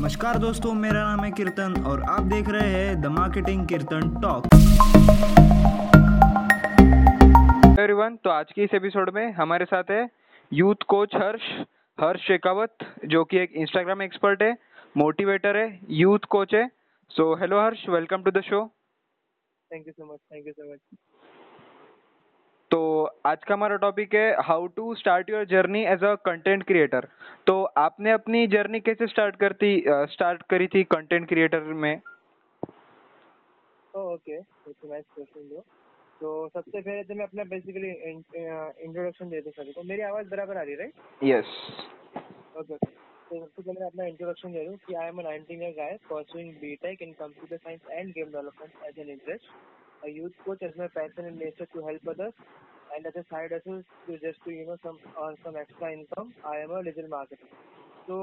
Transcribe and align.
नमस्कार 0.00 0.38
दोस्तों 0.38 0.72
मेरा 0.72 1.00
नाम 1.04 1.24
है 1.24 1.30
कीर्तन 1.30 1.74
और 1.86 2.02
आप 2.02 2.20
देख 2.20 2.48
रहे 2.48 2.68
हैं 2.68 3.00
the 3.00 3.06
marketing 3.06 3.66
Kirtan 3.68 4.08
talk 4.20 4.46
everyone 7.80 8.16
तो 8.24 8.30
आज 8.30 8.52
की 8.52 8.62
इस 8.62 8.74
एपिसोड 8.74 9.10
में 9.14 9.32
हमारे 9.32 9.64
साथ 9.64 9.90
है 9.90 10.08
यूथ 10.52 10.86
कोच 10.88 11.14
हर्ष 11.14 11.42
हर्ष 12.00 12.20
शेखावत 12.20 12.76
जो 13.04 13.24
कि 13.24 13.38
एक 13.38 13.52
इंस्टाग्राम 13.52 14.02
एक्सपर्ट 14.02 14.42
है 14.42 14.56
मोटिवेटर 14.96 15.56
है 15.56 15.80
यूथ 15.90 16.18
कोच 16.30 16.54
है। 16.54 16.66
So 17.10 17.34
hello 17.34 17.64
Harsh 17.64 17.88
welcome 17.88 18.22
to 18.22 18.30
the 18.30 18.40
show 18.40 18.66
thank 19.70 19.86
you 19.86 19.92
so 19.92 20.12
much 20.12 20.18
thank 20.32 20.46
you 20.46 20.52
so 20.52 20.72
much 20.72 20.78
तो 22.70 22.80
आज 23.26 23.44
का 23.44 23.54
हमारा 23.54 23.76
टॉपिक 23.76 24.14
है 24.14 24.26
how 24.46 24.66
to 24.76 24.94
start 24.94 25.30
your 25.30 25.44
journey 25.46 25.82
as 25.92 26.04
a 26.04 26.14
content 26.26 26.62
creator 26.66 27.06
तो 27.46 27.62
आपने 27.78 28.10
अपनी 28.12 28.46
जर्नी 28.46 28.80
कैसे 28.80 29.06
स्टार्ट 29.06 29.36
करती 29.36 29.70
स्टार्ट 30.12 30.42
करी 30.50 30.66
थी 30.74 30.82
कंटेंट 30.94 31.28
क्रिएटर 31.28 31.62
में? 31.84 31.94
ओके 33.94 34.40
क्वेश्चन 34.40 35.48
ब्रो 35.48 35.64
तो 36.20 36.48
सबसे 36.48 36.80
पहले 36.80 37.02
तो 37.04 37.14
मैं 37.14 37.24
अपना 37.24 37.44
बेसिकली 37.50 37.90
इंट्रोडक्शन 37.90 39.28
दे 39.30 39.40
दूँ 39.40 39.52
सभी 39.52 39.72
को। 39.72 39.82
मेरी 39.82 40.02
आवाज़ 40.02 40.28
बराबर 40.30 40.56
आ 40.56 40.62
रही 40.62 40.72
है 40.72 40.78
राइट 40.78 41.24
यस 41.24 41.56
ओके 42.60 42.76
तो 42.76 43.38
सबसे 43.38 43.62
पहले 43.62 43.80
मैं 43.80 43.86
अपना 43.86 44.06
इंट्रोडक्शन 44.06 44.52
दे 44.52 44.64
दूँ 44.66 44.76
कि 44.86 44.94
I 44.94 45.08
am 45.08 45.18
a 45.18 45.24
19 45.30 45.50
year 45.52 45.72
guy 45.78 45.96
pursuing 46.10 46.52
BTech 46.60 47.02
in 47.02 47.12
computer 47.20 47.56
science 47.56 47.80
and 47.90 48.12
game 48.14 48.30
development 48.32 48.72
as 48.88 48.98
an 48.98 49.10
interest 49.10 49.50
a 50.02 50.10
youth 50.10 50.36
coach 50.44 50.62
as 50.62 50.76
my 50.76 50.88
passion 50.88 51.26
in 51.26 51.38
nature 51.38 51.68
to 51.74 51.86
help 51.86 52.08
others. 52.14 52.34
And 52.94 53.06
as 53.06 53.14
a 53.14 53.24
side 53.30 53.52
hustle 53.52 53.82
to 54.06 54.18
just 54.18 54.40
to 54.44 54.50
you 54.50 54.66
know 54.66 54.76
some 54.84 54.96
earn 55.24 55.36
some 55.42 55.56
extra 55.60 55.90
income 55.96 56.32
i 56.52 56.54
am 56.62 56.72
a 56.72 56.82
digital 56.86 57.10
marketer. 57.10 57.50
तो 58.06 58.16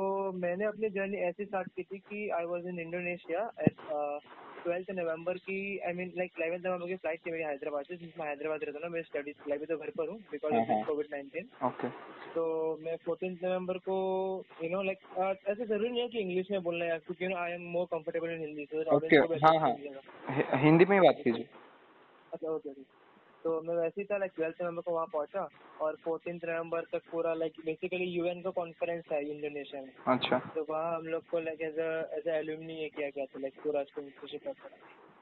मैंने 0.43 0.65
अपनी 0.65 0.89
journey 0.95 1.17
ऐसे 1.25 1.45
start 1.45 1.67
की 1.75 1.83
थी 1.83 1.97
कि 2.09 2.29
I 2.37 2.45
was 2.45 2.65
in 2.67 2.79
Indonesia 2.79 3.41
at 3.65 3.75
twelfth 4.63 4.89
November 4.97 5.37
की 5.45 5.57
I 5.87 5.93
mean 5.99 6.11
like 6.17 6.31
eleventh 6.39 6.65
November 6.65 6.87
की 6.87 6.95
flight 6.95 7.19
थी 7.25 7.31
मेरी 7.31 7.43
हैदराबाद 7.43 7.85
से। 7.89 7.95
जिसमें 7.97 8.25
हैदराबाद 8.27 8.63
रहता 8.63 8.79
ना 8.83 8.89
मैं 8.95 9.01
स्टडीज़ 9.03 9.49
लाइव 9.49 9.65
तो 9.69 9.77
घर 9.77 9.89
पर 9.97 10.09
हूँ 10.09 10.17
बिकॉज़ 10.31 10.53
ऑफ़ 10.53 10.87
कोविड 10.87 11.07
नाइन्टीन 11.11 11.45
तो 12.35 12.45
मैं 12.85 12.95
फोर्टीन 13.05 13.37
नवंबर 13.43 13.77
को 13.87 13.95
यू 14.63 14.69
नो 14.69 14.81
लाइक 14.89 14.99
ऐसे 15.49 15.65
ज़रूरी 15.65 15.89
नहीं 15.89 16.01
है 16.01 16.07
कि 16.07 16.19
इंग्लिश 16.19 16.51
में 16.51 16.61
बोलना 16.63 16.85
है 16.85 16.97
क्योंकि 17.07 17.33
I 17.45 17.51
am 17.51 17.61
more 17.77 17.85
comfortable 17.93 18.29
in 18.31 18.39
Hindi 18.39 18.65
Hindi 20.65 20.85
में 20.89 21.01
बात 21.01 21.15
कीजिए। 21.23 21.45
अच्छा 22.37 22.51
ओके 22.51 22.69
ओके 22.69 22.81
तो 23.43 23.61
मैं 23.61 23.75
वैसे 23.75 24.01
ही 24.01 24.05
था 24.05 24.17
लाइक 24.17 24.31
ट्वेल्थ 24.35 24.61
नवंबर 24.61 24.81
को 24.81 24.91
वहाँ 24.91 25.05
पहुँचा 25.05 25.47
और 25.81 25.95
फोर्टीन 26.03 26.39
नवंबर 26.45 26.85
तक 26.91 27.01
पूरा 27.11 27.33
लाइक 27.33 27.53
बेसिकली 27.65 28.05
यूएन 28.05 28.41
का 28.41 28.49
कॉन्फ्रेंस 28.49 29.03
था 29.11 29.17
इंडोनेशिया 29.17 29.81
में। 29.81 29.93
अच्छा। 30.07 30.37
तो 30.55 30.65
वहाँ 30.69 30.95
हम 30.95 31.07
लोग 31.07 31.25
को 31.31 31.39
लाइक 31.39 31.61
एज 31.61 31.79
एज 32.19 32.27
एल्यूमनी 32.27 32.73
ये 32.73 32.89
किया 32.89 33.09
गया 33.09 33.25
था 33.25 33.39
लाइक 33.39 33.61
पूरा 33.63 33.83
स्पॉन्सरशिप 33.83 34.47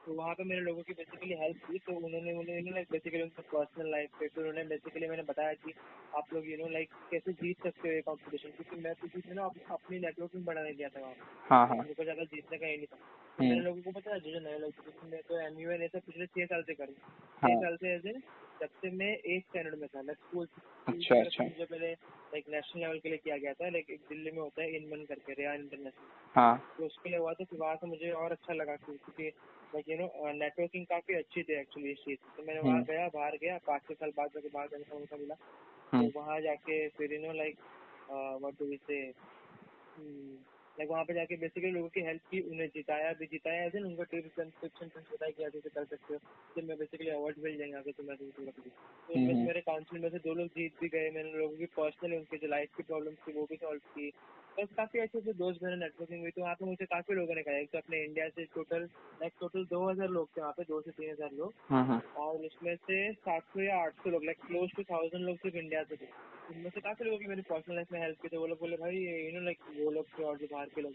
तो 0.06 0.14
वहाँ 0.14 0.34
पे 0.34 0.44
मेरे 0.44 0.60
लोगों 0.62 0.82
की 0.82 0.94
बेसिकली 0.94 1.34
हेल्प 1.36 1.66
की 1.66 1.78
तो 1.80 1.92
उन्होंने 1.98 2.34
मुझे 2.34 2.54
यू 2.54 2.62
नो 2.62 2.72
लाइक 2.72 2.88
बेसिकली 2.92 3.22
उनके 3.22 3.42
पर्सनल 3.48 3.90
लाइफ 3.90 4.10
पे 4.20 4.28
फिर 4.28 4.44
उन्होंने 4.44 4.64
बेसिकली 4.68 5.08
मैंने 5.08 5.24
बताया 5.24 5.54
कि 5.64 5.74
आप 6.16 6.34
लोग 6.34 6.48
यू 6.48 6.58
नो 6.58 6.68
लाइक 6.70 6.94
कैसे 7.10 7.32
जीत 7.34 7.62
सकते 7.64 7.88
हो 7.88 7.94
ये 7.94 8.02
कॉम्पिटिशन 8.02 8.50
क्योंकि 8.52 8.80
मैं 8.82 8.94
तो 8.94 9.08
जीत 9.08 9.28
ना 9.34 9.44
अप- 9.44 9.72
अपनी 9.72 9.98
नेटवर्किंग 10.00 10.44
बढ़ाने 10.46 10.74
गया 10.74 10.88
था 10.88 11.00
वहाँ 11.00 11.14
हाँ 11.50 11.66
हाँ 11.68 11.76
मेरे 11.78 11.94
को 11.94 12.04
ज़्यादा 12.04 12.24
जीतने 12.26 12.58
का 12.58 12.66
ये 12.66 12.76
नहीं 12.76 12.86
था 12.86 12.96
तो 12.96 13.42
हम्म। 13.42 13.50
मेरे 13.50 13.62
लोगों 13.62 13.82
को 13.82 13.92
पता 13.92 14.14
है 14.14 14.20
जो 14.20 14.32
जो 14.32 14.40
नए 14.40 14.58
लोग 14.58 15.10
मैं 15.12 15.22
तो 15.24 15.40
एम 15.40 15.60
यू 15.60 15.70
एन 15.70 15.82
ऐसा 15.82 16.00
पिछले 16.06 16.26
छह 16.28 16.46
साल 16.46 16.62
से 16.62 16.74
करी 16.74 16.96
हाँ। 17.42 17.50
छह 17.50 17.60
साल 17.60 17.76
से 17.76 17.94
ऐसे 17.94 18.18
जब 18.60 18.68
से 18.80 18.90
मैं 18.98 19.12
एट 19.12 19.42
स्टैंडर्ड 19.42 19.78
में 19.80 19.88
था 19.88 20.00
लाइक 20.02 20.18
स्कूल 20.18 20.46
अच्छा, 20.86 21.14
अच्छा। 21.16 21.44
मुझे 21.44 21.64
पहले 21.64 21.90
लाइक 21.92 22.44
नेशनल 22.50 22.80
लेवल 22.82 22.98
के 22.98 23.08
लिए 23.08 23.18
किया 23.18 23.36
गया 23.38 23.52
था 23.52 23.68
लाइक 23.70 23.96
दिल्ली 24.08 24.30
में 24.30 24.38
होता 24.38 24.62
है 24.62 24.76
इनमन 24.76 25.04
करके 25.08 25.32
रेयान 25.32 25.60
इंटरनेशनल 25.60 26.14
हाँ। 26.34 26.56
तो 26.78 26.86
उसके 26.86 27.10
लिए 27.10 27.18
हुआ 27.18 27.32
था 27.32 27.44
फिर 27.44 27.58
वहाँ 27.60 27.76
से 27.76 27.86
मुझे 27.86 28.10
और 28.22 28.32
अच्छा 28.32 28.54
लगा 28.54 28.76
क्योंकि 28.78 29.28
लाइक 29.74 29.88
यू 29.88 29.96
नो 29.98 30.32
नेटवर्किंग 30.34 30.84
काफ़ी 30.86 31.14
अच्छी 31.14 31.42
थी 31.42 31.52
एक्चुअली 31.52 31.90
इस 31.90 31.98
चीज़ 32.04 32.18
तो 32.36 32.42
मैंने 32.42 32.60
वहाँ 32.60 32.74
हम्म। 32.74 32.84
गया 32.84 33.08
बाहर 33.14 33.36
गया 33.36 33.58
पाँच 33.66 33.82
छह 33.88 33.94
साल 33.94 34.12
बाद 34.16 34.30
जाके 34.34 34.48
बाहर 34.48 34.68
जाने 34.68 34.84
का 34.84 34.98
मौका 34.98 35.16
मिला। 35.16 35.34
हम्म, 35.92 36.08
तो 36.08 36.20
वहाँ 36.20 36.40
जाके 36.40 36.86
फिर 36.98 37.12
you 37.14 37.20
know 37.22 37.32
like 37.32 37.58
what 38.10 38.58
do 38.58 38.66
we 38.66 38.76
say 38.86 39.00
like 40.78 40.90
वहाँ 40.90 41.04
पे 41.04 41.14
जाके 41.14 41.36
बेसिकली 41.36 41.70
लोगों 41.70 41.88
की 41.88 42.00
हेल्प 42.00 42.22
की 42.30 42.40
उन्हें 42.40 42.68
जिताया 42.68 43.12
भी 43.12 43.26
जिताया 43.26 43.64
ऐसे 43.64 43.80
उनको 43.80 44.02
टिप्स 44.04 44.40
ट्रिक्स 44.40 45.12
बताया 45.12 45.30
कि 45.30 45.44
ऐसे 45.44 45.58
ऐसे 45.58 45.68
कर 45.68 45.84
सकते 45.84 46.14
हो। 46.14 46.20
फिर 46.54 46.64
मैं 46.64 46.78
बेसिकली 46.78 47.08
अवार्ड 47.08 47.36
मिल 47.38 47.58
जाएँगे 47.58 47.76
आगे 47.76 47.92
तो 47.92 48.02
मैं 48.02 48.16
तो 48.16 48.24
पूरा 48.24 48.50
तो 48.50 49.18
हम्म। 49.18 49.46
मेरे 49.46 49.60
काउंसिल 49.60 49.98
में 49.98 50.10
से 50.10 50.18
दो 50.18 50.34
लोग 50.34 50.46
जीत 50.46 50.80
भी 50.80 50.88
गए 50.88 51.10
मैंने 51.10 51.32
लोगों 51.32 51.56
की 51.56 51.66
पर्सनली 51.66 52.16
उनके 52.16 52.36
जो 52.36 52.48
लाइफ 52.48 52.76
की 52.76 52.82
प्रॉब्लम 52.82 53.14
थी 53.14 53.32
वो 53.32 53.46
भी 53.50 53.56
सॉल्व 53.56 53.80
की। 53.80 54.12
बस 54.56 54.68
काफ़ी 54.76 55.00
अच्छे 55.00 55.20
से 55.20 55.32
दोस्त 55.38 55.62
मेरे 55.62 55.76
नेटवर्किंग 55.76 56.20
हुई 56.20 56.30
तो 56.30 56.42
वहाँ 56.42 56.54
पे 56.54 56.64
मुझे 56.64 56.84
काफ़ी 56.86 57.14
लोगों 57.14 57.34
ने 57.34 57.42
कहा। 57.42 57.56
एक 57.58 57.68
तो 57.72 57.78
अपने 57.78 58.02
इंडिया 58.04 58.28
से 58.28 58.44
टोटल 58.54 58.82
लाइक 59.22 59.32
टोटल 59.40 59.64
दो 59.72 59.80
हज़ार 59.88 60.08
लोग 60.10 60.28
थे 60.36 60.40
वहाँ 60.40 60.52
पे 60.56 60.62
दो 60.68 60.80
से 60.80 60.90
तीन 60.90 61.10
हज़ार 61.10 61.32
लोग। 61.38 61.52
हम्म, 61.70 61.84
हम्म, 61.90 62.22
और 62.22 62.46
उसमें 62.46 62.74
से 62.76 62.96
सात 63.14 63.42
सौ 63.52 63.60
या 63.62 63.76
आठ 63.82 64.02
सौ 64.04 64.10
लोग 64.10 64.24
लाइक 64.24 64.38
क्लोज 64.46 64.70
टू 64.76 64.82
थाउज़ेंड 64.92 65.24
लोग 65.24 65.36
सिर्फ़ 65.38 65.56
इंडिया 65.56 65.82
से 65.82 65.96
थे। 65.96 66.08
उनमें 66.50 66.70
से 66.70 66.80
काफ़ी 66.80 67.04
लोगों 67.04 67.18
की 67.18 67.26
मेरी 67.26 67.42
पर्सनल 67.50 67.76
लाइफ 67.76 67.92
में 67.92 68.00
हेल्प 68.00 68.22
की 68.22 68.28
थे। 68.28 68.36
वो 68.36 68.46
लोग 68.46 68.58
बोले 68.60 68.76
भाई 68.76 68.96
यू 68.96 69.38
नो 69.38 69.44
लाइक 69.44 69.58
वो 69.78 69.90
लोग 69.90 70.06
थे 70.18 70.24
और 70.24 70.38
जो 70.38 70.46
बाहर 70.52 70.68
के 70.74 70.82
लोग 70.82 70.92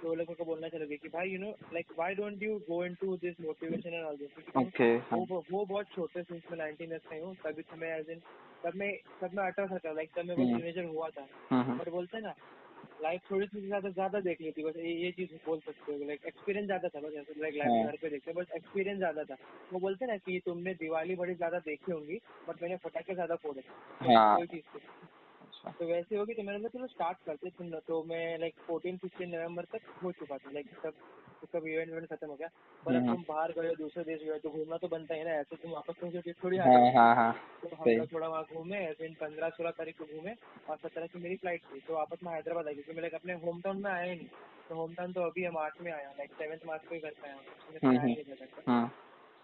तो 0.00 0.08
वो 0.08 0.14
लोगों 0.14 0.34
को 0.34 0.44
बोलना 0.44 0.68
चलोगे 0.68 0.96
कि 0.96 1.08
भाई 1.08 1.30
you 1.30 1.38
know 1.38 1.50
like 1.72 1.86
why 1.96 2.14
don't 2.14 2.42
you 2.42 2.58
go 2.68 2.84
into 2.84 3.16
this 3.24 3.40
motivation 3.40 3.94
and 3.94 4.04
all 4.04 4.16
this 4.16 4.56
okay 4.56 4.84
हाँ। 5.10 5.18
वो 5.20 5.64
बहुत 5.64 5.86
छोटे 5.94 6.22
सिंस 6.22 6.42
मैं 6.50 6.58
नाइनटीन 6.58 6.90
ईयर्स 6.90 7.04
का 7.08 7.14
ही 7.14 7.20
हूँ। 7.20 7.34
तभी 7.44 7.62
तो 7.62 7.76
मैं 7.76 7.90
एज 7.98 8.10
इन 8.10 8.20
तब 8.64 8.76
मैं 8.76 8.92
तब 9.20 9.34
मैं 9.34 9.44
अठारह 9.46 9.78
था 9.78 9.92
लाइक 9.92 10.10
तब 10.16 10.24
मैं 10.24 10.34
वो 10.36 10.44
हम्म। 10.44 10.56
टीनेजर 10.56 10.84
हुआ 10.86 11.08
था। 11.10 11.26
हम्म, 11.50 11.78
बट 11.78 11.88
बोलते 11.90 12.16
हैं 12.16 12.24
ना 12.24 12.34
लाइफ 13.00 13.20
थोड़ी 13.30 13.46
सी 13.46 13.60
ज़्यादा 13.66 13.88
ज़्यादा 13.90 14.20
देख 14.20 14.40
ली 14.40 14.50
थी 14.50 14.64
बस 14.64 14.76
ये 14.76 14.92
ये 14.94 15.10
चीज़ 15.12 15.34
बोल 15.46 15.58
सकते 15.60 15.92
हो 15.92 16.06
लाइक 16.06 16.26
एक्सपीरियंस 16.26 16.66
ज़्यादा 16.66 16.88
था 16.88 17.00
बस 17.00 17.12
लाइक 17.38 17.54
लाइफ 17.56 17.70
हाँ। 17.70 17.84
घर 17.84 17.96
पे 18.02 18.10
देखते 18.10 18.32
बस 18.32 18.52
एक्सपीरियंस 18.56 18.98
ज़्यादा 18.98 19.24
था। 19.24 19.36
वो 19.72 19.80
बोलते 19.80 20.06
ना 20.06 20.16
कि 20.18 20.40
तुमने 20.46 20.74
दिवाली 20.74 21.16
बड़ी 21.16 21.34
ज़्यादा 21.34 21.58
देखी 21.58 21.92
होंगी 21.92 22.18
बट 22.48 22.62
मैंने 22.62 22.76
फटाके 22.84 23.14
ज़्यादा 23.14 23.34
फोड़े। 23.36 23.60
तो 23.60 24.14
हाँ। 24.14 24.36
कोई 24.36 24.46
चीज़ 24.46 24.78
अच्छा। 25.40 25.70
तो 25.70 25.86
वैसे 25.86 26.16
होगी 26.16 26.34
तो 26.34 26.42
मैंने 26.42 26.58
बोला 26.58 26.78
चलो 26.78 26.86
स्टार्ट 26.86 27.18
करते 27.26 27.50
थे 27.50 27.80
तो 27.88 28.02
मैं 28.04 28.38
लाइक 28.38 28.54
फोर्टीन 28.66 28.96
फिफ्टीन 28.96 29.34
नवंबर 29.36 29.64
तक 29.72 29.92
हो 30.04 30.12
चुका 30.12 30.36
था 30.36 30.52
लाइक 30.52 30.66
सब 30.82 30.92
सब 31.46 31.66
इवेंट 31.66 31.88
इवेंट 31.88 32.08
खत्म 32.08 32.28
हो 32.28 32.34
गया। 32.36 32.48
पर 32.82 32.94
अब 32.94 33.02
हम्म। 33.02 33.14
तुम 33.14 33.24
बाहर 33.28 33.52
गए 33.52 33.74
दूसरे 33.76 34.04
देश 34.04 34.22
गए 34.22 34.38
तो 34.38 34.50
घूमना 34.50 34.76
तो 34.76 34.88
बनता 34.88 35.14
ही 35.14 35.24
ना 35.24 35.30
ऐसे 35.30 35.56
तुम 35.56 35.70
वापस 35.70 35.94
तुम 36.00 36.10
जो 36.10 36.22
थोड़ी 36.44 36.58
आ 36.58 36.66
हाँ 36.66 36.92
हाँ 36.92 37.14
हाँ 37.14 37.32
तो 37.62 37.76
हम 37.76 37.88
लोग 37.88 38.12
थोड़ा 38.12 38.28
वहाँ 38.28 38.44
घूमे 38.54 38.92
फिर 38.94 39.14
पंद्रह 39.20 39.48
सोलह 39.48 39.70
तारीख 39.70 39.96
को 39.98 40.04
घूमे 40.06 40.34
और 40.68 40.76
सत्रह 40.76 41.06
की 41.06 41.18
मेरी 41.18 41.36
फ़्लाइट 41.36 41.62
थी 41.62 41.80
तो 41.80 41.94
वापस 41.94 42.18
मैं 42.24 42.32
हैदराबाद 42.32 42.66
आई 42.66 42.74
क्योंकि 42.74 42.92
मैं 42.92 43.00
लाइक 43.00 43.14
अपने 43.14 43.32
होम 43.32 43.60
टाउन 43.60 43.82
में 43.82 43.90
आया 43.90 44.04
ही 44.04 44.16
नहीं। 44.16 44.28
तो 44.70 44.74
होम 44.74 44.94
टाउन 44.94 45.12
तो 45.12 45.20
अभी 45.20 45.48
मार्च 45.48 45.80
में 45.80 45.92
आया 45.92 46.10
लाइक 46.10 46.30
सेवन्थ 46.32 46.60
मार्च 46.66 46.82
को 46.88 46.94
ही 46.94 47.00
घर 47.00 47.14
पे 47.22 47.28
आया 47.28 47.36
हूँ। 47.36 48.90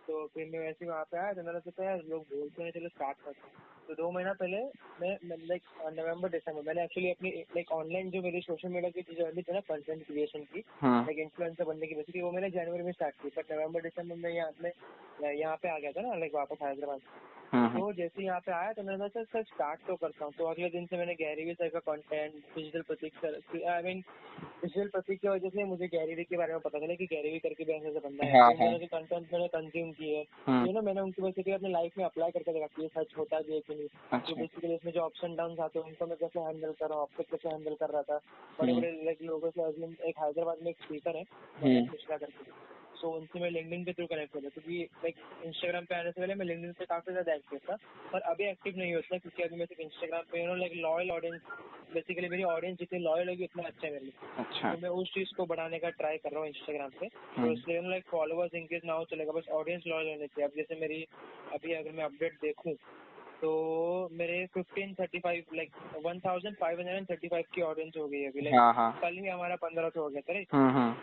तो 0.08 0.12
तो 0.12 0.26
फिर 0.26 0.48
मैं 0.52 0.58
वैसे 0.58 0.86
वहाँ 0.86 1.04
पे 1.04 1.18
आया 1.18 1.32
तो 1.32 1.42
मैंने 1.42 1.60
सोचा 1.60 1.84
यार 1.84 2.02
लोग 2.08 2.22
बोलते 2.22 2.62
हैं 2.62 2.70
चलो 2.70 2.88
स्टार्ट 2.88 3.18
करते 3.24 3.48
हैं। 3.48 3.54
तो 3.88 3.94
दो 3.94 4.10
महीना 4.10 4.32
पहले 4.32 4.58
मैं 5.00 5.16
लाइक 5.48 5.62
नवंबर 5.98 6.28
दिसंबर 6.28 6.62
मैंने 6.62 6.84
एक्चुअली 6.84 7.10
अपनी 7.10 7.30
लाइक 7.30 7.72
ऑनलाइन 7.72 8.10
जो 8.10 8.22
मेरी 8.22 8.40
सोशल 8.40 8.68
मीडिया 8.68 8.90
की 8.90 9.14
जर्नी 9.14 9.42
थी 9.42 9.52
ना 9.52 9.60
कंटेंट 9.60 10.06
क्रिएशन 10.06 10.44
की 10.44 10.64
लाइक 10.84 11.18
इन्फ्लुएंसर 11.18 11.64
बनने 11.64 11.86
की 11.86 11.94
बेसिकली 11.94 12.22
वो 12.22 12.30
मैंने 12.30 12.50
जनवरी 12.50 12.82
में 12.82 12.92
स्टार्ट 12.92 13.14
की 13.22 13.28
बट 13.28 13.52
नवंबर 13.52 13.82
दिसंबर 13.82 14.16
में 14.16 14.30
यहाँ 14.30 14.50
पे 14.62 14.72
यहाँ 15.38 15.56
पे 15.56 15.68
आ 15.68 15.78
गया 15.78 15.92
था 15.92 16.00
ना 16.00 16.14
लाइक 16.14 16.34
वापस 16.34 16.62
हैदराबाद 16.62 17.00
तो 17.56 17.92
जैसे 17.92 18.24
यहाँ 18.24 18.40
पे 18.40 18.52
आया 18.52 18.72
तो 18.72 18.82
मैंने 18.82 19.08
सोचा 19.08 19.22
सर 19.32 19.42
स्टार्ट 19.44 19.80
तो 19.86 19.94
करता 19.96 20.24
हूँ। 20.24 20.32
तो 20.38 20.44
अगले 20.46 20.68
दिन 20.70 20.86
से 20.86 20.96
मैंने 20.96 21.14
गैरी 21.14 21.52
सर 21.54 21.68
का 21.68 21.78
content 21.86 22.34
digital 22.56 22.82
Prateek 22.88 23.12
sir 23.24 23.40
I 23.72 23.82
mean 23.82 24.00
digital 24.62 24.88
Prateek 24.88 25.20
की 25.20 25.28
वजह 25.28 25.48
से 25.48 25.64
मुझे 25.64 25.86
गैरी 25.86 26.24
के 26.24 26.36
बारे 26.36 26.52
में 26.52 26.60
पता 26.60 26.78
चला 26.78 26.94
कि 26.94 27.06
गैरी 27.06 27.38
करके 27.38 27.64
भी 27.64 27.72
ऐसा 27.72 27.98
बंदा 27.98 28.26
है। 28.26 28.40
हाँ, 28.40 28.52
तो 28.52 28.64
हाँ। 28.64 28.78
कंटेंट 28.94 29.32
मैंने 29.32 29.48
कंज्यूम 29.48 29.92
किए 29.92 30.24
हम्म, 30.46 30.66
यू 30.66 30.72
नो 30.72 30.82
मैंने 30.82 31.00
उनकी 31.00 31.22
बेसिकली 31.22 31.54
अपनी 31.54 31.72
लाइफ 31.72 31.98
में 31.98 32.04
अप्लाई 32.04 32.30
करके 32.30 32.52
देखा 32.52 32.66
कि 32.76 32.82
ये 32.82 32.88
सच 32.96 33.16
होता 33.18 33.40
भी 33.40 33.54
है 33.54 33.60
कि 33.60 33.74
नहीं। 33.74 33.88
तो 33.88 34.16
अच्छा। 34.16 34.34
बेसिकली 34.34 34.74
इसमें 34.74 34.92
जो 34.92 35.00
अप्स 35.00 35.24
एंड 35.24 35.36
डाउन 35.36 35.58
आते 35.60 35.78
हैं 35.78 35.86
उनको 35.86 36.06
मैं 36.06 36.16
कैसे 36.16 36.40
हैंडल 36.40 36.72
कर 36.80 36.88
रहा 36.88 36.98
हूँ 36.98 37.08
तक 37.18 37.30
कैसे 37.30 37.48
हैंडल 37.48 37.74
कर 37.74 37.90
रहा 37.90 38.02
था? 38.02 38.20
बड़े 38.60 38.72
हम्म। 38.72 38.80
बड़े 38.82 39.16
लोगों 39.22 39.50
से 39.50 40.08
एक 40.08 40.18
हैदराबाद 40.18 40.58
में 40.62 40.70
एक 40.70 40.76
स्पीकर 40.84 41.16
है 41.16 41.22
हम्म। 41.62 41.82
मिश्रा 41.92 42.16
करके। 42.16 42.50
सो 42.96 43.10
उनसे 43.10 43.40
मैं 43.40 43.50
लिंक्डइन 43.50 43.84
के 43.84 43.92
थ्रू 43.92 44.06
कनेक्ट 44.06 44.34
हो 44.34 44.40
गया 44.40 44.50
क्योंकि 44.50 44.82
लाइक 45.04 45.16
इंस्टाग्राम 45.44 45.84
पे 45.84 45.94
आने 45.94 46.10
से 46.10 46.20
पहले 46.20 46.34
मैं 46.34 46.46
लिंक्डइन 46.46 46.72
पे 46.72 46.84
काफ़ी 46.84 47.12
ज़्यादा 47.12 47.34
एक्टिव 47.34 47.60
था 47.70 47.76
पर 48.12 48.20
अभी 48.32 48.44
एक्टिव 48.44 48.78
नहीं 48.78 48.94
होता 48.94 49.18
क्योंकि 49.18 49.42
अभी 49.42 49.56
मैं 49.56 49.66
सिर्फ़ 49.66 49.82
इंस्टाग्राम 49.82 50.22
पे 50.32 50.40
you 50.40 50.46
know 50.46 50.54
like 50.54 50.72
loyal 50.76 51.10
audience 51.10 51.40
basically 51.94 52.28
मेरी 52.28 52.42
ऑडियंस 52.42 52.78
जितनी 52.78 52.98
लॉयल 52.98 53.28
होगी 53.28 53.44
उतना 53.44 53.62
अच्छा 53.62 53.86
है 53.86 53.92
मेरे 53.92 54.04
लिए। 54.04 54.28
अच्छा। 54.38 54.74
तो 54.74 54.80
मैं 54.82 54.88
उस 54.90 55.12
चीज़ 55.14 55.34
को 55.36 55.46
बढ़ाने 55.46 55.78
का 55.78 55.90
ट्राई 55.90 56.16
कर 56.16 56.30
रहा 56.30 56.40
हूँ 56.40 56.48
इंस्टाग्राम 56.48 56.90
पे। 57.00 57.08
तो 57.08 57.40
हम्म। 57.40 57.52
इसलिए 57.52 57.80
लाइक 57.88 58.04
फॉलोअर्स 58.10 58.54
इंक्रीज 58.54 58.82
ना 58.84 58.92
हो 58.92 59.04
चलेगा 59.04 59.32
बस 59.32 59.48
ऑडियंस 59.52 59.82
लॉयल 59.86 60.08
होने 60.08 60.26
चाहिए। 60.26 60.48
अब 60.48 60.56
जैसे 60.56 60.80
मेरी 60.80 61.02
अभी 61.54 61.72
अगर 61.72 61.92
मैं 61.92 62.04
अपडेट 62.04 62.32
देखूँ 62.42 62.74
तो 63.40 64.08
मेरे 64.12 64.44
fifteen 64.46 64.94
thirty 64.94 65.18
five 65.18 65.54
like 65.54 65.72
one 66.04 66.20
thousand 66.20 66.56
five 66.56 66.78
hundred 66.78 66.96
and 66.96 67.10
thirty 67.10 67.28
five 67.28 67.44
की 67.54 67.62
ऑडियंस 67.62 67.96
हो 67.96 68.06
गई 68.08 68.20
है 68.20 68.30
अभी। 68.30 68.40
लाइक 68.40 68.54
हाँ 68.54 68.72
हाँ। 68.74 68.90
कल 69.02 69.18
ही 69.18 69.26
हमारा 69.28 69.56
पंद्रह 69.56 69.88
सौ 69.88 70.02
हो 70.02 70.08
गया 70.08 70.20
था? 70.20 70.56
हम्म, 70.56 70.70
हम्म, 70.70 70.94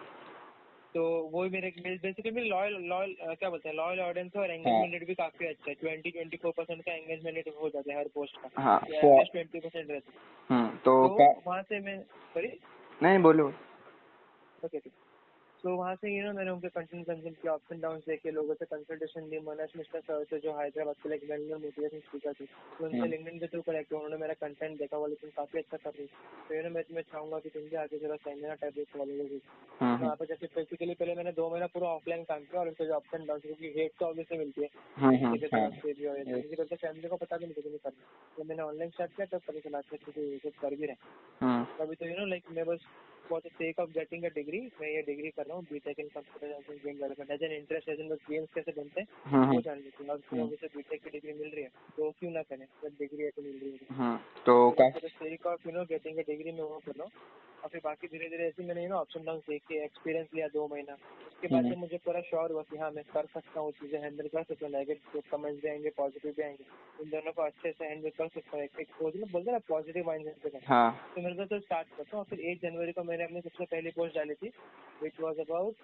तो 0.94 1.04
वो 1.32 1.44
मेरे 1.50 1.74
बेसिकली 1.80 2.32
मेरे 2.32 2.48
लॉयल 2.48 2.74
लॉयल 2.74 3.16
क्या 3.22 3.50
बोलते 3.50 3.70
हैं 3.70 3.76
लॉयल 3.76 4.00
ऑडियंस 4.00 4.36
और 4.36 4.46
हाँ। 4.46 4.56
एंगेजमेंट 4.56 4.94
रेट 4.94 5.08
भी 5.08 5.16
काफ़ी 5.16 5.46
अच्छा 5.46 5.70
है। 5.70 5.76
ट्वेंटी 5.76 6.12
ट्वेंटी 6.12 6.38
फोर 6.38 6.52
परसेंट 6.58 6.82
का 6.82 6.94
एंगेजमेंट 6.94 7.36
रेट 7.36 7.54
हो 7.62 7.70
जाता 7.70 7.94
है 7.94 8.00
हर 8.00 8.08
पोस्ट 8.08 8.38
का। 8.38 8.62
हाँ 8.62 8.80
तो 8.80 9.24
ट्वेंटी 9.24 9.60
परसेंट 9.60 9.92
रहता 9.92 10.12
है। 10.12 10.22
हम्म, 10.50 10.78
तो 10.78 11.08
तो 11.08 11.42
वहाँ 11.48 11.62
से 11.62 11.80
मैं 11.80 12.00
सॉरी 12.34 12.60
नहीं 13.04 13.20
बोलो। 13.20 13.48
ओके 14.66 14.80
तो 15.64 15.76
वहाँ 15.78 15.96
से 15.96 16.10
यू 16.18 16.24
नो 16.24 16.32
मैंने 16.34 16.52
उनके 16.52 16.68
कंटेंट 16.68 17.06
कंज्यूम 17.08 17.34
किया 17.34 17.54
अप्स 17.54 17.72
एंड 17.72 17.82
डाउन 17.82 18.00
देखे 18.08 18.32
लोगों 18.32 18.54
से 18.54 18.66
कंसल्टेशन 18.66 19.28
ली 19.30 19.40
मनोज 19.40 19.72
मिश्रा 19.78 20.00
सर 20.00 20.24
थे 20.32 20.40
जो 20.40 20.56
हैदराबाद 20.60 20.96
के 21.04 21.10
लाइक 21.10 21.22
वेल 21.30 21.54
मोटिवेशन 21.54 22.00
स्पीकर 22.00 22.34
थे 22.34 22.46
तो 22.46 22.86
उनसे 22.86 22.98
हम्म। 22.98 23.10
लिंक्डइन 23.10 23.40
के 23.40 23.48
थ्रू 23.48 23.62
कनेक्ट 23.62 23.94
उन्होंने 23.94 24.18
मेरा 24.18 24.34
कंटेंट 24.34 24.78
देखा 24.80 24.98
बोले 24.98 25.16
तुम 25.16 25.30
काफ़ी 25.30 25.60
अच्छा 25.60 25.78
कर 25.78 25.90
रही 25.90 26.08
तो 26.50 26.56
यू 26.56 26.64
नो 26.64 26.70
मैं 26.70 26.84
तुम्हें 26.84 27.04
चाहूँगा 27.04 27.40
कि 27.40 27.50
तुम 27.50 27.64
भी 27.64 27.76
आगे 27.76 28.00
जरा 28.00 28.16
सेमिनार 28.16 28.56
टाइप 28.56 28.78
एक 28.78 28.88
तो 28.88 30.04
वहाँ 30.04 30.16
पे 30.16 30.26
जैसे 30.26 30.46
बेसिकली 30.46 30.94
पहले 30.94 31.16
मैंने 31.16 31.32
दो 31.32 31.50
महीना 31.50 31.66
पूरा 31.66 31.88
ऑफलाइन 31.88 32.24
काम 32.24 32.44
किया 32.44 32.62
और 32.62 32.68
उनसे 32.68 32.86
जो 32.86 32.94
अप्स 32.94 33.14
एंड 33.14 33.28
डाउन 33.28 33.40
क्योंकि 33.40 33.68
रेट 33.68 33.92
तो 34.00 34.06
ऑब्वियसली 34.06 34.38
मिलती 34.38 34.62
है। 34.62 34.68
के 34.68 35.02
हाँ, 35.02 36.66
से 36.66 36.76
फैमिली 36.76 37.08
को 37.08 37.16
पता 37.16 37.38
भी 37.38 37.46
नहीं 37.46 37.54
किसी 37.54 37.78
करना। 37.78 38.06
तो 38.38 38.44
मैंने 38.44 38.64
ऑनलाइन 38.64 38.92
स्टार्ट 38.92 39.16
किया 39.16 39.28
तब 39.32 39.42
पता 39.48 39.60
चला 39.60 39.78
अच्छा 39.78 39.98
कर 40.62 40.76
भी 40.76 40.86
रहे 40.86 41.64
अभी 41.80 41.96
तो 41.96 42.06
यू 42.06 42.18
नो 42.20 42.26
लाइक 42.26 42.44
मैं 42.52 42.66
बस 42.66 42.80
for 43.34 43.42
the 43.42 43.52
sake 43.54 43.80
of 43.80 43.92
getting 43.92 44.26
a 44.26 44.30
degree 44.36 44.62
मैं 44.82 44.90
ये 44.90 45.02
डिग्री 45.04 45.32
कर 45.38 45.46
रहा 45.46 45.58
हूँ 45.58 45.66
BTech 45.72 46.00
in 46.00 46.10
computer 46.16 46.54
science 46.54 46.82
game 46.86 47.00
development 47.00 47.32
as 47.32 47.44
an 47.44 47.58
interest 47.58 47.90
as 47.90 48.00
in 48.00 48.14
games 48.30 48.50
कैसे 48.56 48.74
बनते 48.82 49.02
हैं 49.02 49.08
हम्म, 49.28 49.56
वो 49.56 49.62
जान 49.62 49.78
लेते 49.78 50.04
हैं। 50.04 50.12
अब 50.12 50.22
तो 50.32 50.36
मुझे 50.38 50.68
बीटेक 50.76 51.04
की 51.04 51.10
डिग्री 51.10 51.34
मिल 51.34 51.52
रही 51.56 51.64
है 51.64 51.70
तो 51.98 52.12
क्यों 52.12 52.32
ना 52.32 52.44
करें? 52.44 52.66
जब 52.84 52.98
डिग्री 53.00 53.24
है 53.24 53.30
तो 53.32 53.42
मिल 53.42 53.60
रही 53.64 53.72
है। 53.72 53.98
हम्म, 53.98 54.18
तो 54.46 54.72
काफ़ी 54.72 55.00
for 55.00 55.10
the 55.10 55.12
sake 55.14 55.48
of 55.48 55.68
you 55.68 55.74
know 55.74 55.86
getting 55.86 56.20
a 56.20 56.24
degree 56.28 56.52
मैं 56.52 56.64
वो 56.64 56.80
कर 56.80 56.92
रहा 56.92 57.04
हूँ। 57.04 57.12
और 57.64 57.70
फिर 57.70 57.82
बाकी 57.84 58.08
धीरे 58.08 58.28
धीरे 58.30 58.48
ऐसे 58.48 58.64
मैंने 58.64 58.88
ना 58.88 58.96
ऑप्शन 58.96 59.24
डाउन 59.26 59.38
देख 59.50 59.62
के 59.68 59.76
एक्सपीरियंस 59.84 60.28
लिया 60.36 60.48
दो 60.54 60.68
महीना। 60.68 60.94
उसके 60.94 61.48
बाद 61.48 61.64
से 61.64 61.70
हम्म। 61.70 61.80
मुझे 61.80 61.98
पूरा 62.06 62.22
श्योर 62.22 62.52
हुआ 62.52 62.62
कि 62.62 62.78
हाँ 62.78 62.90
मैं 62.92 63.04
कर 63.14 63.26
सकता 63.34 63.60
हूँ 63.60 63.72
चीज़ें 63.80 64.00
हैंडल 64.02 64.28
कर 64.28 64.44
सकता 64.44 64.66
हूँ 64.66 64.74
नेगेटिव 64.74 65.22
कमेंट्स 65.32 65.62
भी 65.64 65.70
आएँगे 65.70 65.90
पॉजिटिव 65.98 66.34
भी 66.38 66.44
आएँगे। 66.44 66.66
उन 67.04 67.10
दोनों 67.10 67.32
को 67.32 67.42
अच्छे 67.42 67.72
से 67.72 67.86
हैंडल 67.86 68.10
कर 68.18 68.28
सकता 68.28 68.58
हूँ 68.58 68.64
एक 68.64 68.92
बोलते 69.02 69.50
हैं 69.50 69.52
ना 69.52 69.60
पॉजिटिव 69.68 70.06
माइंड 70.08 70.26
सेट 70.26 70.52
से 70.52 70.66
हाँ। 70.66 70.90
तो 71.16 71.22
मेरे 71.22 71.36
को 71.36 71.46
तो 71.46 71.60
स्टार्ट 71.60 71.88
करता 71.98 72.18
हूँ 72.18 72.26
फिर 72.30 72.40
एक 72.52 72.62
जनवरी 72.62 72.92
को 72.92 73.04
मैंने 73.04 73.24
अपनी 73.24 73.42
सबसे 73.42 73.66
पहली 73.66 73.92
पोस्ट 73.92 74.16
डाली 74.16 74.34
थी 74.44 74.52
which 75.04 75.20
was 75.22 75.40
about 75.42 75.76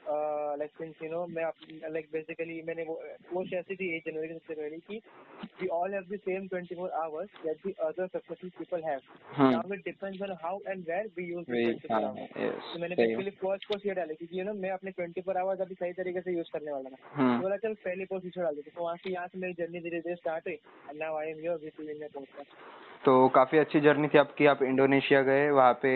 like 0.59 0.71
since 0.77 1.01
you 1.03 1.09
know 1.11 1.25
मैं 1.27 1.45
लाइक 1.91 2.07
बेसिकली 2.13 2.61
मैंने 2.67 2.83
वो 2.83 2.99
पोस्ट 3.31 3.53
ऐसी 3.53 3.75
थी 3.75 3.95
एक 3.95 4.03
जनवरी 4.05 4.27
की 4.27 4.33
सबसे 4.33 4.55
पहली 4.55 4.79
कि 4.87 5.01
we 5.61 5.67
all 5.79 5.93
have 5.93 6.05
the 6.11 6.19
same 6.19 6.47
24 6.49 6.89
hours 7.01 7.29
that 7.45 7.67
the 7.67 7.73
other 7.87 8.07
successful 8.07 8.49
people 8.59 8.83
have 8.83 9.01
now 9.41 9.73
it 9.73 9.83
depends 9.85 10.21
on 10.21 10.35
how 10.43 10.59
and 10.67 10.85
where 10.89 11.11
we 11.17 11.25
use 11.25 11.51
वही, 11.69 11.77
द 11.77 11.81
24 11.81 11.91
हाँ, 11.91 12.01
आवर्स 12.01 12.31
yes, 12.39 12.73
तो 12.73 12.79
मैंने 12.79 12.95
सही 12.95 13.09
है। 13.09 13.15
बेसिकली 13.15 13.31
फ़र्स्ट 13.41 13.67
पोस्ट 13.67 13.85
ये 13.85 13.93
डाली 13.93 14.15
क्योंकि 14.15 14.39
यू 14.39 14.53
मैं 14.53 14.71
अपने 14.71 14.91
24 14.91 15.37
आवर्स 15.37 15.61
अभी 15.61 15.75
सही 15.75 15.93
तरीके 15.93 16.21
से 16.21 16.31
यूज़ 16.31 16.49
करने 16.53 16.71
वाला 16.71 16.89
था। 16.89 16.95
तो 16.95 17.21
हम्म, 17.21 17.41
बोला 17.41 17.57
चल 17.57 17.73
पहली 17.73 18.05
पोस्ट 18.05 18.25
इसे 18.25 18.41
डाल 18.41 18.55
देते 18.55 18.71
तो 18.71 18.83
वहाँ 18.83 18.95
से 18.95 19.09
यहाँ 19.09 19.27
से 19.27 19.39
मेरी 19.39 19.53
जर्नी 19.53 19.79
धीरे 19.79 19.99
धीरे 19.99 20.15
स्टार्ट 20.15 20.47
हुई 20.47 20.53
and 20.53 20.99
now 20.99 21.17
I 21.17 21.27
am 21.27 21.39
your 21.39 21.59
with 21.63 21.81
in 21.81 22.07
podcast 22.13 22.53
तो 23.05 23.27
काफ़ी 23.29 23.57
अच्छी 23.57 23.79
जर्नी 23.79 24.07
थी 24.07 24.17
आपकी। 24.17 24.45
आप 24.45 24.63
इंडोनेशिया 24.63 25.21
गए 25.21 25.49
वहाँ 25.49 25.73
पे 25.73 25.91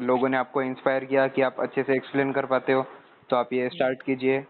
लोगों 0.00 0.28
ने 0.28 0.36
आपको 0.36 0.62
इंस्पायर 0.62 1.04
किया 1.04 1.26
कि 1.28 1.42
आप 1.42 1.60
अच्छे 1.60 1.82
से 1.82 1.94
एक्सप्लेन 1.96 2.32
कर 2.32 2.46
पाते 2.46 2.72
हो। 2.72 2.82
तो 3.30 3.36
आप 3.36 3.52
ये 3.52 3.68
स्टार्ट 3.68 4.02
कीजिए। 4.02 4.40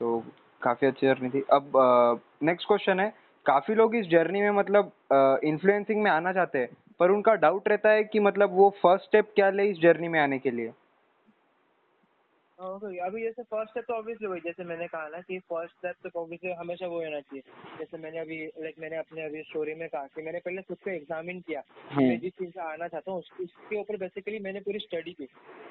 तो 0.00 0.24
काफ़ी 0.62 0.86
अच्छी 0.86 1.06
जर्नी 1.06 1.28
थी। 1.28 1.44
अब 1.52 2.20
नेक्स्ट 2.42 2.66
क्वेश्चन 2.68 3.00
है। 3.00 3.12
काफ़ी 3.46 3.74
लोग 3.74 3.96
इस 3.96 4.06
जर्नी 4.06 4.40
में 4.40 4.50
मतलब 4.50 4.92
इन्फ्लुएंसिंग 5.44 6.02
में 6.02 6.10
आना 6.10 6.32
चाहते 6.32 6.58
हैं। 6.58 6.68
पर 7.00 7.10
उनका 7.10 7.34
डाउट 7.34 7.68
रहता 7.68 7.90
है 7.90 8.04
कि 8.04 8.20
मतलब 8.20 8.50
वो 8.52 8.68
फ़र्स्ट 8.82 9.04
स्टेप 9.04 9.32
क्या 9.34 9.50
ले 9.50 9.64
इस 9.64 9.78
जर्नी 9.78 10.08
में 10.08 10.20
आने 10.20 10.38
के 10.38 10.50
लिए। 10.50 10.72
ओके 12.58 12.98
अभी 12.98 13.22
जैसे 13.22 13.42
फ़र्स्ट 13.42 13.70
स्टेप 13.70 13.84
तो 13.88 13.94
ऑब्वियसली 13.94 14.28
वही 14.28 14.40
जैसे 14.40 14.64
मैंने 14.64 14.86
कहा 14.86 15.08
ना 15.08 15.20
कि 15.20 15.38
फ़र्स्ट 15.38 15.76
स्टेप 15.76 15.94
तो 16.02 16.20
ऑब्वियसली 16.20 16.50
हमेशा 16.52 16.86
वो 16.86 16.98
होना 17.04 17.20
चाहिए। 17.20 17.42
जैसे 17.78 17.98
मैंने 17.98 18.18
अभी 18.18 18.36
लाइक 18.62 18.74
मैंने 18.80 18.96
अपने 18.96 19.24
अभी 19.24 19.42
स्टोरी 19.42 19.74
में 19.74 19.88
कहा 19.88 20.06
कि 20.06 20.22
मैंने 20.22 20.38
पहले 20.38 20.62
खुद 20.62 20.78
को 20.84 20.90
एग्जामिन 20.90 21.40
किया। 21.40 21.60
मैं 21.60 21.96
हम्म, 21.96 22.16
जिस 22.18 22.32
चीज़ 22.32 22.50
से 22.50 22.60
आना 22.60 22.88
चाहता 22.88 23.12
हूँ 23.12 23.18
उसके 23.20 23.76
ऊपर 23.76 23.96
बेसिकली 23.96 24.38
मैंने 24.38 24.60
पूरी 24.60 24.78
स्टडी 24.78 25.12
की। 25.12 25.26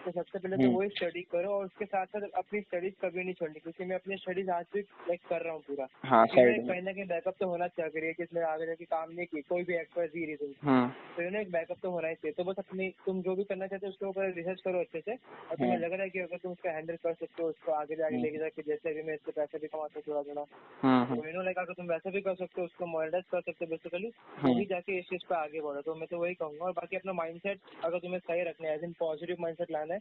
तो 0.05 0.11
सबसे 0.11 0.39
पहले 0.39 0.57
तो 0.57 0.63
हम्म। 0.63 0.75
वही 0.75 0.89
स्टडी 0.89 1.21
करो 1.21 1.49
और 1.49 1.65
उसके 1.65 1.85
साथ 1.85 2.05
साथ 2.05 2.27
अपनी 2.35 2.61
स्टडीज़ 2.61 2.93
कभी 3.01 3.23
नहीं 3.23 3.33
छोड़नी 3.33 3.59
क्योंकि 3.59 3.85
मैं 3.85 3.95
अपनी 3.95 4.17
स्टडीज़ 4.17 4.49
आज 4.49 4.65
भी 4.73 4.81
लाइक 4.81 5.21
कर 5.29 5.41
रहा 5.41 5.53
हूँ 5.53 5.61
पूरा। 5.61 5.87
हाँ 6.05 6.25
मैं 6.35 6.45
में 6.45 6.67
कहीं 6.67 6.81
ना 6.81 6.91
कहीं 6.91 7.05
बैकअप 7.05 7.35
तो 7.39 7.49
होना 7.49 7.67
चाहिए 7.67 8.05
ये 8.07 8.13
कि 8.13 8.23
इसमें 8.23 8.41
आगे 8.43 8.65
जाके 8.65 8.85
काम 8.85 9.11
नहीं 9.11 9.25
की 9.25 9.41
कोई 9.41 9.63
भी 9.63 9.75
एक्सपर्ट 9.75 10.11
जी 10.11 10.25
रीजन 10.25 10.91
तो 11.15 11.23
यू 11.23 11.29
नो 11.29 11.39
एक 11.39 11.51
बैकअप 11.51 11.77
तो 11.83 11.91
होना 11.91 12.07
ही 12.07 12.15
चाहिए। 12.15 12.33
तो 12.33 12.43
बस 12.43 12.59
अपनी 12.59 12.89
तुम 13.05 13.21
जो 13.21 13.35
भी 13.35 13.43
करना 13.43 13.67
चाहते 13.67 13.85
हो 13.85 13.91
उसके 13.91 14.05
ऊपर 14.05 14.33
रिसर्च 14.33 14.61
करो 14.61 14.79
अच्छे 14.79 14.99
से। 14.99 15.11
और 15.11 15.55
तुम्हें 15.55 15.73
हम्म। 15.73 15.85
लग 15.85 15.93
रहा 15.93 16.03
है 16.03 16.09
कि 16.09 16.19
अगर 16.19 16.37
तुम 16.37 16.51
उसको 16.51 16.69
हैंडल 16.73 16.95
कर 17.03 17.13
सकते 17.13 17.43
हो 17.43 17.49
उसको 17.49 17.71
आगे 17.73 17.95
जाके 17.95 18.15
हम्म। 18.15 18.23
लेके 18.23 18.37
जाके 18.39 18.61
जैसे 18.67 18.89
अभी 18.91 19.01
मैं 19.03 19.13
इससे 19.15 19.31
पैसे 19.31 19.57
भी 19.59 19.67
कमाता 19.67 19.99
हूँ 19.99 20.03
थोड़ा 20.07 20.21
थोड़ा 20.23 20.41
हम्म, 20.41 21.05
तो 21.05 21.13
हम्म, 21.13 21.27
यू 21.27 21.33
नो 21.33 21.43
लाइक 21.43 21.57
अगर 21.59 21.73
तुम 21.73 21.87
वैसे 21.87 22.11
भी 22.11 22.21
कर 22.21 22.35
सकते 22.35 22.61
हो 22.61 22.65
उसको 22.65 22.85
मोनिटाइज 22.87 23.25
कर 23.31 23.41
सकते 23.41 23.65
हो 23.65 23.69
बेसिकली 23.71 24.11
हम्म। 24.37 24.53
वही 24.53 24.65
जाके 24.65 24.97
इस 24.99 25.05
चीज़ 25.09 25.25
पे 25.29 25.35
आगे 25.35 25.61
बढ़ो। 25.61 25.81
तो 25.81 25.95
मैं 25.95 26.07
तो 26.11 26.19
वही 26.19 26.33
कहूँगा 26.35 26.65
और 26.65 26.71
बाकी 26.73 26.97
अपना 26.97 27.13
माइंडसेट 27.13 27.59
अगर 27.85 27.99
तुम्हें 27.99 28.19
सही 28.21 28.43
रखना 28.49 28.67
है 28.67 28.75
एज 28.75 28.83
इन 28.83 28.93
पॉजिटिव 28.99 29.41
माइंडसेट 29.41 29.71
लाना 29.71 29.93
है 29.93 29.99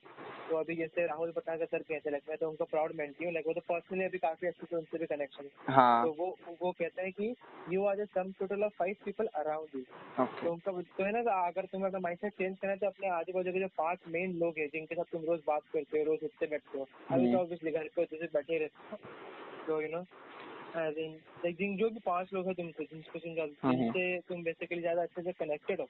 तो 0.51 0.57
अभी 0.57 0.77
जैसे 0.77 1.07
राहुल 1.07 1.31
पटाकर 1.37 1.67
सर 1.67 1.83
कहते 1.83 2.11
हैं 2.11 2.21
मैं 2.29 2.37
तो 2.39 2.49
उनको 2.51 2.65
प्राउड 2.73 2.93
मेंटी 2.97 3.25
हूँ। 3.25 3.33
लाइक 3.33 3.47
वो 3.47 3.53
तो 3.53 3.61
पर्सनली 3.69 4.05
अभी 4.05 4.19
काफ़ी 4.19 4.49
अच्छे 4.49 4.67
से 4.67 4.77
उनसे 4.77 4.99
भी 4.99 5.07
कनेक्शन 5.07 5.45
है। 5.45 5.75
हाँ। 5.75 6.05
तो 6.05 6.13
वो 6.19 6.27
वो 6.63 6.71
कहते 6.73 7.03
हैं 7.03 7.13
कि 7.13 7.35
you 7.73 7.85
are 7.87 8.05
sum 8.07 8.33
total 8.41 8.65
of 8.65 8.73
five 8.79 8.97
people 9.05 9.27
around 9.37 9.77
you 9.77 9.83
तो 10.43 10.51
उनका 10.53 10.73
तो 10.97 11.05
है 11.05 11.11
ना 11.13 11.21
अगर 11.43 11.67
तुम्हें 11.73 11.89
अपना 11.89 12.01
माइंडसेट 12.01 12.33
चेंज 12.33 12.57
करना 12.59 12.73
है 12.73 12.79
तो 12.79 12.87
अपने 12.87 13.09
आजू 13.11 13.33
बाजू 13.33 13.53
के 13.53 13.61
जो 13.61 13.69
पाँच 13.79 13.99
मेन 14.09 14.37
लोग 14.39 14.59
हैं 14.59 14.67
जिनके 14.73 14.95
साथ 14.95 15.13
तुम 15.13 15.25
रोज 15.25 15.41
बात 15.47 15.63
करते 15.73 15.99
हो 15.99 16.05
रोज 16.05 16.25
उठते 16.25 16.47
हो 16.75 16.83
अभी 17.11 17.23
हम्म। 17.25 17.33
तो 17.33 17.39
ऑब्वियसली 17.39 17.71
घर 17.71 17.89
पे 17.97 18.05
जैसे 18.05 18.27
बैठे 18.27 18.59
रहते 18.59 18.89
हो 18.93 18.97
तो 19.67 19.81
यू 19.83 19.89
नो 19.89 20.05
जो 21.77 21.89
भी 21.91 22.01
पाँच 22.07 22.33
लोग 22.35 22.47
हैं 22.47 22.55
तुमसे 22.55 22.85
तुम 22.85 23.35
ज्यादा- 23.35 23.65
हम्म। 23.65 23.77
जिनसे 23.77 24.19
तुम 24.29 24.43
बेसिकली 24.43 24.81
ज़्यादा 24.81 25.03
अच्छे 25.03 25.23
से 25.23 25.33
कनेक्टेड 25.33 25.81
हो 25.81 25.87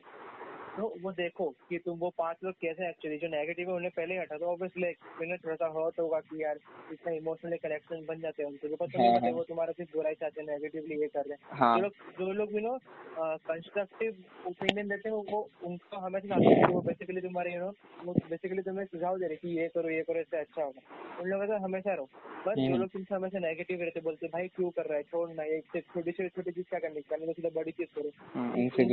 तो 0.77 0.95
वो 1.03 1.13
देखो 1.13 1.49
कि 1.69 1.79
तुम 1.79 1.99
वो 1.99 2.09
पाँच 2.19 2.37
लोग 2.45 2.55
कैसे 2.61 2.89
एक्चुअली 2.89 3.17
जो 3.19 3.29
नेगेटिव 3.29 3.69
है 3.69 3.75
उन्हें 3.75 3.91
पहले 3.97 4.17
हटा 4.19 4.37
दो। 4.39 4.47
ऑब्वियसली 4.47 4.93
थोड़ा 5.37 5.55
सा 5.55 5.67
हर्ट 5.67 6.01
होगा 6.01 6.21
कि 6.21 6.43
यार 6.43 6.59
इतना 6.93 7.13
इमोशनली 7.13 7.57
कनेक्शन 7.57 8.05
बन 8.09 8.21
जाते 8.21 8.43
हैं 8.43 8.51
उनसे 8.51 8.69
तुम्हें 8.69 9.09
हाँ, 9.09 9.17
पता 9.17 9.27
है 9.27 9.33
हाँ। 9.33 9.39
वो 9.39 9.45
तुम्हारा 9.45 9.73
सिर्फ़ 9.73 9.97
बुराई 9.97 10.15
चाहते 10.15 10.41
हैं 10.41 10.49
नेगेटिवली 10.49 11.01
ये 11.01 11.09
कर 11.09 11.21
रहे 11.21 11.33
हैं। 11.33 11.59
हाँ। 11.59 11.77
जो 11.77 11.83
लोग 11.83 11.93
जो 12.19 12.33
लोग 12.33 12.55
यू 12.55 12.61
नो 12.61 12.79
कंस्ट्रक्टिव 13.19 14.25
ओपिनियन 14.47 14.89
देते 14.89 15.09
हैं 15.09 15.17
वो 15.17 15.49
उनको 15.65 15.97
हमेशा 15.97 16.39
कि 16.39 16.73
वो 16.73 16.81
बेसिकली 16.81 17.21
तुम्हारे 17.21 17.55
यू 17.55 17.61
नो 17.61 17.73
वो 18.05 18.13
बेसिकली 18.31 18.63
तुम्हें 18.63 18.87
सुझाव 18.87 19.19
दे 19.19 19.27
रहे 19.27 19.37
कि 19.37 19.59
ये 19.59 19.69
करो 19.69 19.91
ये 19.91 20.03
करो 20.03 20.21
इससे 20.21 20.37
अच्छा 20.37 20.63
होगा। 20.63 21.21
उन 21.21 21.29
लोगों 21.29 21.47
से 21.47 21.57
हमेशा 21.65 21.95
रहो। 21.95 22.09
बस 22.47 22.55
जो 22.57 22.63
हम्म। 22.63 22.77
लोग 22.77 22.89
तुमसे 22.89 23.15
हमेशा 23.15 23.39
नेगेटिव 23.39 23.83
रहते 23.83 24.01
बोलते 24.01 24.27
भाई 24.27 24.49
क्यों 24.49 24.71
कर 24.71 24.85
रहा 24.85 24.97
है? 24.97 25.03
छोड़ 25.03 25.29
ना 25.31 25.43
ये 25.43 25.61
छोटी 25.81 26.11
से 26.13 26.29
छोटी 26.29 26.51
चीज़ 26.51 26.67
क्या 26.71 26.79
करनी 26.79 27.01
तो 27.01 27.33
सीधा 27.33 27.49
बड़ी 27.55 27.73
चीज़ 27.73 27.89
करो। 27.99 28.11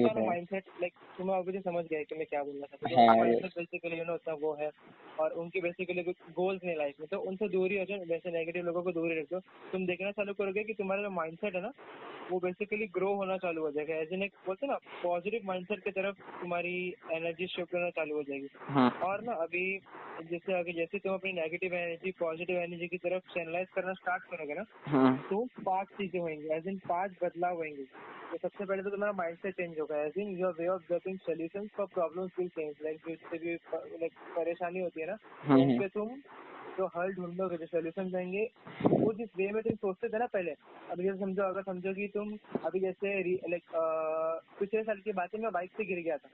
रहो 0.08 0.26
माइंडसेट 0.26 0.64
लाइक 0.82 0.94
तुम्हें 1.18 1.36
समझ 1.70 1.86
गया 1.86 2.04
कि 2.04 2.16
मैं 2.16 2.26
क्या 2.28 2.44
बोलना 2.44 2.66
चाहता 2.66 3.02
हाँ, 3.02 3.16
हूँ। 3.16 3.50
बेसिकली 3.58 3.98
यू 4.00 4.06
नो 4.06 4.14
उतना 4.14 4.34
वो 4.42 4.54
है। 4.62 4.72
और 5.20 5.32
उनकी 5.34 5.62
बेसिकली 5.62 6.04
गोल्स 6.34 6.62
नहीं 6.64 6.76
लाइफ 6.78 7.00
में। 7.00 7.08
तो 7.12 7.18
उनसे 7.22 7.48
दूर 7.50 7.72
ही 7.72 7.78
हो 7.78 7.86
जाओ 7.86 8.06
वैसे 8.10 8.32
नेगेटिव 8.32 8.66
लोगों 8.66 8.84
को 8.84 8.92
दूर 8.92 9.12
ही 9.12 9.20
रखो 9.20 9.40
तुम 9.72 9.86
देखना 9.86 10.12
चालू 10.12 10.34
करोगे 10.34 10.64
कि 10.64 10.74
तुम्हारा 10.74 11.02
जो 11.04 11.10
माइंडसेट 11.10 11.56
है 11.56 11.62
ना 11.62 11.72
वो 12.32 12.40
बेसिकली 12.40 12.86
ग्रो 12.96 13.14
होना 13.16 13.38
चालू 13.38 13.62
हो 13.62 13.72
जाएगा। 13.72 13.96
एज 13.96 14.14
इन 14.14 14.24
एक 14.24 14.34
बोलते 14.46 14.68
ना 14.68 14.76
पॉजिटिव 15.04 15.42
माइंडसेट 15.46 15.84
की 15.84 15.92
तरफ़ 15.92 16.16
तुम्हारी 16.42 16.74
एनर्जी 17.14 17.48
शिफ्ट 17.48 17.74
होना 17.76 17.90
चालू 17.90 18.16
हो 18.16 18.24
जाएगी। 18.24 18.50
हम्म, 18.70 18.90
और 19.08 19.22
ना 19.24 19.34
अभी 19.46 19.64
जैसे 20.32 20.54
अगर 20.54 20.72
जैसे 20.72 21.00
तुम 21.00 21.14
अपनी 21.14 21.32
नेगेटिव 21.34 21.74
एनर्जी 21.74 22.12
पॉजिटिव 22.20 22.58
एनर्जी 22.60 22.88
की 22.88 22.98
तरफ़ 22.98 23.34
चैनलाइज 23.34 23.68
करना 23.76 23.94
स्टार्ट 23.94 24.24
करोगे 24.32 24.54
ना 24.54 24.66
हम्म, 24.88 25.16
तो 25.30 25.46
पाँच 25.66 25.88
चीज़ें 25.98 26.20
होंगी। 26.20 26.54
एज 26.56 26.68
इन 26.68 26.78
पाँच 26.90 27.12
बदलाव 27.24 27.56
होंगे। 27.56 27.84
तो 28.32 28.38
सबसे 28.38 28.66
पहले 28.66 28.84
तो 28.84 28.90
तुम्हारा 28.90 29.14
माइंडसेट 29.14 29.56
चेंज 29.56 29.80
होगा। 29.80 30.02
As 30.06 30.18
in 30.18 30.38
your 30.40 30.56
way 30.60 30.68
of 30.68 30.82
getting 30.92 31.18
solution 31.20 31.59
for 31.68 31.86
problem 31.86 32.24
will 32.40 32.48
change 32.48 32.76
like 32.84 33.00
जिससे 33.08 33.38
भी 33.38 33.54
लाइक 33.76 34.12
परेशानी 34.36 34.80
होती 34.80 35.02
है 35.02 35.08
ना 35.08 35.14
उसके 35.14 35.54
हम्म, 35.54 35.88
तुम 35.88 36.10
जो 36.78 36.86
हल 36.96 37.14
ढूंढोगे 37.14 37.58
जो 37.58 37.66
सोल्यूशन 37.66 38.12
देंगे 38.12 38.50
वो 38.86 39.14
जिस 39.14 39.30
वे 39.38 39.48
में 39.52 39.62
तुम 39.64 39.76
सोचते 39.76 40.10
थे 40.10 40.18
ना 40.18 40.26
पहले 40.26 40.52
अभी 40.92 41.04
जैसे 41.04 41.20
समझो 41.20 41.44
अगर 41.44 41.62
समझो 41.62 41.94
कि 41.94 42.08
तुम 42.08 42.38
अभी 42.66 42.80
जैसे 42.80 43.22
लाइक 43.50 43.64
पिछले 44.60 44.84
साल 44.84 45.00
की 45.00 45.12
बात 45.12 45.36
है 45.36 45.42
मैं 45.42 45.52
बाइक 45.52 45.72
से 45.78 45.86
गिर 45.86 46.00
गया 46.00 46.18
था। 46.18 46.30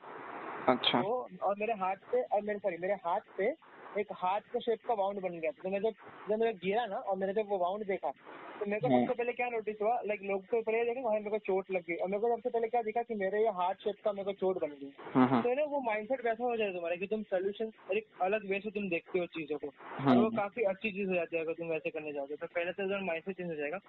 अच्छा। 0.72 1.02
तो 1.02 1.30
और 1.42 1.56
मेरे 1.60 1.74
हाथ 1.74 1.96
पे 2.12 2.22
और 2.22 2.42
मेरे 2.42 2.60
सॉरी 2.60 2.78
मेरे 2.78 2.94
हाथ 2.94 3.20
पे 3.38 3.52
एक 3.98 4.12
हाथ 4.14 4.42
का 4.54 4.60
शेप 4.60 4.80
का 4.88 4.94
वाउंड 4.94 5.22
बन 5.22 5.40
गया 5.40 5.52
था। 5.52 5.64
तो 5.64 5.70
मैं 5.70 5.80
जब 5.82 5.94
जब 6.30 6.40
मैं 6.40 6.54
गिरा 6.56 6.86
ना 6.86 6.96
और 6.96 7.18
मैंने 7.18 7.34
जब 7.34 7.50
वो 7.50 7.58
वाउंड 7.58 7.86
देखा 7.88 8.12
तो 8.60 8.66
मेरे 8.66 8.82
को 8.82 8.88
हाँ। 8.88 9.00
सबसे 9.00 9.14
पहले 9.14 9.32
क्या 9.34 9.48
नोटिस 9.50 9.82
हुआ? 9.82 9.94
लाइक 10.06 10.22
लोग 10.24 10.44
तो 10.46 10.62
पहले 10.62 10.84
देखे 10.86 11.02
वहाँ 11.02 11.16
मेरे 11.16 11.30
को 11.30 11.38
चोट 11.38 11.72
लग 11.72 11.82
गई। 11.82 11.96
और 11.96 12.08
मेरे 12.10 12.22
को 12.22 12.36
सबसे 12.36 12.50
पहले 12.50 12.68
क्या 12.68 12.82
दिखा 12.82 13.02
कि 13.02 13.16
मेरे 13.16 13.42
ये 13.42 13.50
हार्ट 13.50 13.80
शेप 13.80 13.96
का 14.04 14.12
मेरे 14.12 14.26
को 14.26 14.34
चोट 14.34 14.60
बन 14.62 14.68
गई। 14.68 14.92
हम्म, 15.16 15.26
हम्म, 15.26 15.42
तो 15.42 15.54
ना 15.54 15.64
वो 15.64 15.80
माइंडसेट 15.80 16.26
वैसा 16.26 16.44
हो 16.44 16.56
जाए 16.58 16.72
तुम्हारा 16.74 16.96
कि 16.96 17.08
तुम 17.08 17.24
सोल्यूशन 17.24 17.72
एक 17.94 18.08
अलग 18.22 18.46
वे 18.50 18.60
से 18.60 18.72
तुम 18.72 18.88
देखते 18.90 19.20
हो 19.20 19.26
चीज़ों 19.26 19.58
को। 19.58 19.68
और 19.68 20.16
वो 20.18 20.24
हम्म, 20.24 20.38
काफ़ी 20.38 20.64
अच्छी 20.64 20.92
चीज़ 20.92 21.10
हो 21.10 21.16
जाती 21.16 21.38
है 21.38 21.44
अगर 21.44 21.54
तुम 21.54 21.68
वैसे 21.68 21.90
करने 21.90 22.14
जाओगे। 22.14 22.36
तो 22.36 22.48
पहले 22.48 22.72
तो 22.72 23.06
माइंडसेट 23.06 23.38
चेंज 23.38 23.50
हो 23.50 23.56
जाएगा। 23.56 23.80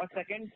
और 0.00 0.06
सेकंड 0.06 0.50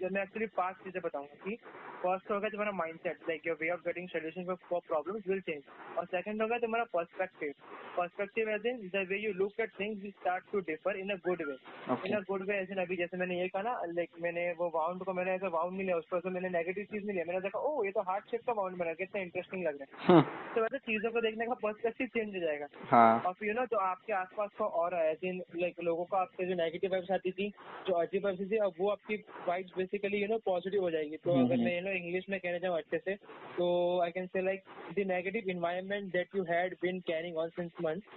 जब 0.00 0.12
मैं 0.12 0.22
एक्चुअली 0.22 0.46
पाँच 0.46 0.76
चीज़ें 0.76 1.02
बताऊँगा 1.02 1.34
कि 1.44 1.56
फ़र्स्ट 2.02 2.30
होगा 2.30 2.48
तुम्हारा 2.48 2.72
mindset 2.72 3.16
like 3.28 3.46
your 3.46 3.56
way 3.60 3.70
of 3.70 3.80
getting 3.80 4.08
solution 4.08 4.44
for 4.44 4.80
problems 4.88 5.28
will 5.28 5.40
change 5.40 5.62
और 5.98 6.04
सेकंड 6.06 6.42
होगा 6.42 6.58
तुम्हारा 6.58 6.84
perspective 6.92 7.52
perspective 7.96 8.27
perspective 8.28 8.48
as 8.48 8.64
in 8.64 8.90
the 8.92 9.06
way 9.10 9.20
you 9.20 9.34
look 9.38 9.52
at 9.58 9.68
things 9.76 9.98
will 10.02 10.12
start 10.20 10.42
to 10.52 10.60
differ 10.62 10.92
in 10.92 11.10
a 11.10 11.18
good 11.18 11.40
way. 11.40 11.58
In 12.06 12.14
a 12.14 12.20
good 12.28 12.42
way 12.48 12.56
as 12.58 12.70
in 12.70 12.78
अभी 12.78 12.96
जैसे 12.96 13.16
मैंने 13.16 13.38
ये 13.40 13.48
कहा 13.48 13.62
ना 13.62 13.72
like 13.88 14.10
मैंने 14.22 14.42
वो 14.58 14.70
वाउंड 14.74 15.02
को 15.04 15.12
मैंने 15.12 15.32
ऐसा 15.32 15.48
वाउंड 15.48 15.76
नहीं 15.76 15.84
लिया 15.86 15.96
उस 15.96 16.06
पर 16.10 16.20
से 16.20 16.30
मैंने 16.30 16.48
नेगेटिव 16.48 16.84
चीज़ 16.90 17.04
नहीं 17.04 17.14
लिया 17.14 17.24
मैंने 17.28 17.40
देखा 17.40 17.58
ओ 17.58 17.84
ये 17.84 17.90
तो 17.90 18.00
हार्ट 18.08 18.30
शेप 18.30 18.42
का 18.46 18.52
वाउंड 18.52 18.76
बना 18.78 18.92
कितना 19.00 19.20
इंटरेस्टिंग 19.20 19.64
लग 19.64 19.78
रहा 19.80 19.84
है। 19.84 20.06
हम्म, 20.08 20.22
तो 20.54 20.62
वैसे 20.62 20.78
चीज़ों 20.78 21.10
को 21.12 21.20
देखने 21.20 21.46
का 21.46 21.54
पर्सपेक्टिव 21.62 22.06
चेंज 22.14 22.34
हो 22.34 22.40
जाएगा। 22.40 22.66
हाँ। 22.90 23.20
और 23.20 23.32
फिर 23.40 23.54
ना 23.54 23.64
जो 23.72 23.78
आपके 23.78 24.12
आसपास 24.12 24.50
का 24.58 24.64
और 24.82 24.94
है 24.94 25.10
एज 25.12 25.24
इन 25.30 25.42
लाइक 25.56 25.80
लोगों 25.88 26.04
को 26.04 26.16
आपके 26.16 26.46
जो 26.48 26.54
नेगेटिव 26.62 26.90
वाइब्स 26.92 27.10
आती 27.18 27.30
थी 27.40 27.48
जो 27.88 27.94
अजीब 28.02 28.24
वाइब्स 28.24 28.50
थी 28.52 28.56
अब 28.68 28.72
वो 28.80 28.90
आपकी 28.90 29.16
vibes 29.48 29.72
basically 29.78 30.22
you 30.22 30.28
know 30.28 30.38
positive 30.46 30.82
हो 30.82 30.90
जाएगी। 30.90 31.16
तो 31.24 31.38
अगर 31.44 31.64
मैं 31.64 31.74
यू 31.76 31.84
नो 31.88 31.96
इंग्लिश 32.02 32.28
में 32.30 32.38
कहना 32.40 32.58
चाहूँ 32.58 32.78
अच्छे 32.78 32.98
से 32.98 33.14
तो 33.58 33.68
I 34.04 34.10
can 34.10 34.26
say 34.32 34.42
like 34.44 34.62
the 34.98 35.06
negative 35.12 35.50
environment 35.56 36.12
that 36.12 36.36
you 36.36 36.44
had 36.50 36.74
been 36.82 37.00
carrying 37.12 37.36
on 37.44 37.48
since 37.58 37.70
month 37.82 38.16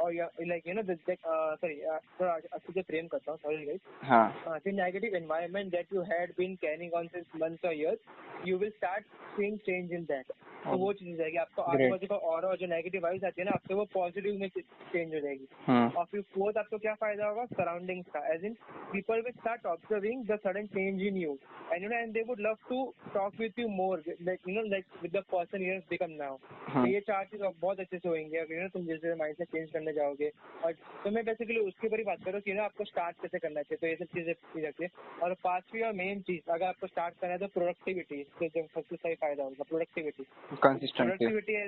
और 0.00 0.12
लाइक 0.46 0.66
यू 0.68 0.74
नो 0.74 0.82
सॉरी 0.82 1.76
थोड़ा 2.20 2.32
अच्छे 2.32 2.72
से 2.72 2.82
फ्रेम 2.82 3.06
करता 3.06 3.32
हूँ 3.32 3.38
सॉरी 3.42 3.64
गाइस 3.64 3.80
हाँ। 4.02 4.60
The 4.64 4.72
negative 4.72 5.14
environment 5.20 5.74
that 5.74 5.92
you 5.94 6.02
had 6.12 6.34
been 6.38 6.56
carrying 6.64 6.96
on 6.98 7.12
since 7.14 7.36
months 7.42 7.64
or 7.64 7.74
years, 7.74 8.00
you 8.44 8.58
will 8.58 8.74
start 8.78 9.04
seeing 9.36 9.60
change 9.68 9.94
in 10.00 10.10
that. 10.10 10.34
तो 10.64 10.76
वो 10.78 10.92
चीज़ 10.92 11.08
हो 11.10 11.16
जाएगी। 11.16 11.36
आपको 11.36 11.62
बाजू 11.62 12.06
का 12.06 12.16
और 12.16 12.44
और 12.46 12.56
जो 12.56 12.66
नेगेटिव 12.66 13.02
वाइब्स 13.02 13.24
आती 13.24 13.40
है 13.40 13.44
ना 13.44 13.52
आपसे 13.54 13.74
वो 13.74 13.84
पॉजिटिव 13.94 14.38
में 14.40 14.48
चेंज 14.48 15.14
हो 15.14 15.20
जाएगी। 15.20 15.48
हम्म, 15.66 15.88
और 15.88 16.04
फिर 16.04 16.20
फोर्थ 16.34 16.56
आपको 16.58 16.78
क्या 16.78 16.94
फ़ायदा 16.94 17.26
होगा? 17.26 17.44
सराउंडिंग्स 17.52 18.06
का। 18.14 18.20
As 18.34 18.44
in 18.44 18.54
people 18.92 19.20
will 19.24 19.32
start 19.32 19.66
observing 19.66 20.24
the 20.26 20.38
sudden 20.44 20.66
change 20.66 21.02
in 21.02 21.16
you 21.16 21.36
and 21.72 21.82
you 21.82 21.88
know 21.88 21.96
and 21.96 22.12
they 22.12 22.22
would 22.28 22.40
love 22.40 22.56
to 22.68 22.94
talk 23.14 23.34
with 23.40 23.58
you 23.58 23.68
more 23.68 24.02
like 24.22 24.48
you 24.48 24.54
know 24.54 24.62
like 24.68 24.84
with 25.02 25.16
the 25.16 25.22
person 25.32 25.62
you 25.62 25.72
have 25.72 25.82
become 25.90 26.10
now 26.22 26.36
तो 26.36 26.72
हाँ। 26.72 26.86
ये 26.88 27.00
चार 27.00 27.24
चीज़ 27.24 27.42
बहुत 27.42 27.80
अच्छे 27.80 27.98
से 27.98 28.08
होंगे। 28.08 28.38
अगर 28.38 28.54
you 28.54 28.62
know, 28.62 28.72
तुम 28.72 28.86
जैसे 28.86 29.14
माइंड 29.14 29.36
से 29.36 29.44
चेंज 29.44 29.70
करने 29.70 29.83
जाओगे? 29.92 30.30
और 30.64 30.72
तो 30.72 31.10
मैं 31.10 31.24
बेसिकली 31.24 31.58
उसके 31.58 31.86
ऊपर 31.86 31.98
ही 31.98 32.04
बात 32.04 32.24
करूँ 32.24 32.40
कि 32.40 32.52
ना 32.52 32.64
आपको 32.64 32.84
स्टार्ट 32.84 33.16
कैसे 33.16 33.38
करना 33.38 33.62
चाहिए? 33.62 33.76
तो 33.76 33.86
ये 33.86 33.96
सब 33.96 34.04
चीज़ें 34.04 34.34
की 34.34 34.60
जाती 34.60 34.84
है 34.84 34.90
और 35.22 35.34
पांचवी 35.34 35.82
और 35.82 35.92
मेन 35.92 36.20
चीज़ 36.20 36.50
अगर 36.50 36.66
आपको 36.66 36.86
स्टार्ट 36.86 37.14
करना 37.20 37.32
है 37.32 37.38
तो 37.38 37.46
प्रोडक्टिविटी 37.46 38.20
इससे 38.20 38.48
जो 38.48 38.66
सबसे 38.74 38.96
सही 38.96 39.14
फ़ायदा 39.14 39.44
होगा 39.44 39.62
प्रोडक्टिविटी 39.62 40.24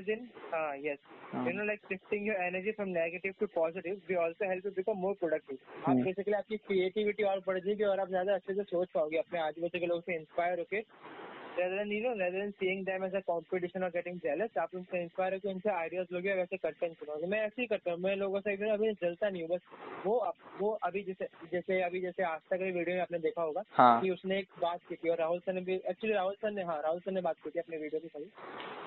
in 0.07 0.29
uh, 0.53 0.73
yes 0.85 0.99
हाँ. 1.33 1.47
you 1.47 1.53
know 1.53 1.65
like 1.65 1.81
shifting 1.91 2.25
your 2.27 2.37
energy 2.37 2.73
from 2.73 2.93
negative 2.93 3.39
to 3.39 3.47
positive 3.47 3.99
we 4.09 4.17
also 4.17 4.45
help 4.45 4.65
you 4.65 4.71
become 4.71 5.01
more 5.01 5.15
productive 5.15 5.57
आप 5.57 5.89
हम्म. 5.89 6.05
बेसिकली 6.05 6.35
आपकी 6.35 6.57
क्रिएटिविटी 6.57 7.23
और 7.23 7.41
बढ़ 7.47 7.59
जाएगी 7.59 7.85
और 7.85 8.01
आप 8.01 8.09
ज़्यादा 8.09 8.35
अच्छे 8.35 8.55
से 8.55 8.63
सोच 8.63 8.89
पाओगे 8.95 9.17
अपने 9.17 9.41
आजू 9.41 9.63
बाजू 9.63 9.81
के 9.81 9.87
लोगों 9.87 10.01
से 10.01 10.15
इंस्पायर 10.17 10.59
होके। 10.59 10.81
Rather 11.57 11.77
than 11.77 11.91
you 11.91 12.01
know 12.03 12.13
rather 12.15 12.39
than 12.39 12.53
seeing 12.61 12.81
them 12.85 13.03
as 13.03 13.15
a 13.15 13.23
competition 13.23 13.83
or 13.83 13.91
getting 13.91 14.17
jealous 14.25 14.57
आप 14.59 14.75
उनसे 14.75 15.03
इंस्पायर 15.03 15.35
होकर 15.35 15.49
उनसे 15.49 15.71
आइडियाज़ 15.73 16.15
लोगे 16.15 16.31
और 16.31 16.37
वैसे 16.39 16.57
कंटेंट 16.59 16.97
सुनोगे 16.97 17.27
मैं 17.27 17.41
ऐसे 17.41 17.63
ही 17.63 17.67
करता 17.67 17.91
हूँ। 17.91 18.01
मैं 18.01 18.15
लोगों 18.17 18.41
से 18.41 18.53
एकदम 18.53 18.73
अभी 18.73 18.93
जलता 19.03 19.29
नहीं 19.29 19.43
हूँ 19.43 19.51
बस 19.51 19.61
वो 20.07 20.17
अप- 20.29 20.61
वो 20.61 20.71
अभी 20.85 21.03
जैसे 21.03 21.29
जैसे 21.53 21.81
अभी 21.83 22.01
जैसे 22.01 22.23
आज 22.23 22.41
तक 22.51 22.57
के 22.57 22.71
वीडियो 22.71 22.95
में 22.97 23.03
आपने 23.03 23.19
देखा 23.19 23.43
होगा 23.43 23.63
हाँ। 23.73 24.01
कि 24.03 24.11
उसने 24.11 24.39
एक 24.39 24.49
बात 24.63 24.81
की 24.89 24.95
थी 24.95 25.09
और 25.09 25.19
राहुल 25.19 25.39
सर 25.39 25.53
ने 25.53 25.61
भी 25.61 25.75
एक्चुअली 25.75 26.15
राहुल 26.15 26.35
सर 26.43 26.51
ने 26.51 26.63
हाँ 26.63 26.81
राहुल 26.83 27.01
सर 27.01 27.13
ने 27.13 27.21
बात 27.21 27.37
की 27.45 27.51
थी 27.51 27.59
अपने 27.59 27.77
वीडियो 27.77 28.01
की 28.01 28.09
सही 28.09 28.31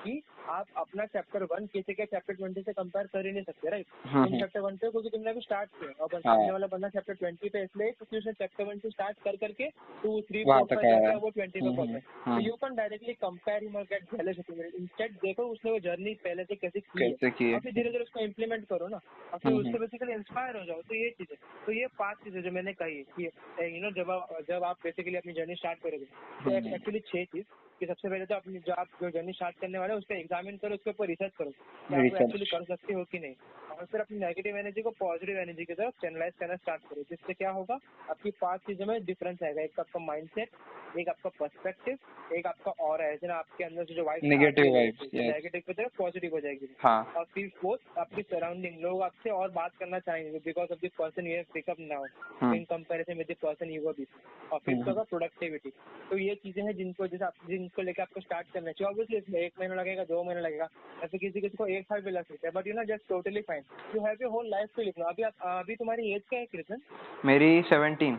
कि 0.04 0.22
आप 0.48 0.66
अपना 0.76 1.04
चैप्टर 1.06 1.42
वन 1.52 1.66
किसी 1.72 1.94
के 1.94 2.04
चैप्टर 2.06 2.34
ट्वेंटी 2.34 2.62
से 2.62 2.72
कंपेयर 2.72 3.06
कर 3.12 3.26
ही 3.26 3.32
नहीं 3.32 3.42
सकते 3.44 3.70
राइट 3.70 3.86
तुम 4.06 4.38
चैप्टर 4.38 4.60
वन 4.60 4.76
पे 4.76 4.90
क्योंकि 4.90 5.08
तुमने 5.08 5.30
अभी 5.30 5.40
स्टार्ट 5.40 5.70
किया 5.80 5.90
और 6.04 6.14
हाँ। 6.14 6.20
सामने 6.20 6.50
वाला 6.52 6.66
बंदा 6.66 6.88
चैप्टर 6.88 7.14
ट्वेंटी 7.14 7.48
पे 7.48 7.62
इसलिए 7.64 7.90
क्योंकि 7.90 8.18
उसने 8.18 8.32
चैप्टर 8.32 8.64
वन 8.64 8.78
से 8.78 8.90
स्टार्ट 8.90 9.18
कर 9.24 9.36
करके 9.44 9.68
टू 10.02 10.20
थ्री 10.30 10.44
फोर 10.44 10.84
है। 10.84 11.16
वो 11.16 11.30
ट्वेंटी 11.30 11.60
पे 11.60 11.66
हम्म, 11.66 11.76
पहुँचे। 11.76 12.00
Hmm, 12.24 12.40
can 12.60 12.74
directly 12.74 13.12
compare 13.20 13.62
him 13.62 13.76
और 13.76 13.84
गेट 13.92 14.04
जेलस 14.12 14.38
इंस्टेड 14.80 15.12
देखो 15.22 15.44
उसने 15.52 15.70
वो 15.70 15.78
जर्नी 15.80 16.14
पहले 16.24 16.44
से 16.44 16.54
कैसे 16.56 16.80
की 16.80 16.98
कैसे 16.98 17.30
किए 17.30 17.54
और 17.54 17.60
फिर 17.60 17.72
धीरे 17.72 17.90
धीरे 17.90 18.04
उसको 18.04 18.20
इम्प्लीमेंट 18.20 18.64
करो 18.68 18.88
ना। 18.88 18.96
और 18.96 19.38
फिर 19.38 19.52
हम्म, 19.52 19.60
उससे 19.60 19.70
हम्म। 19.70 19.80
बेसिकली 19.80 20.12
इंस्पायर 20.12 20.56
हो 20.56 20.64
जाओ। 20.64 20.82
तो 20.82 20.94
ये 20.94 21.08
चीज़ 21.18 21.32
है। 21.32 21.36
तो 21.66 21.72
ये 21.72 21.86
पाँच 21.98 22.18
चीज़ें 22.24 22.42
जो 22.42 22.50
मैंने 22.50 22.72
कही 22.82 23.02
कि 23.16 23.24
यू 23.24 23.82
नो 23.82 23.90
जब 23.92 24.10
आप 24.10 24.36
जब 24.48 24.64
आप 24.64 24.78
बेसिकली 24.84 25.16
अपनी 25.16 25.32
जर्नी 25.32 25.54
स्टार्ट 25.54 25.78
करोगे 25.82 26.04
तो 26.04 26.50
हम्म। 26.50 26.74
एक्चुअली 26.74 27.00
छह 27.08 27.24
चीज़ 27.32 27.44
कि 27.80 27.86
सबसे 27.86 28.08
पहले 28.08 28.24
तो 28.26 28.34
अपनी 28.34 28.58
जो 28.66 28.72
आप 28.72 28.88
जो 29.02 29.10
जर्नी 29.10 29.32
स्टार्ट 29.32 29.56
करने 29.60 29.78
वाले 29.78 29.92
हो 29.92 29.98
उस 29.98 30.04
पर 30.04 30.14
एग्जामिन 30.14 30.56
करो 30.62 30.74
उसके 30.74 30.90
ऊपर 30.90 31.06
रिसर्च 31.08 31.32
करो 31.38 31.50
आप 31.96 32.04
एक्चुअली 32.04 32.44
कर 32.46 32.64
सकते 32.64 32.94
हो 32.94 33.04
कि 33.12 33.18
नहीं। 33.18 33.34
और 33.70 33.84
फिर 33.92 34.00
अपनी 34.00 34.18
नेगेटिव 34.18 34.56
एनर्जी 34.58 34.82
को 34.82 34.90
पॉजिटिव 34.98 35.38
एनर्जी 35.38 35.64
की 35.64 35.74
तरफ़ 35.74 35.94
चैनलाइज 36.02 36.34
करना 36.40 36.56
स्टार्ट 36.56 36.82
करो 36.88 37.02
जिससे 37.10 37.34
क्या 37.34 37.50
होगा 37.50 37.78
आपकी 38.10 38.30
पाँच 38.40 38.60
चीज़ों 38.66 38.86
में 38.86 39.04
डिफरेंस 39.04 39.42
आएगा। 39.42 39.62
एक 39.62 39.80
आपका 39.80 40.00
माइंडसेट 40.06 40.98
एक 40.98 41.08
आपका 41.08 41.30
पर्सपेक्टिव 41.38 42.34
एक 42.36 42.46
आपका 42.50 42.70
और 42.86 43.02
है 43.02 43.10
जैसे 43.12 43.32
आपके 43.32 43.64
अंदर 43.64 43.84
से 43.84 43.94
जो 43.94 44.04
वाइब 44.04 44.28
Negative 44.30 44.68
vibes, 44.74 45.14
नेगेटिव 45.14 45.62
की 45.66 45.72
तरफ़ 45.72 45.96
पॉजिटिव 45.98 46.34
हो 46.34 46.40
जाएगी। 46.40 46.68
हाँ। 46.80 47.02
और 47.16 47.24
फिर 47.34 47.48
फोर्थ 47.60 47.98
आपकी 47.98 48.22
सराउंडिंग 48.24 48.80
लोग 48.82 49.02
आपसे 49.02 49.30
और 49.32 49.50
बात 49.52 49.72
करना 49.80 49.98
चाहेंगे 50.00 50.38
because 50.44 50.72
of 50.72 50.78
the 50.84 50.90
person 50.98 51.26
you 51.26 51.34
have 51.34 51.44
pickup 51.54 51.76
now. 51.80 52.52
In 52.54 52.64
comparison 52.70 53.18
with 53.18 53.26
the 53.30 53.36
person 53.42 53.70
you 53.70 53.82
were 53.82 53.92
before 53.98 54.48
और 54.52 54.58
फिफ्थ। 54.66 54.88
होगा 54.88 55.02
प्रोडक्टिविटी 55.10 55.72
तो 56.10 56.18
ये 56.18 56.34
चीज़ें 56.42 56.62
हैं 56.64 56.76
जिनको 56.76 57.06
जैसे 57.06 57.24
आप 57.24 57.46
जिनको 57.48 57.82
लेकर 57.82 58.02
आपको 58.02 58.20
स्टार्ट 58.20 58.52
करना 58.54 58.72
चाहिए। 58.72 58.90
ऑब्वियसली 58.90 59.16
इसमें 59.18 59.40
एक 59.40 59.52
महीना 59.60 59.74
लगेगा 59.74 60.04
दो 60.04 60.22
महीना 60.24 60.40
लगेगा 60.40 60.68
ऐसे 61.04 61.18
किसी 61.18 61.40
किसी 61.40 61.56
को 61.56 61.66
एक 61.68 61.84
साल 61.84 62.00
भी 62.02 62.10
लग 62.10 62.24
सकता 62.24 62.48
है 62.48 62.52
but 62.54 62.66
you 62.66 62.74
know 62.74 62.84
just 62.86 63.08
totally 63.08 63.40
fine 63.48 63.62
you 63.94 64.04
have 64.06 64.16
your 64.22 64.32
whole 64.32 64.50
life 64.50 64.76
to 64.76 64.82
live 64.82 65.04
अभी 65.04 65.22
आप 65.22 65.48
अभी 65.52 65.76
तुम्हारी 65.76 66.12
एज 66.14 66.22
क्या 66.30 66.40
है 66.40 66.46
कृष्ण 66.46 66.78
मेरी 67.24 67.62
सेवेंटीन 67.68 68.18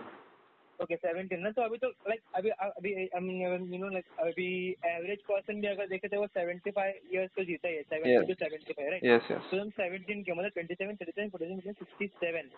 ओके 0.81 0.95
सेवेंटीन 0.95 1.39
ना 1.41 1.49
तो 1.51 1.61
अभी 1.61 1.77
तो 1.77 1.87
लाइक 2.09 2.21
अभी 2.35 2.49
अभी 2.49 2.91
यू 3.73 3.77
नो 3.77 3.89
लाइक 3.89 4.05
अभी 4.19 4.47
एवरेज 4.85 5.19
पर्सन 5.27 5.59
भी 5.61 5.67
अगर 5.67 5.87
देखे 5.87 6.07
तो 6.07 6.19
वो 6.19 6.27
सेवेंटी 6.27 6.71
फाइव 6.71 6.93
ईयर्स 7.13 7.31
तो 7.35 7.43
जीता 7.43 7.67
है 7.67 7.81
seventy 7.83 8.25
two 8.27 8.33
seventy 8.45 8.73
five 8.73 8.89
right 8.89 9.03
yes 9.05 9.27
yes 9.31 9.49
तो 9.51 9.59
हम 9.61 9.69
सेवेंटीन 9.79 10.23
के 10.23 10.33
मतलब 10.33 10.51
twenty 10.51 10.73
seven 10.73 10.95
thirty 10.95 11.11
seven 11.11 11.29
forty 11.29 11.45
seven 11.47 11.73
sixty 11.73 12.07
seven 12.23 12.49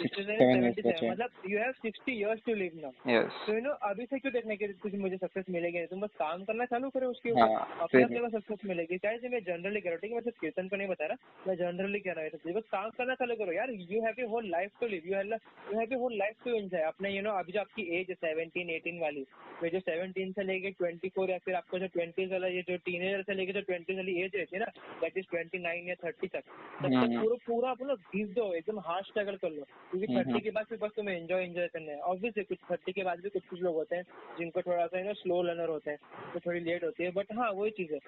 sixty 0.00 0.22
seven 0.22 0.38
seven 0.38 0.72
seventy 0.72 0.82
seven 0.82 1.10
मतलब 1.12 1.50
you 1.50 1.58
have 1.58 1.72
sixty 1.82 2.12
years 2.20 2.40
to 2.46 2.54
live 2.54 2.80
now 2.82 3.22
तो 3.46 3.54
you 3.54 3.60
know 3.60 3.70
अभी 3.90 4.06
से 4.06 4.18
क्यों 4.18 4.32
देखने 4.32 4.56
के 4.56 4.68
कुछ 4.84 4.94
मुझे 5.00 5.16
सक्सेस 5.16 5.44
मिलेगी? 5.50 5.84
तुम 5.86 6.00
बस 6.00 6.10
काम 6.18 6.44
करना 6.44 6.64
चालू 6.64 6.90
करो 6.90 7.08
उसके 7.10 7.30
हाँ, 7.30 7.48
ऊपर 7.48 7.82
अपने 7.82 8.04
फिर- 8.04 8.24
आप 8.24 8.30
को 8.30 8.38
सक्सेस 8.38 8.58
मिलेगी। 8.64 8.98
चाहे 8.98 9.28
मैं 9.28 9.40
जनरली 9.44 9.80
कह 9.80 9.90
रहा 9.90 9.94
हूँ 9.94 10.00
ठीक 10.00 10.10
है 10.10 10.16
मैं 10.16 10.22
सिर्फ़ 10.22 10.40
कीर्तन 10.40 10.68
को 10.68 10.76
नहीं 10.76 10.88
बता 10.88 11.06
रहा 11.06 11.44
मैं 11.48 11.56
जनरली 11.56 12.00
कह 12.00 12.12
रहा 12.12 12.24
हूँ। 12.24 12.52
बस 12.54 12.62
काम 12.72 12.90
करना 12.90 13.14
चालू 13.14 13.34
करो। 13.34 13.52
यार 13.52 13.70
you 13.70 14.02
have 14.04 14.14
your 14.18 14.28
whole 14.28 14.50
life 14.50 14.70
to 14.80 14.86
live 14.86 15.02
you 15.06 15.14
have 15.14 15.32
you 15.72 15.78
have 15.78 15.92
your 15.92 16.00
whole 16.00 16.16
life 16.18 16.44
to 16.44 16.54
enjoy 16.56 16.82
अपने 16.82 17.10
यू 17.10 17.22
नो 17.22 17.30
अभी 17.38 17.52
जो 17.60 17.64
आपकी 17.64 17.82
एज 17.82 18.06
है 18.08 18.14
सेवनटीन 18.14 18.70
एटीन 18.70 18.98
वाली 18.98 19.20
वो 19.62 19.68
जो 19.68 19.80
सेवनटीन 19.80 20.32
से 20.32 20.42
लेके 20.42 20.70
ट्वेंटी 20.70 21.08
फोर 21.08 21.30
या 21.30 21.38
फिर 21.38 21.54
आपको 21.54 21.78
जो 21.78 21.86
ट्वेंटी 21.86 22.26
वाला 22.26 22.46
ये 22.46 22.62
जो 22.62 22.76
टीनेजर 22.76 23.22
से 23.22 23.34
लेके 23.34 23.52
जो 23.52 23.60
ट्वेंटी 23.60 23.94
वाली 23.94 24.12
एज 24.22 24.30
रहती 24.34 24.56
है 24.56 24.60
ना 24.60 24.66
दैट 25.00 25.18
इज़ 25.18 25.26
ट्वेंटी 25.30 25.58
नाइन 25.58 25.88
या 25.88 25.94
थर्टी 25.94 26.26
तक। 26.26 26.40
तब 26.40 26.86
तक 26.86 26.94
हम्म। 26.94 27.22
पूरा 27.22 27.36
पूरा 27.46 27.70
आप 27.70 27.82
लोग 27.82 27.98
घिस 27.98 28.28
दो 28.28 28.54
एकदम 28.54 28.78
हार्ड 28.80 29.06
स्ट्रगल 29.06 29.36
कर 29.36 29.50
लो। 29.50 29.62
क्योंकि 29.90 30.12
हम्म, 30.12 30.24
थर्टी 30.24 30.40
के 30.40 30.50
बाद 30.50 30.66
फिर 30.66 30.78
बस 30.78 30.90
तुम्हें 30.96 31.16
एंजॉय 31.16 31.44
एंजॉय 31.44 31.66
करना 31.66 31.92
है। 31.92 32.00
ऑब्वियसली 32.00 32.44
कुछ 32.44 32.58
थर्टी 32.70 32.92
के 32.92 33.04
बाद 33.04 33.20
भी 33.20 33.28
कुछ 33.28 33.46
कुछ 33.46 33.62
लोग 33.62 33.74
होते 33.74 33.96
हैं 33.96 34.02
जिनको 34.38 34.62
थोड़ा 34.62 34.86
सा 34.86 35.02
ना 35.02 35.12
स्लो 35.12 35.42
लर्नर 35.42 35.68
होते 35.68 35.90
हैं 35.90 35.98
तो 36.34 36.40
थोड़ी 36.40 36.60
लेट 36.60 36.84
होती 36.84 37.04
है। 37.04 37.10
बट 37.10 37.26
हाँ 37.32 37.52
वही 37.52 37.70
चीज़ 37.70 37.92
है। 37.92 38.00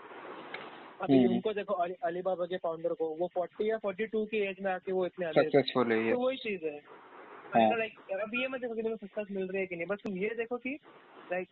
अभी 1.03 1.25
हम्म। 1.25 1.35
उनको 1.35 1.53
देखो 1.53 1.75
अली 1.75 1.95
अलीबाबा 2.03 2.45
के 2.45 2.57
फाउंडर 2.57 2.93
को 2.93 3.09
वो 3.09 3.31
फोर्टी 3.35 3.71
या 3.71 3.79
फोर्टी 3.79 4.07
टू 4.07 4.25
की 4.25 4.39
एज 4.39 4.57
में 4.61 4.73
आके 4.73 4.93
वो 4.93 5.07
इतने। 5.07 5.33
सक्सेसफुल 5.33 5.93
है। 5.93 6.13
तो 6.13 6.19
वही 6.19 6.37
चीज़ 6.37 6.65
है। 6.65 6.81
हाँ। 7.55 7.79
लाइक 7.79 8.21
अब 8.23 8.35
ये 8.35 8.49
मत 8.49 8.61
देखो 8.61 8.75
कि 8.75 8.83
तुम्हें 8.83 8.97
सक्सेस 8.97 9.27
मिल 9.31 9.49
रही 9.49 9.61
है 9.61 9.67
कि 9.67 9.77
नहीं 9.77 9.87
बस 9.87 9.99
तुम 10.05 10.17
ये 10.17 10.29
देखो 10.29 10.57
कि 10.57 10.79
लाइक 11.33 11.49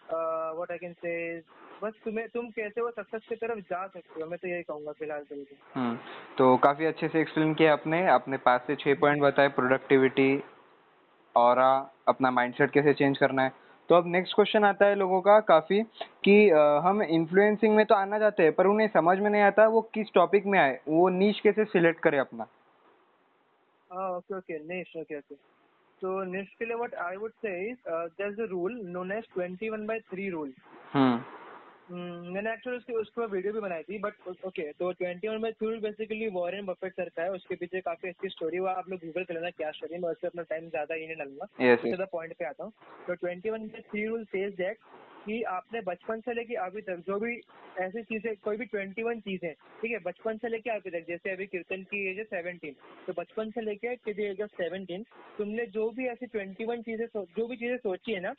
व्हाट 0.57 0.71
आई 0.71 0.79
कैन 0.79 0.93
से 0.93 1.41
बस 1.83 1.93
तुम्हें 2.05 2.29
तुम 2.29 2.51
कैसे 2.51 2.81
वो 2.81 2.91
सक्सेस 2.91 3.23
की 3.29 3.35
तरफ़ 3.35 3.59
जा 3.59 3.87
सकते 3.87 4.23
हो 4.23 4.29
मैं 4.29 4.39
तो 4.39 4.49
यही 4.49 4.63
कहूँगा 4.63 4.93
फ़िलहाल 4.93 5.23
के 5.23 5.35
लिए 5.35 6.57
काफ़ी 6.57 6.87
अच्छे 6.87 7.09
से 7.09 7.21
एक्सप्लेन 7.21 7.55
किया 7.55 7.73
आपने 7.73 8.07
अपने 8.07 8.37
पास 8.37 8.61
से 8.67 8.77
छह 8.77 8.95
पॉइंट 8.95 9.23
बताए 9.23 9.49
प्रोडक्टिविटी 9.49 10.43
और 11.37 11.59
अपना 12.09 12.31
माइंडसेट 12.31 12.71
कैसे 12.71 12.95
चेंज 12.95 13.19
करना 13.19 13.43
है 13.43 13.53
तो 13.89 13.95
अब 13.95 14.07
नेक्स्ट 14.07 14.35
क्वेश्चन 14.35 14.65
आता 14.65 14.87
है 14.87 14.95
लोगों 14.95 15.21
का 15.21 15.41
काफ़ी 15.41 15.83
कि 16.25 16.51
अ, 16.51 16.59
हम 16.59 17.03
इन्फ्लुएंसिंग 17.03 17.77
में 17.77 17.87
तो 17.87 17.95
आना 17.95 18.19
चाहते 18.19 18.43
हैं 18.43 18.53
पर 18.53 18.67
उन्हें 18.67 18.89
समझ 18.89 19.19
में 19.19 19.31
नहीं 19.31 19.43
आता 19.43 19.67
वो 19.69 19.81
किस 19.95 20.13
टॉपिक 20.15 20.47
में 20.47 20.59
आए 20.59 20.81
वो 20.89 21.09
नीच 21.09 21.41
कैसे 21.41 21.65
सिलेक्ट 21.65 22.01
करे 22.01 22.19
अपना 22.19 22.47
okay, 24.33 24.59
niche, 24.63 24.97
okay, 24.97 25.17
okay. 25.17 25.37
So 26.03 26.09
के 26.59 26.65
लिए 26.65 26.77
what 26.77 26.95
I 27.05 27.17
would 27.17 27.33
say 27.45 27.71
is 27.71 27.79
uh, 27.93 28.09
there's 28.19 28.39
a 28.39 28.47
rule 28.47 28.75
known 28.95 29.13
as 29.13 29.25
21 29.37 29.87
by 29.87 29.99
3 30.15 30.31
rule. 30.31 30.51
हम्म 30.93 31.23
हम्म, 31.91 32.35
मैंने 32.35 32.53
एक्चुअली 32.53 32.79
उसके 32.79 32.93
उसके 32.93 33.27
वीडियो 33.27 33.53
भी 33.53 33.61
बनाई 33.61 33.83
थी 33.83 33.99
बट 33.99 34.13
ओके 34.47 34.73
तो 34.73 34.93
21 34.93 35.41
by 35.41 35.53
3 35.53 35.63
rule 35.63 35.81
basically 35.81 36.29
Warren 36.29 36.67
Buffett 36.67 36.93
sir 36.93 37.09
का 37.09 37.23
है 37.23 37.33
उसके 37.33 37.55
पीछे 37.55 37.81
काफ़ी 37.81 38.09
अच्छी 38.09 38.29
स्टोरी 38.29 38.57
हुआ 38.57 38.73
आप 38.73 38.89
लोग 38.89 39.01
गूगल 39.01 39.25
कर 39.25 39.35
लेना 39.35 39.51
क्या 39.51 39.71
स्टोरी 39.71 39.99
मैं 39.99 40.11
उससे 40.11 40.27
अपना 40.27 40.43
टाइम 40.43 40.69
ज़्यादा 40.69 40.95
ही 40.95 41.07
नहीं 41.07 41.17
डालूँगा। 41.17 42.05
पॉइंट 42.05 42.35
पे 42.39 42.45
आता 42.45 42.65
हूँ। 42.65 42.73
तो 43.07 43.15
21 43.15 43.51
बाय 43.51 43.83
3 43.95 44.09
रूल 44.09 44.25
सेज 44.25 44.55
दैट 44.55 44.77
कि 45.27 45.43
आपने 45.51 45.81
बचपन 45.81 46.21
से 46.21 46.35
लेके 46.35 46.55
अभी 46.65 46.81
तक 46.81 47.03
जो 47.07 47.19
भी 47.21 47.35
ऐसी 47.81 48.03
चीज़ें 48.03 48.35
कोई 48.45 48.57
भी 48.57 48.67
21 48.67 49.21
चीज़ें 49.21 49.53
ठीक 49.83 49.91
है 49.91 49.99
बचपन 49.99 50.37
से 50.37 50.49
लेके 50.49 50.71
अभी 50.71 50.91
तक 50.91 51.05
जैसे 51.09 51.33
अभी 51.33 51.47
कीर्तन 51.47 51.83
की 51.91 52.01
एज 52.11 52.19
है 52.19 52.25
17 52.33 52.73
तो 53.07 53.13
बचपन 53.13 53.51
से 53.51 53.61
लेके 53.61 53.93
एज 54.23 54.41
ऑफ़ 54.43 54.63
17 54.63 55.05
तुमने 55.39 55.67
जो 55.67 55.91
भी 55.91 56.07
ऐसी 56.09 56.27
21 56.37 56.83
चीज़ें 56.83 57.07
जो 57.17 57.47
भी 57.47 57.57
चीज़ें 57.57 57.77
सोची 57.77 58.13
है 58.13 58.21
ना 58.21 58.35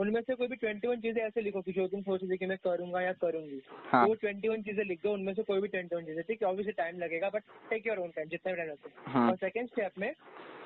उनमें 0.00 0.20
से 0.20 0.34
कोई 0.34 0.46
भी 0.48 0.56
ट्वेंटी 0.56 0.88
वन 0.88 1.00
चीज़ें 1.00 1.22
ऐसे 1.22 1.40
लिखो 1.40 1.60
कि 1.62 1.72
जो 1.72 1.86
तुम 1.88 2.00
सोच 2.02 2.20
रहे 2.22 2.36
कि 2.36 2.46
मैं 2.46 2.56
करूँगा 2.58 3.00
या 3.00 3.12
करूँगी। 3.20 3.60
हाँ। 3.90 4.06
वो 4.06 4.14
ट्वेंटी 4.14 4.48
वन 4.48 4.62
चीज़ें 4.62 4.84
लिख 4.84 5.02
दो 5.02 5.12
उनमें 5.12 5.32
से 5.34 5.42
कोई 5.42 5.60
भी 5.60 5.68
ट्वेंटी 5.68 5.96
वन 5.96 6.04
चीज़ें 6.04 6.22
ठीक 6.22 6.42
है 6.42 6.48
ऑब्वियसली 6.48 6.72
टाइम 6.72 6.98
लगेगा 6.98 7.28
but 7.28 7.42
take 7.70 7.86
your 7.86 7.98
own 7.98 8.10
time 8.10 8.28
जितना 8.28 8.52
भी 8.52 8.56
टाइम 8.56 8.70
लगता 8.70 8.88
है। 8.88 9.12
हाँ। 9.12 9.28
और 9.30 9.36
सेकंड 9.36 9.68
स्टेप 9.68 9.98
में 9.98 10.12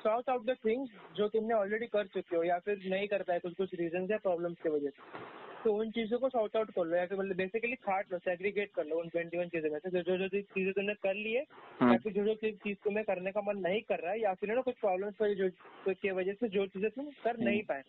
सॉर्ट 0.03 0.29
आउट 0.29 0.45
द 0.45 0.55
थिंग्स 0.65 0.89
जो 1.15 1.27
तुमने 1.27 1.53
ऑलरेडी 1.53 1.85
कर 1.85 2.07
चुके 2.07 2.35
हो 2.35 2.43
या 2.43 2.57
फिर 2.59 2.83
नहीं 2.85 3.07
कर 3.07 3.23
पाए 3.23 3.39
कुछ 3.39 3.53
कुछ 3.53 3.73
रीजन 3.73 4.07
या 4.11 4.17
प्रॉब्लम 4.17 4.53
की 4.53 4.69
वजह 4.69 4.89
से। 4.89 5.27
तो 5.63 5.73
उन 5.73 5.89
चीज़ों 5.91 6.17
को 6.19 6.29
सॉर्ट 6.29 6.55
आउट 6.55 6.69
कर 6.71 6.85
लो 6.85 6.95
या 6.97 7.05
फिर 7.05 7.17
मतलब 7.17 7.35
बेसिकली 7.35 7.75
छाट 7.75 8.11
लो 8.11 8.17
सेग्रीगेट 8.17 8.71
कर 8.75 8.85
लो 8.85 8.99
उन 8.99 9.09
ट्वेंटी 9.09 9.37
वन 9.37 9.47
चीज़ों 9.47 9.71
में 9.71 9.79
से। 9.79 9.89
जो 9.89 10.01
जो 10.01 10.17
जो 10.17 10.41
चीज़ें 10.41 10.71
तुमने 10.73 10.93
कर 10.93 11.13
ली 11.13 11.33
है 11.33 11.43
हम्म। 11.81 11.91
या 11.91 11.97
फिर 11.97 12.13
जो 12.13 12.23
जो 12.25 12.33
चीज़ 12.33 12.55
चीज़ 12.55 12.77
तुम्हें 12.83 13.03
करने 13.05 13.31
का 13.31 13.41
मन 13.41 13.57
नहीं 13.57 13.81
कर 13.81 13.99
रहा 13.99 14.11
है 14.11 14.21
या 14.21 14.33
फिर 14.33 14.55
ना 14.55 14.61
कुछ 14.61 14.75
प्रॉब्लम 14.75 15.11
की 15.89 16.11
वजह 16.11 16.33
से 16.33 16.49
जो 16.49 16.65
चीज़ें 16.67 16.89
तुम 16.89 17.05
कर 17.23 17.37
नहीं 17.37 17.63
पाए। 17.63 17.83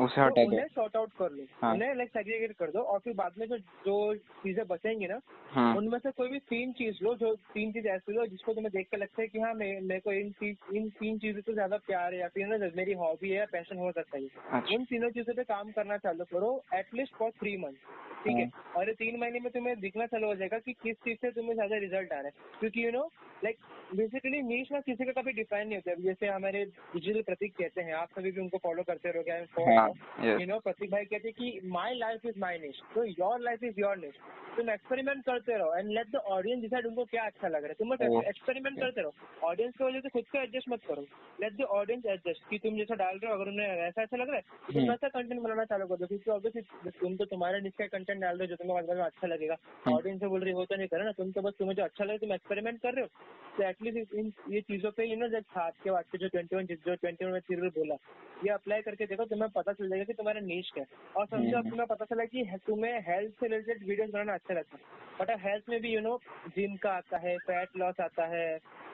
उसे 0.00 0.20
तो 0.20 0.26
हटा 0.26 0.44
दो 0.44 0.66
सॉर्ट 0.74 0.96
आउट 0.96 1.10
कर 1.18 1.30
लो। 1.32 1.44
हाँ। 1.62 1.72
उन्हें 1.74 1.94
लाइक 1.94 2.08
सेग्रीगेट 2.08 2.52
कर 2.52 2.70
दो 2.70 2.80
और 2.80 2.98
फिर 2.98 3.14
बाद 3.14 3.32
में 3.38 3.46
जो 3.46 3.58
जो 3.58 4.14
चीज़ें 4.42 4.66
बचेंगी 4.68 5.06
ना 5.06 5.20
हाँ। 5.50 5.74
उनमें 5.76 5.98
से 5.98 6.10
कोई 6.10 6.28
भी 6.28 6.38
तीन 6.38 6.72
चीज़ 6.72 7.04
लो 7.04 7.14
जो 7.14 7.34
तीन 7.54 7.72
चीज़ 7.72 7.86
ऐसी 7.88 8.12
लो 8.12 8.26
जिसको 8.26 8.54
तुम्हें 8.54 8.70
देख 8.72 8.88
के 8.90 8.96
लगता 8.96 9.22
है 9.22 9.28
कि 9.28 9.40
हाँ 9.40 9.54
मैं 9.54 9.80
मेरे 9.80 10.00
को 10.00 10.12
इन 10.12 10.30
चीज़ 10.30 10.76
इन 10.76 10.88
तीन 10.90 11.18
चीज़ों 11.18 11.40
से 11.40 11.52
ज़्यादा 11.52 11.76
प्यार 11.76 12.14
है 12.14 12.20
या 12.20 12.28
फिर 12.28 12.46
ना 12.46 12.70
मेरी 12.76 12.92
हॉबी 12.92 13.30
है 13.30 13.36
या 13.36 13.44
पैशन 13.52 13.78
हो 13.78 13.92
सकता 13.92 14.18
है। 14.18 14.24
अच्छा। 14.52 14.74
उन 14.76 14.84
तीनों 14.84 15.10
चीज़ों 15.10 15.34
पे 15.34 15.44
काम 15.44 15.70
करना 15.70 15.96
चालू 15.96 16.24
करो 16.24 16.52
एटलीस्ट 16.74 17.14
फॉर 17.14 17.30
थ्री 17.30 17.56
मंथ 17.56 17.88
ठीक 18.24 18.36
है? 18.36 18.50
और 18.76 18.88
ये 18.88 18.94
तीन 18.94 19.18
महीने 19.20 19.40
में 19.40 19.50
तुम्हें 19.52 19.78
दिखना 19.80 20.06
चालू 20.06 20.26
हो 20.26 20.34
जाएगा 20.34 20.58
कि 20.58 20.72
किस 20.72 20.96
चीज़ 20.96 21.18
से 21.18 21.30
तुम्हें 21.30 21.54
ज़्यादा 21.54 21.76
रिज़ल्ट 21.76 22.12
आ 22.12 22.16
रहा 22.16 22.26
है। 22.26 22.58
क्योंकि 22.60 22.84
you 22.86 22.90
know 22.90 23.10
like 23.44 23.56
basically 23.96 24.42
niche 24.42 24.72
ना 24.72 24.80
किसी 24.80 25.04
का 25.04 25.12
कभी 25.20 25.32
डिफाइन 25.32 25.66
नहीं 25.68 25.76
होता। 25.76 25.90
है 25.90 26.02
जैसे 26.02 26.26
हमारे 26.26 26.64
डिजिटल 26.64 27.22
प्रतीक 27.22 27.52
कहते 27.52 27.80
हैं 27.80 27.94
आप 27.94 28.08
सभी 28.18 28.30
भी 28.30 28.40
उनको 28.40 28.58
फॉलो 28.58 28.82
करते 28.82 29.12
रहोगे 29.12 29.89
हाँ 29.92 30.26
यू 30.26 30.38
यस 30.38 30.48
नो 30.48 30.58
प्रतीक 30.60 30.90
भाई 30.90 31.04
कहते 31.04 31.32
कि 31.32 31.60
my 31.72 31.94
life 31.98 32.26
is 32.26 32.38
my 32.40 32.58
niche 32.58 32.82
तो 32.94 33.04
your 33.04 33.40
life 33.40 33.64
is 33.64 33.80
your 33.80 33.96
niche 33.98 34.14
तुम 34.56 34.70
एक्सपेरिमेंट 34.70 35.24
करते 35.24 35.56
रहो 35.58 35.74
and 35.76 35.90
let 35.90 36.08
the 36.12 36.16
audience 36.36 36.62
decide 36.62 36.86
उनको 36.86 37.04
क्या 37.10 37.24
अच्छा 37.24 37.48
लग 37.48 37.64
रहा 37.64 37.68
है। 37.68 37.74
तुम 37.74 37.88
Oh. 37.90 38.22
एक्सपेरिमेंट 38.28 38.78
करते 38.80 39.00
रहो। 39.02 39.46
ऑडियंस 39.46 39.74
की 39.78 39.84
वजह 39.84 40.00
से 40.00 40.08
खुद 40.08 40.24
को 40.32 40.38
एडजस्ट 40.38 40.68
मत 40.68 40.80
करो। 40.88 41.02
लेट 41.40 41.52
द 41.56 41.62
ऑडियंस 41.76 42.06
एडजस्ट 42.06 42.48
कि 42.50 42.58
तुम 42.58 42.76
जैसा 42.76 42.94
डाल 42.94 43.18
रहे 43.18 43.30
हो 43.30 43.36
अगर 43.36 43.50
उन्हें 43.50 43.66
ऐसा 43.86 44.02
अच्छा 44.02 44.16
लग 44.16 44.28
रहा 44.28 44.36
है 44.36 44.42
तो 44.66 44.72
तुम। 44.72 44.90
वैसा 44.90 45.08
कंटेंट 45.08 45.40
बनाना 45.42 45.64
चालू 45.64 45.86
कर 45.86 45.96
दो 45.96 46.06
क्योंकि 46.06 46.30
ऑब्वियसली 46.30 46.90
तुम 47.00 47.16
तो 47.16 47.24
तुम्हारे 47.32 47.60
निश 47.60 47.72
का 47.78 47.86
कंटेंट 47.86 48.20
डाल 48.20 48.38
रहे 48.38 48.46
हो 48.46 48.50
जो 48.50 48.56
तुम्हें 48.56 48.74
बाद 48.76 48.96
में 48.96 49.04
अच्छा 49.04 49.26
लगेगा। 49.26 49.56
ऑडियंस 49.88 50.20
से 50.20 50.26
बोल 50.26 50.44
रही 50.44 50.52
हो 50.52 50.64
तो 50.64 50.76
नहीं 50.76 50.88
करो 50.88 51.04
ना 51.04 51.12
तुम 51.18 51.30
तो 51.32 51.42
बस 51.42 51.54
तुम्हें 51.58 51.76
जो 51.76 51.84
अच्छा 51.84 52.04
लगे 52.04 52.18
तुम 52.18 52.32
एक्सपेरिमेंट 52.34 52.80
कर 52.82 52.94
रहे 52.94 53.04
हो। 53.04 53.08
तो 53.56 53.68
एटलीस्ट 53.68 54.14
इन 54.14 54.32
ये 54.50 54.60
चीज़ों 54.62 54.90
पे 54.96 55.04
यू 55.10 55.16
नो 55.16 55.28
जब 55.28 55.44
के 55.56 55.90
वाक्य 55.90 56.18
जो 56.18 56.28
ट्वेंटी 56.28 56.56
वन 56.56 56.66
जो 56.66 56.94
ट्वेंटी 56.94 57.24
वन 57.24 57.40
में 57.62 57.70
बोला 57.70 57.96
ये 58.44 58.50
अप्लाई 58.50 58.82
करके 58.82 59.06
देखो 59.06 59.24
तुम्हें 59.32 59.50
पता 59.56 59.72
चल 59.80 59.88
जाएगा 59.88 60.04
कि 60.04 60.12
तुम्हारा 60.12 60.40
नीच 60.40 60.70
क्या 60.74 60.84
है। 60.84 61.12
और 61.16 61.26
समझो 61.26 61.50
अब 61.50 61.56
हम्म। 61.56 61.70
तुम्हें 61.70 61.86
पता 61.86 62.04
चला 62.04 62.24
कि 62.24 62.44
तुम्हें 62.66 63.00
हेल्थ 63.08 63.32
से 63.32 63.46
रिलेटेड 63.46 63.86
वीडियोस 63.88 64.10
बनाना 64.10 64.34
अच्छा 64.34 64.54
लगता 64.54 64.76
है। 64.76 64.98
बट 65.20 65.30
हेल्थ 65.40 65.64
में 65.68 65.80
भी 65.80 65.94
यू 65.94 66.00
नो 66.00 66.18
जिम 66.48 66.76
का 66.76 66.90
आता 66.90 67.18
है 67.18 67.36
फैट 67.38 67.76
लॉस 67.76 68.00
आता 68.00 68.26
है 68.26 68.46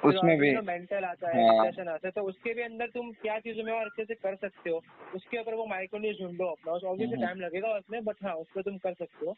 उसमें 0.05 0.37
भी। 0.39 0.55
मेंटल 0.67 1.05
आता 1.05 1.31
है 1.31 1.47
हाँ। 1.47 1.67
डिप्रेशन 1.67 1.91
आता 1.91 2.09
है। 2.09 2.13
तो 2.17 2.23
उसके 2.23 2.55
भी 2.55 2.63
अंदर 2.63 2.87
तुम 2.87 3.11
क्या 3.23 3.39
चीज़ों 3.39 3.65
में 3.65 3.73
और 3.73 3.85
अच्छे 3.87 4.05
से 4.05 4.15
कर 4.15 4.35
सकते 4.37 4.71
हो 4.71 4.81
उसके 5.15 5.41
ऊपर 5.41 5.55
वो 5.55 5.67
माइक्रोन्यूज 5.67 6.21
ढूंढो 6.23 6.47
अपना। 6.47 6.73
ऑब्वियसली 6.73 7.17
हम्म। 7.17 7.27
टाइम 7.27 7.41
लगेगा 7.41 7.69
उसमें 7.69 8.05
बट 8.05 8.25
हाँ 8.25 8.35
उस 8.35 8.47
पर 8.55 8.63
तुम 8.63 8.77
कर 8.79 8.93
सकते 8.95 9.27
हो। 9.27 9.37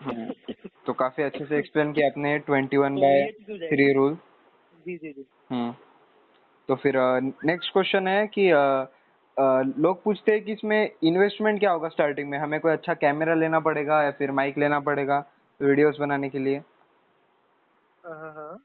हम्म। 0.00 0.54
तो 0.86 0.92
काफ़ी 0.92 1.22
अच्छे 1.24 1.44
से 1.44 1.58
एक्सप्लेन 1.58 1.92
किया 1.92 2.06
आपने 2.06 2.38
ट्वेंटी 2.38 2.76
वन 2.76 2.96
बाय 2.96 3.20
हो 3.22 3.56
थ्री 3.68 3.92
रूल 3.92 4.14
जी 4.86 4.96
जी 4.96 5.12
जी। 5.12 5.24
हम्म। 5.50 5.74
तो 6.68 6.74
फिर 6.74 6.94
नेक्स्ट 7.44 7.72
क्वेश्चन 7.72 8.08
है 8.08 8.26
कि 8.26 8.48
अ, 8.50 8.62
लोग 9.38 10.02
पूछते 10.02 10.32
हैं 10.32 10.42
कि 10.44 10.52
इसमें 10.52 10.90
इन्वेस्टमेंट 11.04 11.58
क्या 11.60 11.70
होगा 11.70 11.88
स्टार्टिंग 11.88 12.28
में? 12.30 12.38
हमें 12.38 12.58
कोई 12.60 12.72
अच्छा 12.72 12.94
कैमरा 12.94 13.34
लेना 13.34 13.60
पड़ेगा 13.60 14.02
या 14.02 14.10
फिर 14.10 14.30
माइक 14.32 14.58
लेना 14.58 14.80
पड़ेगा 14.80 15.24
वीडियोस 15.60 15.96
बनाने 16.00 16.28
के 16.28 16.38
लिए? 16.38 16.62
हाँ 18.04 18.32
हाँ 18.34 18.58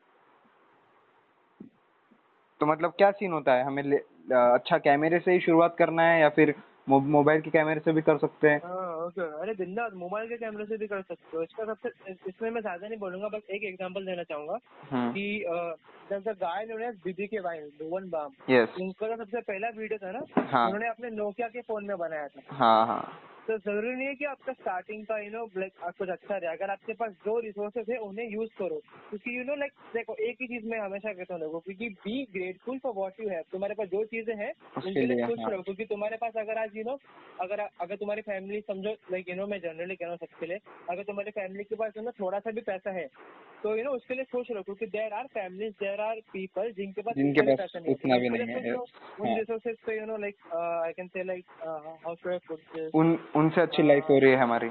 तो 2.61 2.65
मतलब 2.65 2.93
क्या 2.97 3.09
सीन 3.11 3.31
होता 3.31 3.53
है? 3.53 3.63
हमें 3.65 3.83
ले, 3.83 3.95
अच्छा 4.31 4.77
कैमरे 4.77 5.19
से 5.19 5.31
ही 5.31 5.39
शुरुआत 5.39 5.75
करना 5.79 6.03
है 6.03 6.19
या 6.21 6.29
फिर 6.29 6.53
मोबाइल 6.89 7.41
के 7.41 7.49
कैमरे 7.49 7.79
से 7.79 7.91
भी 7.91 8.01
कर 8.01 8.17
सकते 8.17 8.49
हैं? 8.49 8.61
हाँ 8.65 8.82
ओके 9.05 9.21
अरे 9.41 9.53
बिंदास 9.53 9.91
मोबाइल 9.95 10.27
के 10.29 10.37
कैमरे 10.37 10.65
से 10.65 10.77
भी 10.77 10.87
कर 10.87 11.01
सकते 11.01 11.37
हो। 11.37 11.43
इसका 11.43 11.65
सबसे 11.65 11.89
इसमें 12.29 12.49
मैं 12.51 12.61
ज़्यादा 12.61 12.87
नहीं 12.87 12.99
बोलूँगा 12.99 13.27
बस 13.27 13.49
एक 13.51 13.63
एग्जांपल 13.63 14.05
देना 14.05 14.23
चाहूँगा 14.23 14.57
की 14.93 15.39
कि 15.39 16.19
द 16.21 16.35
गाय 16.41 16.63
उन्होंने 16.63 16.91
बीबी 17.03 17.27
के 17.27 17.39
भाई 17.39 17.59
भुवन 17.81 18.09
बाम 18.09 18.31
उनका 18.81 19.07
जो 19.07 19.15
सबसे 19.15 19.41
पहला 19.41 19.69
वीडियो 19.77 19.97
था 19.97 20.11
ना 20.11 20.43
हाँ। 20.51 20.65
उन्होंने 20.65 20.87
अपने 20.89 21.09
नोकिया 21.09 21.47
के 21.47 21.61
फ़ोन 21.61 21.85
में 21.85 21.97
बनाया 21.97 22.27
था। 22.27 22.55
हाँ 22.55 22.85
हाँ। 22.87 23.19
तो 23.47 23.57
ज़रूरी 23.57 23.93
नहीं 23.95 24.07
है 24.07 24.13
कि 24.15 24.25
आपका 24.25 24.53
स्टार्टिंग 24.53 25.03
का 25.05 25.17
यू 25.19 25.31
नो 25.31 25.43
लाइक 25.57 25.73
कुछ 25.97 26.09
अच्छा 26.09 26.35
रहे 26.35 26.51
अगर 26.51 26.69
आपके 26.71 26.93
पास 26.93 27.11
जो 27.25 27.37
रिसोर्सेज 27.39 27.89
है 27.89 27.97
उन्हें 27.99 28.29
यूज़ 28.29 28.49
करो 28.59 28.77
क्योंकि 29.09 29.37
यू 29.37 29.43
नो 29.43 29.55
लाइक 29.55 29.71
देखो 29.93 30.15
एक 30.27 30.37
ही 30.41 30.47
चीज़ 30.47 30.65
मैं 30.67 30.79
हमेशा 30.79 31.13
कहता 31.13 31.33
हूँ 31.33 31.41
लोगों 31.41 31.59
क्योंकि 31.59 31.89
be 32.05 32.23
grateful 32.33 32.77
for 32.83 32.93
what 32.95 33.19
you 33.19 33.27
have 33.29 33.43
तुम्हारे 33.51 33.75
पास 33.75 33.87
जो 33.89 34.03
चीज़ें 34.13 34.35
हैं 34.35 34.51
उनके 34.77 35.05
लिए 35.05 35.25
खुश 35.25 35.39
हाँ। 35.39 35.51
रहो 35.51 35.61
क्योंकि 35.63 35.85
तुम्हारे 35.85 36.17
पास 36.17 36.37
अगर 36.37 36.57
आज 36.57 36.77
यू 36.77 36.83
नो 36.83 36.97
अगर 37.41 37.67
अगर 37.81 37.95
तुम्हारी 37.95 38.21
फैमिली 38.23 38.61
समझो 38.67 38.95
लाइक 39.11 39.29
यू 39.29 39.35
नो 39.35 39.47
मैं 39.47 39.59
जनरली 39.61 39.95
कह 39.95 40.05
रहा 40.05 40.13
हूँ 40.13 40.27
सबके 40.27 40.45
लिए 40.45 40.59
अगर 40.89 41.03
तुम्हारी 41.03 41.31
फैमिली 41.33 41.63
के 41.63 41.75
पास 41.75 41.97
यू 41.97 42.03
नो 42.03 42.11
थोड़ा 42.19 42.39
सा 42.39 42.51
भी 42.51 42.61
पैसा 42.63 42.91
है 42.91 43.07
तो 43.63 43.75
यू 43.77 43.83
नो 43.83 43.91
उसके 43.91 44.13
लिए 44.13 44.23
खुश 44.31 44.47
रहो 44.51 44.63
क्योंकि 44.63 44.85
there 44.93 45.13
are 45.13 45.27
families 45.33 45.73
there 45.81 46.01
are 46.01 46.19
people 46.33 46.71
जिनके 46.77 47.01
पास 47.01 47.15
जिनके 47.17 47.41
पास 47.51 47.75
उतना 47.87 48.17
भी 48.17 48.29
नहीं 48.29 48.47
है. 48.47 48.61
रहो। 48.63 48.85
उन 49.19 49.27
हाँ। 49.27 49.37
रिसोर्सेज 49.37 49.77
पे 49.85 49.97
you 49.99 50.05
know 50.05 50.17
like 50.17 50.35
I 50.55 50.91
can 50.93 51.07
say 51.07 51.23
like 51.23 51.45
how 51.61 52.15
should 52.15 52.31
I 52.31 52.89
उन 52.95 53.17
उनसे 53.35 53.61
अच्छी 53.61 53.83
लाइफ 53.83 54.09
हो 54.09 54.19
रही 54.19 54.31
है 54.31 54.37
हमारी। 54.37 54.69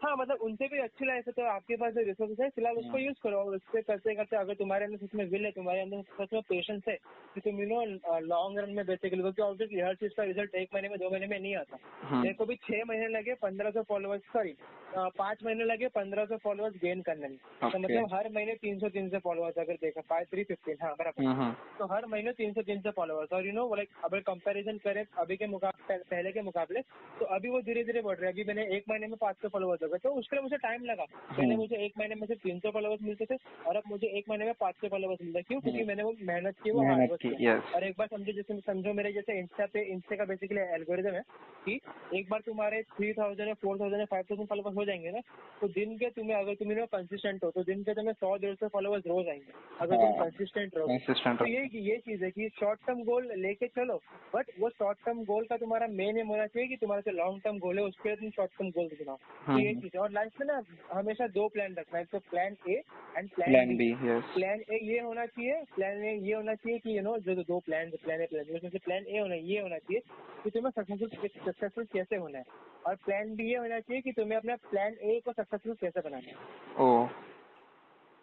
हाँ 0.00 0.14
मतलब 0.16 0.38
उनसे 0.42 0.66
भी 0.68 0.78
अच्छी 0.80 1.06
लाइफ 1.06 1.26
है 1.26 1.32
तो 1.36 1.42
आपके 1.44 1.76
पास 1.76 1.92
जो 1.94 2.00
रिसोर्सेज 2.02 2.40
है 2.40 2.48
फ़िलहाल 2.50 2.76
उसको 2.76 2.98
यूज़ 2.98 3.16
करो 3.22 3.38
और 3.38 3.54
उससे 3.54 3.80
करते 3.82 4.14
करते 4.14 4.36
अगर 4.36 4.54
तुम्हारे 4.60 4.84
अंदर 4.84 4.98
सच 4.98 5.14
में 5.14 5.24
विल 5.30 5.44
है 5.44 5.50
तुम्हारे 5.52 5.80
अंदर 5.80 6.02
सच 6.20 6.32
में 6.32 6.42
पेशेंस 6.48 6.82
है 6.88 6.96
कि 7.34 7.40
तुम 7.40 7.60
यू 7.60 7.66
नो 7.68 7.80
लॉन्ग 8.26 8.58
रन 8.58 8.70
में 8.76 8.84
बेसिकली 8.86 9.20
क्योंकि 9.20 9.42
ऑब्वियसली 9.42 9.80
हर 9.80 9.94
चीज़ 9.94 10.12
का 10.16 10.22
रिज़ल्ट 10.30 10.54
एक 10.54 10.68
महीने 10.74 10.88
में 10.88 10.98
दो 10.98 11.10
महीने 11.10 11.26
में 11.26 11.38
नहीं 11.38 11.54
आता। 11.56 11.78
हम्म। 12.02 12.22
मेरे 12.22 12.34
को 12.34 12.44
भी 12.46 12.56
छह 12.68 12.84
महीने 12.88 13.08
लगे 13.08 13.34
पंद्रह 13.42 13.70
सौ 13.70 13.82
फॉलोअर्स 13.88 14.22
सॉरी 14.32 14.54
पाँच 14.96 15.44
महीने 15.44 15.64
लगे 15.64 15.88
पंद्रह 15.94 16.24
सौ 16.26 16.36
फॉलोअर्स 16.44 16.74
गेन 16.82 17.02
करने 17.02 17.28
में। 17.28 17.36
तो 17.62 17.78
मतलब 17.78 18.14
हर 18.14 18.28
महीने 18.34 18.54
तीन 18.62 18.78
सौ 18.78 18.88
तीन 18.88 19.08
सौ 19.10 19.18
फॉलोअर्स 19.24 19.58
अगर 19.58 19.74
देखा 19.82 20.00
फाइव 20.08 20.26
थ्री 20.32 20.44
फिफ्टीन 20.44 20.76
हाँ 20.82 20.94
बराबर। 20.98 21.24
हम्म 21.24 21.36
हम्म। 21.42 21.52
तो 21.78 21.92
हर 21.94 22.06
महीने 22.06 22.32
तीन 22.40 22.52
सौ 22.52 22.62
तीन 22.62 22.80
सौ 22.80 22.90
फॉलोअर्स 22.96 23.32
और 23.32 23.46
यू 23.46 23.52
नो 23.52 23.68
लाइक 23.74 23.88
अगर 24.04 24.20
कंपैरिजन 24.30 24.78
करें 24.84 25.04
अभी 25.18 25.36
के 25.36 25.46
मुकाबले 25.48 25.98
पहले 26.10 26.32
के 26.32 26.42
मुकाबले 26.42 26.80
तो 27.20 27.24
अभी 27.36 27.48
वो 27.48 27.60
धीरे 27.62 27.84
धीरे 27.84 28.00
बढ़ 28.02 28.16
रहे 28.16 28.26
हैं। 28.26 28.32
अभी 28.32 28.44
मैंने 28.44 28.66
एक 28.76 28.84
महीने 28.90 29.06
में 29.06 29.16
पाँच 29.20 29.36
सौ 29.42 29.48
फॉलोअर्स 29.48 29.88
हो 29.90 29.92
गए 29.92 29.98
तो 30.04 30.14
उसके 30.20 30.36
लिए 30.36 30.42
मुझे 30.42 30.56
टाइम 30.58 30.84
लगा। 30.84 31.04
पहले 31.04 31.44
हम्म। 31.44 31.56
मुझे 31.56 31.76
एक 31.84 31.92
महीने 31.98 32.14
में 32.14 32.26
सिर्फ़ 32.26 32.42
तीन 32.42 32.58
सौ 32.60 32.70
फॉलोवर्स 32.70 33.02
मिलते 33.02 33.24
थे 33.26 33.36
और 33.66 33.76
अब 33.76 33.82
मुझे 33.88 34.06
एक 34.18 34.28
महीने 34.28 34.44
में 34.44 34.54
पाँच 34.60 34.74
सौ 34.76 34.88
फॉलोअर्स 34.88 35.22
मिलते 35.22 35.42
क्यों? 35.42 35.60
क्योंकि 35.60 35.78
हम्म। 35.78 35.88
मैंने 35.88 36.02
वो 36.02 36.14
मेहनत 36.22 36.56
की 36.64 36.70
वो 36.70 36.84
हार्ड 36.84 36.98
मेहनत 36.98 37.10
वर्क 37.12 37.20
की 37.22 37.74
और 37.74 37.84
एक 37.84 37.94
बार 37.98 38.08
समझो 38.08 38.32
जैसे 38.32 38.58
समझो 38.62 38.92
मेरे 38.94 39.12
जैसे 39.12 39.38
इंस्टा 39.38 39.66
पे 39.72 39.84
इंस्टा 39.92 40.16
का 40.16 40.24
बेसिकली 40.24 40.60
एल्गोरिदम 40.74 41.14
है 41.14 41.22
कि 41.66 41.78
एक 42.18 42.28
बार 42.30 42.40
तुम्हारे 42.46 42.82
थ्री 42.90 43.12
थाउज़ेंड 43.12 43.48
या 43.48 43.54
फोर 43.62 43.78
थाउज़ेंड 43.80 44.00
या 44.00 44.06
फाइव 44.06 44.24
थाउज़ेंड 44.30 44.48
फॉलोवर्स 44.48 44.76
हो 44.76 44.84
जाएँगे 44.84 45.10
ना 45.10 45.20
तो 45.60 45.68
दिन 45.70 45.96
के 45.98 46.10
तुम्हें 46.10 46.36
अगर 46.36 46.54
तुम 46.54 46.74
कंसिस्टेंट 46.92 47.44
हो 47.44 47.50
तो 47.50 47.62
दिन 47.64 47.82
के 47.82 47.94
तुम्हें 47.94 48.12
सौ 48.14 48.36
डेढ़ 48.36 48.54
सौ 48.54 48.68
फॉलोअर्स 48.68 49.06
रोज 49.06 49.28
आएँगे। 49.28 49.52
अगर 49.80 49.96
तुम 49.96 50.04
हाँ। 50.06 50.24
कंसिस्टेंट 50.24 50.76
रहो। 50.76 51.34
तो 51.34 51.46
ये 51.46 51.62
ये 51.82 51.96
चीज़ 51.98 52.24
है 52.24 52.30
कि 52.30 52.48
शॉर्ट 52.60 52.80
टर्म 52.86 53.02
गोल 53.04 53.28
लेके 53.38 53.66
चलो 53.68 53.96
बट 54.34 54.50
वो 54.60 54.68
शॉर्ट 54.70 54.98
टर्म 55.06 55.22
गोल 55.24 55.44
का 55.44 55.56
तुम्हारा 55.56 55.86
मेन 55.92 56.18
एम 56.18 56.28
होना 56.28 56.46
चाहिए 56.46 56.68
कि 56.68 56.76
तुम्हारा 56.76 57.02
जो 57.06 57.16
लॉन्ग 57.16 57.40
टर्म 57.44 57.58
गोल 57.58 57.78
है 57.78 57.84
उसके 57.84 58.08
लिए 58.08 58.16
तुम 58.16 58.30
शॉर्ट 58.30 58.50
टर्म 58.50 58.70
गोल 58.70 58.88
बनाओ। 59.00 59.16
तो 59.46 59.58
ये 59.58 59.72
हम्म। 59.80 59.88
चीज़ 59.88 59.96
है 59.96 60.02
और 60.02 60.10
लाइफ 60.10 60.40
में 60.40 60.46
ना 60.46 60.62
हमेशा 60.92 61.26
दो 61.26 61.48
प्लान 61.48 61.74
रखना 61.74 61.98
है 61.98 62.04
तो 62.04 62.18
plan 62.30 62.56
A 62.68 62.82
and 63.16 63.28
plan 63.30 63.76
B 63.76 63.92
B 63.92 64.20
plan 64.34 64.60
A 64.70 64.78
ये 64.82 65.00
होना 65.00 65.26
चाहिए 65.26 65.62
प्लान 65.74 66.04
ए 66.04 66.14
ये 66.22 66.34
होना 66.34 66.54
चाहिए 66.54 66.78
कि 66.78 66.96
यू 66.98 67.02
नो 67.02 67.18
जो 67.18 67.34
दो 67.34 67.58
प्लान 67.58 67.90
प्लान 67.90 68.20
ए 68.20 68.26
प्लान 68.26 68.68
से 68.68 68.78
प्लान 68.78 69.06
ए 69.08 69.18
होना 69.18 69.34
ये 69.34 69.60
होना 69.60 69.78
चाहिए 69.78 70.02
कि 70.44 70.50
तुम्हें 70.50 70.70
सक्सेसफुल 70.70 71.28
सक्सेसफुल 71.46 71.84
कैसे 71.84 72.16
होना 72.16 72.38
है। 72.38 72.44
और 72.86 72.94
प्लान 72.94 73.34
बी 73.36 73.50
ये 73.50 73.56
होना 73.56 73.80
चाहिए 73.80 74.02
कि 74.02 74.12
तुम्हें 74.12 74.36
अपना 74.36 74.56
प्लान 74.70 74.94
ए 75.02 75.20
को 75.24 75.32
सक्सेसफुल 75.32 75.74
कैसे 75.74 76.00
बनाना 76.00 76.28
है। 76.28 76.34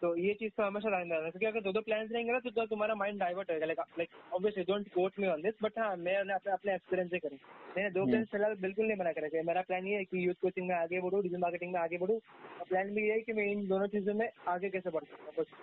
तो 0.01 0.15
ये 0.17 0.33
चीज़ 0.33 0.51
तो 0.57 0.63
हमेशा 0.63 0.89
ध्यान 0.89 1.11
रखना 1.11 1.29
क्योंकि 1.29 1.45
अगर 1.45 1.61
दो 1.61 1.71
दो 1.73 1.81
प्लान्स 1.81 2.11
रहेंगे 2.11 2.31
ना 2.31 2.39
तो, 2.39 2.49
तो 2.49 2.65
तुम्हारा 2.65 2.95
माइंड 2.95 3.19
डाइवर्ट 3.19 3.51
होगा 3.51 3.65
like 3.65 3.79
like 3.99 4.09
obviously 4.33 4.63
don't 4.63 4.87
quote 4.87 5.19
me 5.19 5.27
on 5.27 5.41
this 5.41 5.53
but 5.63 5.79
हाँ 5.79 5.95
मैं 5.97 6.15
अपने 6.15 6.51
अपने 6.53 6.73
एक्सपीरियंस 6.75 7.11
से 7.11 7.19
करूँ। 7.19 7.37
मैंने 7.77 7.89
दो 7.89 8.01
हम्म। 8.01 8.11
प्लान 8.11 8.25
फ़िलहाल 8.25 8.55
बिल्कुल 8.61 8.85
नहीं 8.85 8.97
बना 8.97 9.11
कर 9.11 9.25
रखे 9.25 9.41
मेरा 9.43 9.61
प्लान 9.61 9.87
ये 9.87 9.95
है 9.95 10.03
कि 10.03 10.27
यूथ 10.27 10.35
कोचिंग 10.41 10.67
में 10.67 10.75
आगे 10.75 10.99
बढ़ू 11.01 11.21
डिजिटल 11.21 11.41
मार्केटिंग 11.41 11.73
में 11.73 11.79
आगे 11.79 11.97
बढ़ूँ। 11.97 12.17
और 12.17 12.65
प्लान 12.69 12.93
भी 12.93 13.07
ये 13.07 13.13
है 13.13 13.19
कि 13.21 13.33
मैं 13.33 13.45
इन 13.45 13.67
दोनों 13.67 13.87
चीज़ों 13.87 14.13
में 14.13 14.29
आगे 14.47 14.69
कैसे 14.69 14.89
बढ़। 14.89 15.03
सकता 15.03 15.23
हूँ 15.25 15.33
बस। 15.39 15.55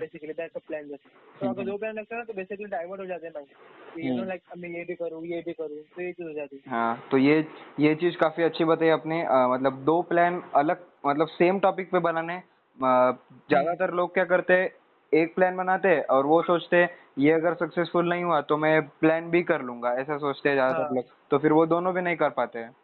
बेसिकली 0.00 0.32
बैकअप 0.32 0.62
प्लान 0.68 0.88
जैसे 0.88 1.08
तो 1.40 1.48
अगर 1.48 1.60
हम्म। 1.60 1.70
दो 1.70 1.76
प्लान 1.76 1.98
रखते 1.98 2.14
हैं 2.14 2.20
ना 2.20 2.24
तो 2.24 2.32
बेसिकली 2.32 2.66
डाइवर्ट 2.66 3.00
हो 3.00 3.06
जाते 3.06 3.26
हैं 3.26 3.32
mind 3.34 4.04
you 4.04 4.10
know 4.10 4.18
hmm. 4.18 4.28
Like 4.28 4.42
मैं 4.58 4.68
ये 4.68 4.84
भी 4.84 4.94
करूँ 4.94 5.24
ये 5.26 5.40
भी 5.46 5.52
करूँ 5.52 5.78
तो 5.96 6.02
ये 6.02 6.12
चीज़ 6.12 6.26
हो 6.28 6.32
जाती 6.34 6.56
है। 6.56 6.70
हाँ 6.70 7.08
तो 7.10 7.18
ये 7.18 7.38
ये 7.80 7.94
चीज़ 7.94 8.16
काफ़ी 8.16 8.42
अच्छी 8.42 8.64
बताई 8.64 8.88
आपने। 8.88 9.22
अ, 9.22 9.46
मतलब 9.48 9.82
दो 9.84 10.00
प्लान 10.02 10.42
अलग 10.54 10.84
मतलब 11.06 11.28
सेम 11.28 11.58
टॉपिक 11.60 11.90
पे 11.90 11.98
बनाने 11.98 12.36
अ, 12.36 12.42
ज़्यादातर 12.78 13.92
लोग 13.94 14.12
क्या 14.14 14.24
करते 14.24 14.54
हैं 14.54 14.70
एक 15.12 15.34
प्लान 15.34 15.56
बनाते 15.56 15.88
हैं 15.88 16.04
और 16.06 16.26
वो 16.26 16.42
सोचते 16.42 16.76
हैं 16.76 16.88
ये 17.18 17.32
अगर 17.32 17.54
सक्सेसफुल 17.54 18.08
नहीं 18.08 18.24
हुआ 18.24 18.40
तो 18.40 18.56
मैं 18.56 18.80
प्लान 19.00 19.30
बी 19.30 19.42
कर 19.42 19.62
लूँगा 19.62 19.92
ऐसा 19.92 20.16
सोचते 20.18 20.48
हैं 20.48 20.56
ज़्यादातर 20.56 20.82
हाँ। 20.82 20.94
लोग। 20.94 21.04
तो 21.30 21.38
फिर 21.38 21.52
वो 21.52 21.66
दोनों 21.66 21.92
भी 21.94 22.00
नहीं 22.00 22.16
कर 22.16 22.30
पाते 22.30 22.58
हैं। 22.58 22.74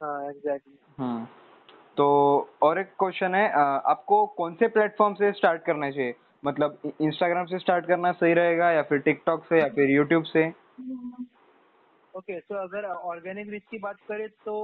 हाँ 0.00 0.30
एग्जैक्टली 0.30 0.78
हम्म 0.98 1.24
तो 1.96 2.06
और 2.62 2.78
एक 2.78 2.92
क्वेश्चन 2.98 3.34
है 3.34 3.48
आपको 3.52 4.24
कौन 4.36 4.54
से 4.54 4.68
प्लेटफॉर्म 4.68 5.14
से 5.14 5.32
स्टार्ट 5.32 5.62
करना 5.62 5.90
चाहिए? 5.90 6.14
मतलब 6.44 6.78
इंस्टाग्राम 7.00 7.46
से 7.46 7.58
स्टार्ट 7.58 7.86
करना 7.86 8.12
सही 8.12 8.34
रहेगा 8.34 8.70
या 8.70 8.82
फिर 8.82 8.98
टिकटॉक 8.98 9.44
से 9.44 9.58
या 9.60 9.68
फिर 9.68 9.90
यूट्यूब 9.90 10.24
से? 10.24 10.44
ओके 12.20 12.38
सो 12.40 12.54
अगर 12.58 12.84
ऑर्गेनिक 12.84 13.48
रीच 13.50 13.62
की 13.70 13.78
बात 13.78 14.00
करें 14.08 14.28
तो 14.44 14.54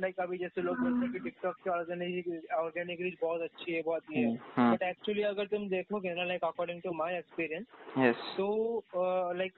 लाइक 0.00 0.18
अभी 0.20 0.38
जैसे 0.38 0.62
लोग 0.62 0.78
बोलते 0.78 1.04
हैं 1.04 1.12
कि 1.12 1.18
टिकटॉक 1.18 1.56
की 1.56 1.70
ऑर्गेनिक 1.70 2.52
ऑर्गेनिक 2.54 3.00
रीच 3.00 3.14
बहुत 3.20 3.40
अच्छी 3.40 3.72
है 3.72 3.82
बहुत 3.82 4.10
ये 4.12 4.24
है। 4.24 4.34
हम्म 4.56 4.72
बट 4.72 4.82
एक्चुअली 4.82 5.22
अगर 5.24 5.46
तुम 5.46 5.68
देखोगे 5.68 6.14
ना 6.14 6.24
like 6.24 6.44
according 6.44 6.80
to 6.82 6.92
my 6.94 7.16
experience 7.18 7.66
yes 7.98 8.34
तो 8.36 8.48
लाइक 9.36 9.52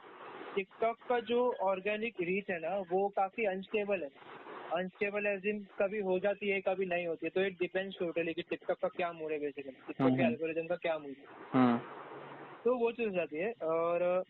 टिकटॉक 0.54 0.98
का 1.08 1.18
जो 1.28 1.40
ऑर्गेनिक 1.62 2.20
रीच 2.20 2.50
है 2.50 2.58
ना 2.60 2.76
वो 2.90 3.08
काफ़ी 3.16 3.44
अनस्टेबल 3.46 4.02
है। 4.02 4.10
अनस्टेबल 4.74 5.26
एज 5.26 5.46
इन 5.46 5.58
कभी 5.78 6.00
हो 6.02 6.18
जाती 6.18 6.48
है 6.48 6.60
कभी 6.60 6.86
नहीं 6.86 7.06
होती 7.06 7.26
है। 7.26 7.30
तो 7.30 7.40
इट 7.40 7.58
डिपेंड्स 7.58 7.98
टोटली 7.98 8.32
कि 8.32 8.42
टिकटॉक 8.50 8.78
का 8.78 8.88
क्या 8.96 9.12
मूड 9.12 9.32
है 9.32 9.38
बेसिकली 9.38 9.72
टिकटॉक 9.72 10.08
के 10.08 10.12
हम्म। 10.12 10.26
एल्गोरिदम 10.26 10.66
का 10.66 10.76
क्या 10.76 10.98
मूड 10.98 11.16
है। 11.18 11.26
हम्म। 11.52 11.78
तो 12.64 12.76
वो 12.78 12.90
चीज़ 12.92 13.08
हो 13.08 13.14
जाती 13.14 13.36
है 13.36 13.52
और 13.70 14.24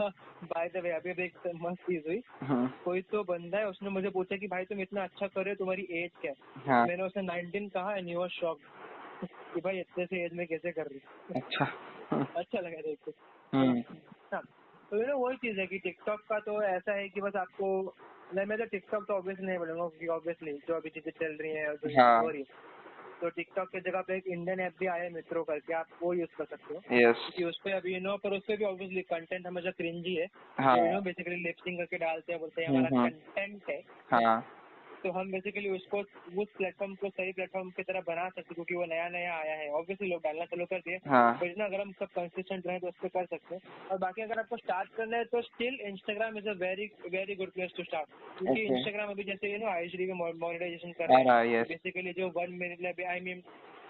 बाय 0.00 0.68
द 0.68 0.76
वे 0.76 0.90
अभी 0.90 1.10
अभी 1.10 1.22
एक 1.22 1.32
मस्त 1.62 1.82
चीज़ 1.82 2.02
हुई। 2.08 2.22
हम्म 2.42 2.66
कोई 2.84 3.02
तो 3.02 3.22
बंदा 3.24 3.58
है 3.58 3.68
उसने 3.68 3.90
मुझे 3.90 4.08
पूछा 4.10 4.36
कि 4.36 4.46
भाई 4.46 4.64
तुम 4.64 4.80
इतना 4.80 5.02
अच्छा 5.02 5.26
कर 5.26 5.40
रहे 5.40 5.50
हो 5.50 5.56
तुम्हारी 5.56 5.86
एज 5.90 6.10
क्या 6.20 6.30
है? 6.30 6.62
हाँ। 6.66 6.86
मैंने 6.86 7.02
उसने 7.02 7.22
19 7.22 7.68
कहा 7.70 7.96
एंड 7.96 8.08
यू 8.08 8.28
शॉक 8.28 8.60
कि 9.24 9.60
भाई 9.60 9.80
इतने 9.80 10.06
से 10.06 10.24
एज 10.24 10.32
में 10.32 10.46
कैसे 10.46 10.72
कर 10.72 10.86
रही 10.86 10.98
हो? 10.98 11.34
अच्छा। 11.34 11.64
हम्म 12.12 12.26
अच्छा 12.36 12.60
लगा 12.60 12.80
देख 12.80 12.98
के। 13.08 13.12
हम्म। 13.56 13.82
हाँ। 14.32 14.42
तो 14.90 14.96
यू 14.96 15.06
नो 15.06 15.18
वही 15.18 15.36
चीज़ 15.36 15.60
है 15.60 15.66
कि 15.66 15.78
टिकटॉक 15.78 16.20
का 16.20 16.38
तो 16.38 16.62
ऐसा 16.62 16.92
है 16.92 17.08
कि 17.08 17.20
बस 17.20 17.36
आपको 17.36 17.94
नहीं 18.34 18.46
मैं 18.46 18.58
तो 18.58 18.64
टिकटॉक 18.64 19.04
तो 19.08 19.14
ऑब्वियसली 19.14 19.46
नहीं 19.46 19.58
बोलूँगा 19.58 19.86
क्योंकि 19.88 20.06
ऑब्वियसली 20.06 20.52
जो 20.68 20.74
अभी 20.74 20.90
चीज़ें 20.90 21.12
चल 21.12 21.36
रही 21.40 21.52
हैं 21.52 21.74
जो 21.74 22.02
हाँ। 22.02 22.22
हो 22.22 22.28
रही 22.28 22.40
है। 22.40 22.71
तो 23.22 23.28
टिकटॉक 23.28 23.68
की 23.68 23.80
जगह 23.80 24.00
पे 24.00 24.16
एक 24.16 24.26
इंडियन 24.26 24.60
ऐप 24.60 24.72
भी 24.80 24.86
आया 24.86 25.02
है 25.02 25.10
मित्रों 25.10 25.44
करके 25.44 25.74
आप 25.74 25.86
वो 26.02 26.14
यूज़ 26.14 26.36
कर 26.38 26.44
सकते 26.44 26.74
हो। 26.74 26.80
Yes. 26.80 27.16
क्योंकि 27.16 27.44
उस 27.44 27.58
पर 27.58 27.70
अभी 27.70 27.94
यू 27.94 28.00
नो 28.00 28.16
पर 28.16 28.30
उस 28.30 28.42
पर 28.42 28.56
भी 28.56 28.64
ऑब्वियसली 28.64 29.02
कंटेंट 29.02 29.46
हमेशा 29.46 29.70
क्रिंजी 29.70 30.14
है। 30.14 30.26
हाँ। 30.58 30.78
तो 30.78 30.86
यू 30.86 30.92
नो 30.92 31.00
बेसिकली 31.00 31.36
लिपसिंग 31.36 31.78
करके 31.78 31.98
डालते 31.98 32.32
हैं 32.32 32.40
बोलते 32.40 32.62
हैं 32.62 32.68
हम्म, 32.68 32.78
हमारा 32.78 32.98
हम्म। 32.98 33.10
कंटेंट 33.10 33.62
है। 33.70 33.82
हाँ। 34.10 34.61
तो 35.04 35.10
हम 35.12 35.30
बेसिकली 35.32 35.68
उसको 35.68 35.98
उस 36.42 36.48
प्लेटफॉर्म 36.58 36.94
को 36.94 37.08
सही 37.10 37.32
प्लेटफॉर्म 37.32 37.70
की 37.70 37.82
तरह 37.82 38.00
बना 38.00 38.28
सकते 38.28 38.40
हैं 38.40 38.54
क्योंकि 38.54 38.74
वो 38.74 38.84
नया 38.84 39.08
नया 39.08 39.34
आया 39.34 39.54
है। 39.54 39.68
ऑब्वियसली 39.70 40.08
लोग 40.08 40.20
डालना 40.22 40.44
चालू 40.44 40.64
कर 40.64 40.78
दिए। 40.78 40.96
हाँ। 41.08 41.38
ना 41.58 41.64
अगर 41.64 41.80
हम 41.80 41.92
सब 41.92 42.06
कंसिस्टेंट 42.06 42.66
रहे 42.66 42.78
तो 42.78 42.88
उस 42.88 42.94
पर 43.02 43.08
कर 43.08 43.26
सकते 43.26 43.54
हैं। 43.54 43.60
और 43.90 43.98
बाकी 43.98 44.22
अगर 44.22 44.38
आपको 44.38 44.56
स्टार्ट 44.56 44.88
करना 44.96 45.16
है 45.16 45.24
तो 45.24 45.42
still 45.42 45.78
Instagram 45.80 46.38
is 46.38 46.48
a 46.48 46.52
very 46.52 46.86
very 47.10 47.34
good 47.34 47.50
place 47.52 47.72
to 47.76 47.84
start 47.84 48.08
क्योंकि 48.38 48.60
इंस्टाग्राम 48.62 49.10
अभी 49.10 49.24
जैसे 49.24 49.52
यू 49.52 49.58
नो 49.58 49.66
आईएचडी 49.66 50.06
में 50.06 50.14
मोनेटाइजेशन 50.14 50.92
कर 50.92 51.08
रहा 51.08 51.18
है। 51.18 51.24
बेसिकली 51.68 52.12
जो 52.12 52.28
वन 52.36 52.52
मिनट 52.52 53.00
आई 53.06 53.20
मीन 53.20 53.42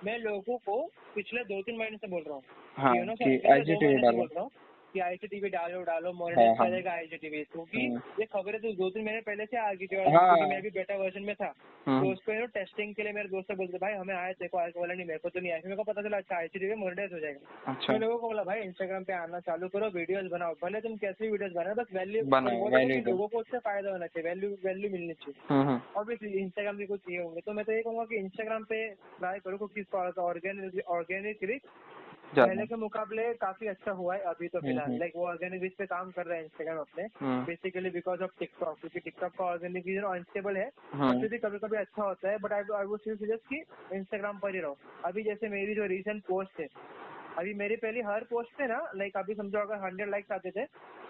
मैं 0.02 0.18
लोगों 0.18 0.58
को 0.58 0.80
पिछले 1.14 1.44
दो 1.44 1.60
तीन 1.62 1.76
महीने 1.78 1.96
से 1.96 2.08
बोल 2.08 2.22
रहा 2.22 2.34
हूँ। 2.34 2.42
हाँ 2.76 2.94
कि 3.18 3.24
डालो। 3.46 4.16
बोल 4.16 4.28
रहा 4.34 4.42
हूँ। 4.42 4.50
कि 4.92 5.00
आईसीटीवी 5.00 5.48
डालो 5.48 5.82
डालो 5.82 6.12
मोनेटाइज 6.12 6.58
हाँ। 6.58 6.68
करेगा 6.68 6.92
आईसीटीवी 6.92 7.42
क्योंकि 7.52 7.86
हम्म। 7.86 8.20
ये 8.20 8.26
खबरें 8.32 8.60
तो 8.60 8.72
दो 8.72 8.88
तीन 8.90 9.04
महीने 9.04 9.20
पहले 9.20 9.46
से 9.46 9.56
आ 9.58 9.72
गई 9.72 9.86
थी 9.86 9.96
और 9.96 10.08
हाँ। 10.14 10.48
मैं 10.48 10.60
भी 10.62 10.70
बेटा 10.70 10.96
वर्जन 10.96 11.22
में 11.22 11.34
था। 11.34 11.48
तो 11.82 12.10
उसको 12.12 12.32
यू 12.32 12.40
नो 12.40 12.46
टेस्टिंग 12.54 12.94
के 12.94 13.02
लिए 13.02 13.12
मेरे 13.12 13.28
दोस्त 13.28 13.52
बोलते 13.56 13.78
भाई 13.78 13.92
हमें 13.92 14.14
आए 14.14 14.34
को 14.42 14.58
आया 14.58 14.68
बोला 14.76 14.94
नहीं 14.94 15.06
मेरे 15.06 15.18
को 15.18 15.28
तो 15.28 15.40
नहीं 15.40 15.52
आया। 15.52 15.60
मेरे 15.64 15.76
को 15.76 15.82
पता 15.82 16.02
चला 16.02 16.16
अच्छा 16.16 16.36
आईसीटीवी 16.36 16.74
मोनेटाइज 16.74 17.12
हो 17.12 17.18
जाएगा। 17.18 17.72
अच्छा। 17.72 17.92
तो 17.92 17.98
लोगों 17.98 18.18
को 18.18 18.28
बोला 18.28 18.42
भाई 18.42 18.60
इंस्टाग्राम 18.60 19.04
पे 19.04 19.12
आना 19.12 19.40
चालू 19.40 19.68
करो 19.68 19.88
वीडियोस 19.90 20.30
बनाओ। 20.32 20.54
भले 20.62 20.80
तुम 20.80 20.96
कैसे 20.96 21.30
वीडियोस 21.30 21.52
बनाओ 21.52 21.74
बस 21.74 21.94
वैल्यू 21.94 22.22
लोगों 23.10 23.28
को 23.28 23.38
उससे 23.38 23.58
फ़ायदा 23.58 23.90
होना 23.90 24.06
चाहिए 24.06 24.28
वैल्यू 24.28 24.50
वैल्यू 24.64 24.90
मिलनी 24.90 25.14
चाहिए। 25.24 25.78
ऑब्वियसली 25.96 26.30
इंस्टाग्राम 26.40 26.76
भी 26.76 26.86
कुछ 26.86 27.10
ये 27.10 27.22
होंगे। 27.22 27.40
तो 27.40 27.52
मैं 27.52 27.64
तो 27.64 27.72
ये 27.72 27.82
कहूँगा 27.82 28.04
कि 28.04 28.16
इंस्टाग्राम 28.16 28.64
पे 28.64 28.86
ट्राई 29.18 29.38
करो 29.38 29.56
क्योंकि 29.56 29.82
ऑर्गेनिक 30.20 30.88
ऑर्गेनिक 30.88 31.38
पहले 32.36 32.66
के 32.66 32.76
मुकाबले 32.76 33.22
काफ़ी 33.34 33.66
अच्छा 33.66 33.92
हुआ 33.92 34.14
है 34.14 34.20
अभी 34.22 34.48
तो 34.48 34.60
फ़िलहाल। 34.60 34.88
हम्म। 34.88 34.98
लाइक 34.98 35.12
वो 35.16 35.26
ऑर्गेनिक 35.28 35.60
बीज 35.60 35.74
पे 35.78 35.86
काम 35.86 36.10
कर 36.10 36.26
रहे 36.26 36.38
हैं 36.38 36.44
इंस्टाग्राम 36.44 36.78
अपने। 36.78 37.04
हम्म। 37.20 37.44
बेसिकली 37.44 37.90
बिकॉज़ 37.90 38.22
ऑफ़ 38.22 38.30
टिकटॉक 38.38 38.78
क्योंकि 38.80 39.00
टिकटॉक 39.00 39.32
का 39.32 39.44
ऑर्गेनिक 39.44 39.86
रिच 39.86 40.04
अनस्टेबल 40.04 40.56
है 40.56 40.66
उससे 40.66 41.28
भी 41.28 41.38
कभी 41.38 41.58
कभी 41.58 41.76
अच्छा 41.76 42.02
होता 42.02 42.30
है 42.30 42.38
but 42.38 42.52
I 42.52 42.62
I 42.76 42.84
would 42.84 43.00
suggest 43.00 43.46
की 43.46 43.62
इंस्टाग्राम 43.96 44.38
पर 44.38 44.54
ही 44.54 44.60
रहो। 44.60 44.76
अभी 45.04 45.22
जैसे 45.22 45.48
मेरी 45.48 45.74
जो 45.74 45.86
रिसेंट 45.86 46.22
पोस्ट 46.24 46.60
है 46.60 46.68
अभी 47.38 47.52
मेरी 47.54 47.76
पहली 47.76 48.00
हर 48.00 48.24
पोस्ट 48.30 48.56
पे 48.58 48.66
ना 48.66 48.78
लाइक 48.96 49.16
अभी 49.16 49.34
समझो 49.34 49.58
अगर 49.58 49.76
हंड्रेड 49.84 50.08
लाइक्स 50.10 50.32
आते 50.32 50.50
थे 50.50 50.64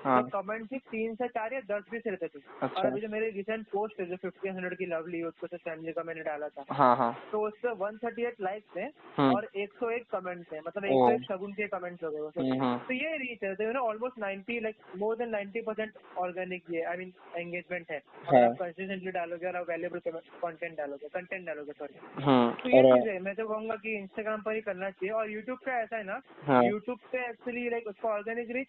हाँ। 0.04 0.22
तो 0.22 0.28
कमेंट 0.32 0.68
सिर्फ़ 0.68 0.88
तीन 0.90 1.14
से 1.14 1.28
चार 1.28 1.54
या 1.54 1.60
दस 1.68 1.84
भी 1.90 1.98
से 1.98 2.10
रहते 2.10 2.26
थे। 2.28 2.38
और 2.38 2.68
अच्छा 2.68 2.88
अभी 2.88 3.00
जो 3.00 3.08
मेरी 3.08 3.30
रिसेंट 3.30 3.66
पोस्ट 3.72 4.00
है 4.00 4.06
जो 4.06 4.16
फिफ्टीन 4.22 4.54
हंड्रेड 4.54 4.76
की 4.78 4.86
लवली 4.86 5.22
उसको 5.22 5.46
तो 5.46 5.56
फैमिली 5.58 5.92
का 5.92 6.02
मैंने 6.02 6.22
डाला 6.22 6.48
था। 6.48 6.64
हाँ 6.72 6.94
हाँ। 6.96 7.12
तो 7.32 7.46
उस 7.46 7.58
पर 7.62 7.72
वन 7.78 7.96
थर्टी 8.04 8.24
एट 8.24 8.40
लाइक्स 8.40 8.76
है 8.76 8.90
हम्म। 9.18 9.34
और 9.34 9.48
एक 9.56 9.72
सौ 9.80 9.90
एक 9.90 10.06
कमेंट्स 10.12 10.52
है 10.52 10.60
मतलब 10.66 10.84
एक 10.84 10.92
सौ 10.92 11.10
एक 11.10 11.22
शगुन 11.24 11.52
के 11.52 11.66
कमेंट्स 11.68 12.04
हो 12.04 12.10
गए। 12.10 12.18
हम्म 12.40 12.60
हम्म 12.62 12.78
तो 12.78 12.94
ये 12.94 13.16
रीच 13.18 13.44
है। 13.44 13.54
तो 13.54 13.78
almost 13.80 14.18
ninety 14.18 14.58
like 14.60 14.76
more 14.98 15.16
than 15.16 15.28
ninety 15.30 15.60
percent 15.62 15.92
organic 16.18 16.70
ये 16.70 16.82
आई 16.82 16.96
मीन 16.96 17.12
एंगेजमेंट 17.36 17.90
है। 17.90 18.00
हाँ। 18.26 18.42
आप 18.42 18.56
कंसिस्टेंटली 18.58 19.10
डालोगे 19.10 19.46
और 19.46 19.56
आप 19.56 19.68
वैल्यूबल 19.68 19.98
कंटेंट 20.06 20.76
डालोगे 20.78 21.08
कंटेंट 21.14 21.46
डालोगे 21.46 21.72
सॉरी 21.72 21.94
तो 21.94 22.22
हम्म 22.22 22.70
ये 22.70 22.82
चीज़ 22.84 23.08
है। 23.08 23.18
मैं 23.22 23.34
तो 23.34 23.46
कहूँगा 23.48 23.76
कि 23.76 23.96
इंस्टाग्राम 23.96 24.42
पर 24.42 24.54
ही 24.54 24.60
करना 24.62 24.90
चाहिए। 24.90 25.12
और 25.12 25.30
यूट्यूब 25.30 25.58
पे 25.64 25.70
ऐसा 25.72 25.96
है 25.96 26.04
ना 26.04 26.20
हाँ। 26.46 26.62
यूट्यूब 26.64 26.98
पे 27.12 27.18
एक्चुअली 27.28 27.68
लाइक 27.70 27.86
उसका 27.88 28.08
ऑर्गेनिक 28.08 28.50
रीच 28.50 28.68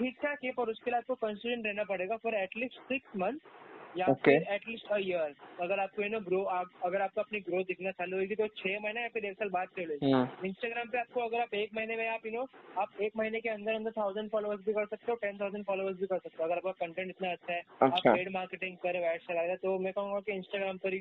ठीक 0.00 0.16
ठाक 0.18 0.44
है 0.44 0.52
पर 0.52 0.70
उसके 0.70 0.90
लिए 0.90 0.98
आपको 0.98 1.14
कंसिस्टेंट 1.16 1.66
रहना 1.66 1.84
पड़ेगा 1.86 2.16
for 2.18 2.34
at least 2.36 2.80
six 2.84 3.16
month 3.16 3.58
या 3.96 4.06
Okay. 4.06 4.32
फिर 4.32 4.52
एटलीस्ट 4.54 4.90
अ 4.92 4.96
ईयर 4.98 5.34
अगर 5.60 5.80
आपको 5.80 6.08
नो 6.08 6.18
ग्रो 6.20 6.42
आप 6.56 6.68
अगर 6.84 7.00
आपको 7.02 7.20
अपनी 7.20 7.38
ग्रोथ 7.40 7.64
दिखना 7.64 7.90
चालू 7.92 8.16
होगी 8.16 8.34
तो 8.34 8.46
छह 8.58 8.78
महीना 8.82 9.00
या 9.00 9.08
फिर 9.14 9.24
एक 9.24 9.38
साल 9.38 9.48
बाद 9.48 9.68
चलेगी 9.76 10.10
हम्म। 10.10 10.46
इंस्टाग्राम 10.46 10.88
पे 10.88 10.98
आपको 10.98 11.20
अगर 11.20 11.40
आप 11.40 11.54
एक 11.54 11.70
महीने 11.76 11.96
में 11.96 12.08
आप 12.08 12.26
यू 12.26 12.32
नो 12.32 12.46
आप 12.80 13.00
एक 13.02 13.16
महीने 13.16 13.40
के 13.40 13.48
अंदर 13.48 13.74
अंदर 13.74 13.90
थाउज़ेंड 13.96 14.30
फॉलोअर्स 14.30 14.60
भी 14.66 14.72
कर 14.72 14.84
सकते 14.84 15.12
हो 15.12 15.16
टेन 15.22 15.38
थाउज़ेंड 15.40 15.64
फॉलोअर्स 15.64 15.96
भी 16.00 16.06
कर 16.06 16.18
सकते 16.18 16.36
हो। 16.38 16.44
अगर 16.44 16.56
आपका 16.56 16.72
कंटेंट 16.84 17.08
इतना 17.08 17.32
अच्छा 17.32 17.52
है 17.52 17.60
आप 17.60 17.92
अच्छा। 17.92 18.12
पेड 18.12 18.30
मार्केटिंग 18.32 18.76
करे 18.76 18.98
एड 19.06 19.20
चला 19.22 19.42
रहे 19.42 19.56
तो 19.56 19.78
मैं 19.78 19.92
कहूँगा 19.92 20.20
कि 20.20 20.32
इंस्टाग्राम 20.32 20.76
पर 20.76 20.92
ही 20.92 21.00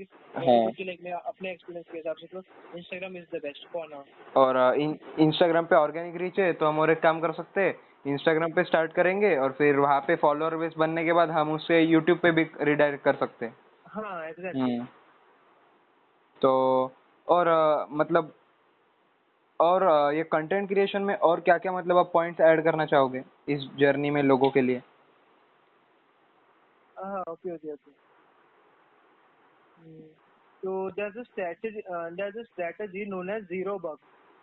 अपने 1.12 1.52
एक्सपीरियंस 1.52 1.86
के 1.92 1.98
हिसाब 1.98 2.16
से 2.16 2.28
तो 2.28 2.44
Instagram 2.78 3.18
is 3.18 3.36
the 3.36 3.42
best 3.44 3.68
for 3.74 3.88
now 3.92 4.44
और 4.44 4.60
इंस्टाग्राम 5.20 5.66
पे 5.66 5.76
ऑर्गेनिक 5.78 6.18
रीच 6.22 6.40
है 6.40 6.52
तो 6.56 6.66
हम 6.66 6.80
और 6.80 6.92
एक 6.92 7.02
काम 7.02 7.20
कर 7.20 7.32
सकते 7.34 7.62
हैं 7.62 7.78
इंस्टाग्राम 8.06 8.52
पे 8.52 8.64
स्टार्ट 8.64 8.94
करेंगे 8.94 9.36
और 9.38 9.52
फिर 9.52 9.76
वहाँ 9.76 10.00
पे 10.02 10.16
फॉलोअर 10.16 10.56
बेस 10.58 10.74
बनने 10.78 11.04
के 11.06 11.14
बाद 11.14 11.30
हम 11.30 11.52
उससे 11.52 11.82
यूट्यूब 11.82 12.20
पे 12.20 12.32
भी 12.32 12.44
रिडायरेक्ट 12.62 13.04
कर 13.04 13.16
सकते 13.16 13.46
हैं। 13.46 13.56
हाँ 13.88 14.28
एग्जैक्टली 14.28 14.62
हम्म। 14.62 14.86
तो 16.42 16.52
और 17.28 17.48
अ, 17.48 17.88
मतलब 17.92 18.34
और 19.60 19.84
अ, 19.84 20.12
ये 20.12 20.24
कंटेंट 20.24 20.68
क्रिएशन 20.70 21.02
में 21.02 21.16
और 21.16 21.40
क्या 21.40 21.58
क्या 21.58 21.72
मतलब 21.72 21.98
आप 21.98 22.12
पॉइंट्स 22.14 22.42
ऐड 22.42 22.64
करना 22.64 22.86
चाहोगे 22.86 23.24
इस 23.50 23.68
जर्नी 23.80 24.10
में 24.10 24.22
लोगों 24.24 24.50
के 24.52 24.62
लिए? 24.62 24.82
हाँ 26.98 27.24
okay 27.30 27.54
okay 27.56 27.74
okay 27.74 27.92
So 30.64 30.72
there's 30.96 31.16
a 31.16 31.24
strategy, 31.26 31.82
uh, 31.90 32.10
there's 32.18 32.36
a 32.36 32.44
strategy 32.54 33.06
known 33.06 33.30
as 33.30 33.44
zero 33.48 33.80
bucks. 33.80 34.02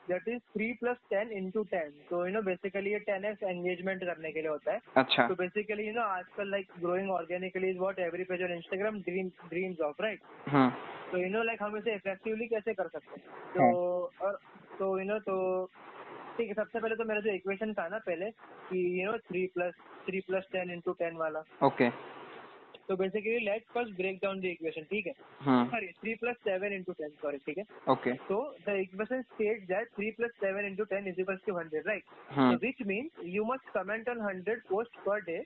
That 0.08 0.28
is 0.28 0.38
three 0.54 0.72
plus 0.80 0.96
ten 1.10 1.30
into 1.38 1.62
ten 1.70 1.90
you 2.10 2.26
know 2.26 2.32
no 2.32 2.42
basically 2.42 2.92
ये 2.92 2.98
टेन 3.06 3.24
एक्स 3.24 3.42
एंगेजमेंट 3.42 4.04
करने 4.04 4.32
के 4.32 4.40
लिए 4.40 4.50
होता 4.50 4.72
है। 4.72 4.80
अच्छा। 4.96 5.26
तो 5.28 5.34
बेसिकली 5.34 5.86
यू 5.86 5.92
नो 5.94 6.02
आजकल 6.02 6.50
like 6.50 6.66
growing 6.80 7.10
organically 7.12 7.70
is 7.70 7.78
what 7.78 7.98
every 8.00 8.24
page 8.24 8.42
on 8.42 8.52
Instagram 8.52 9.00
dreams 9.08 9.80
of 9.80 10.02
right 10.02 10.20
तो 11.10 11.18
यू 11.18 11.28
नो 11.30 11.42
लाइक 11.42 11.62
हम 11.62 11.76
इसे 11.78 11.94
इफेक्टिवली 11.94 12.46
कैसे 12.46 12.74
कर 12.74 12.88
सकते 12.88 13.20
हैं? 13.20 13.26
हाँ। 13.58 13.72
तो 13.72 14.12
और 14.26 14.38
तो 14.78 14.98
यू 14.98 15.04
नो 15.04 15.18
तो 15.26 15.36
ठीक 16.36 16.48
है 16.48 16.54
सबसे 16.54 16.80
पहले 16.80 16.96
तो 16.96 17.04
मेरा 17.04 17.20
जो 17.20 17.32
इक्वेशन 17.32 17.72
था 17.74 17.86
ना 17.88 17.98
पहले 18.06 18.30
कि 18.70 18.80
you 19.00 19.10
know 19.10 19.18
three 19.28 19.46
plus 19.54 19.74
three 20.06 20.20
plus 20.26 20.48
ten 20.52 20.70
into 20.70 20.92
ten 20.98 21.16
वाला। 21.16 21.42
ओके. 21.62 21.88
तो 22.88 22.96
basically 22.96 23.38
let's 23.44 23.66
first 23.74 23.96
break 23.96 24.18
down 24.22 24.40
the 24.40 24.44
equation 24.46 24.82
ठीक 24.90 25.06
है? 25.06 25.12
Sorry 25.42 25.86
three 25.92 26.14
plus 26.14 26.36
seven 26.44 26.72
into 26.72 26.92
ten 26.92 27.08
sorry 27.22 27.38
ठीक 27.46 27.58
है? 27.58 27.64
ओके 27.88 28.12
तो 28.28 28.38
the 28.68 28.76
equation 28.80 29.22
state 29.22 29.66
that 29.68 29.88
three 29.96 30.10
plus 30.18 30.30
seven 30.40 30.66
into 30.66 30.84
ten 30.92 31.08
is 31.08 31.20
equal 31.20 31.38
to 31.46 31.56
hundred 31.58 31.88
right 31.88 32.60
which 32.62 32.82
means 32.86 33.24
you 33.34 33.44
must 33.44 33.70
comment 33.74 34.08
on 34.08 34.20
hundred 34.20 34.62
post 34.68 34.98
per 35.06 35.20
day 35.30 35.38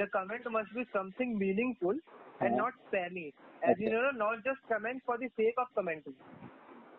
the 0.00 0.08
comment 0.12 0.48
must 0.52 0.74
be 0.74 0.84
something 0.92 1.36
meaningful 1.38 2.00
and 2.42 2.56
not 2.56 2.74
spammy 2.86 3.30
as 3.62 3.82
you 3.82 3.90
know 3.92 4.10
not 4.18 4.44
just 4.44 4.68
comment 4.74 5.02
for 5.06 5.18
the 5.18 5.30
sake 5.32 5.58
of 5.58 5.68
commenting 5.76 6.47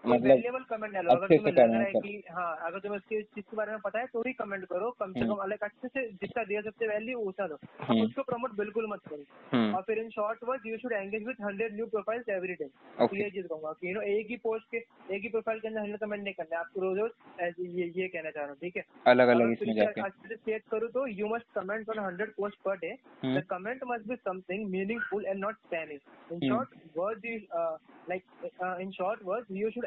मतलब 0.03 0.65
comment 0.69 0.93
डालो 0.93 1.09
अगर 1.11 1.27
तुम्हें 1.27 1.53
लग 1.53 1.71
रहा 1.71 1.81
है 1.81 1.91
कि 1.93 2.23
हाँ 2.31 2.55
अगर 2.67 2.79
तुम्हें 2.79 2.97
उसकी 2.97 3.21
चीज़ 3.21 3.45
के 3.49 3.57
बारे 3.57 3.71
में 3.71 3.79
पता 3.85 3.99
है 3.99 4.05
तो 4.13 4.21
ही 4.27 4.33
कमेंट 4.33 4.65
करो। 4.65 4.89
कम 4.99 5.13
से 5.13 5.19
हम्म। 5.19 5.33
कम 5.33 5.41
अलग 5.43 5.63
अच्छे 5.63 5.87
से 5.87 6.05
जितना 6.21 6.43
दे 6.43 6.61
सकते 6.61 6.87
वैल्यू 6.87 7.19
उतना 7.29 7.47
दो। 7.47 7.57
हम्म। 7.81 8.03
उसको 8.03 8.23
प्रमोट 8.29 8.55
बिल्कुल 8.57 8.87
मत 8.89 8.99
करो। 9.09 9.23
हम्म। 9.53 9.75
और 9.75 9.81
फिर 9.87 9.99
in 9.99 10.09
short 10.09 10.43
word 10.49 10.67
you 10.67 10.77
should 10.77 10.91
engage 10.93 11.25
with 11.27 11.41
hundred 11.43 11.75
new 11.75 11.85
profiles 11.95 12.29
every 12.29 12.53
day 12.61 12.65
तो 12.99 13.15
ये 13.15 13.29
चीज़ 13.29 13.47
कहूँगा 13.47 13.71
कि 13.81 13.89
यू 13.89 13.93
नो 13.95 14.01
एक 14.13 14.29
ही 14.29 14.37
पोस्ट 14.43 14.69
के 14.71 14.77
एक 15.15 15.21
ही 15.23 15.29
प्रोफ़ाइल 15.29 15.59
के 15.59 15.67
अंदर 15.67 15.79
हंड्रेड 15.79 15.99
कमेंट 15.99 16.23
नहीं 16.23 16.33
करना 16.33 16.59
आपको 16.59 16.81
रोज 16.81 16.97
रोज 16.99 17.59
ये 17.59 17.91
ये 17.95 18.07
कहना 18.07 18.29
चाह 18.29 18.43
रहा 18.43 18.51
हूँ 18.51 18.57
ठीक 18.61 18.77
है? 18.77 18.83
अलग 19.07 19.27
अलग 19.35 19.51
इसमें 19.51 19.85
अच्छे 19.85 20.27
से 20.27 20.35
चेक 20.35 20.63
करूँ 20.71 20.89
तो 20.91 21.05
you 21.07 21.27
must 21.35 21.53
comment 21.55 21.89
on 21.89 21.99
hundred 22.05 22.33
post 22.37 22.61
per 22.65 22.77
day 22.77 22.95
hmm. 23.23 23.37
The 23.39 23.41
comment 23.49 23.83
must 23.89 24.05
be 24.09 24.15
something 24.27 24.63
meaningful 24.71 25.25
and 25.31 25.41
not 25.43 25.57
spammy. 25.65 25.97
In 26.29 26.41
Hmm. 26.41 26.49
short 26.49 26.73
words, 26.95 27.23
you, 27.23 27.37
uh, 27.51 27.77
like 28.07 28.25
uh, 28.61 28.75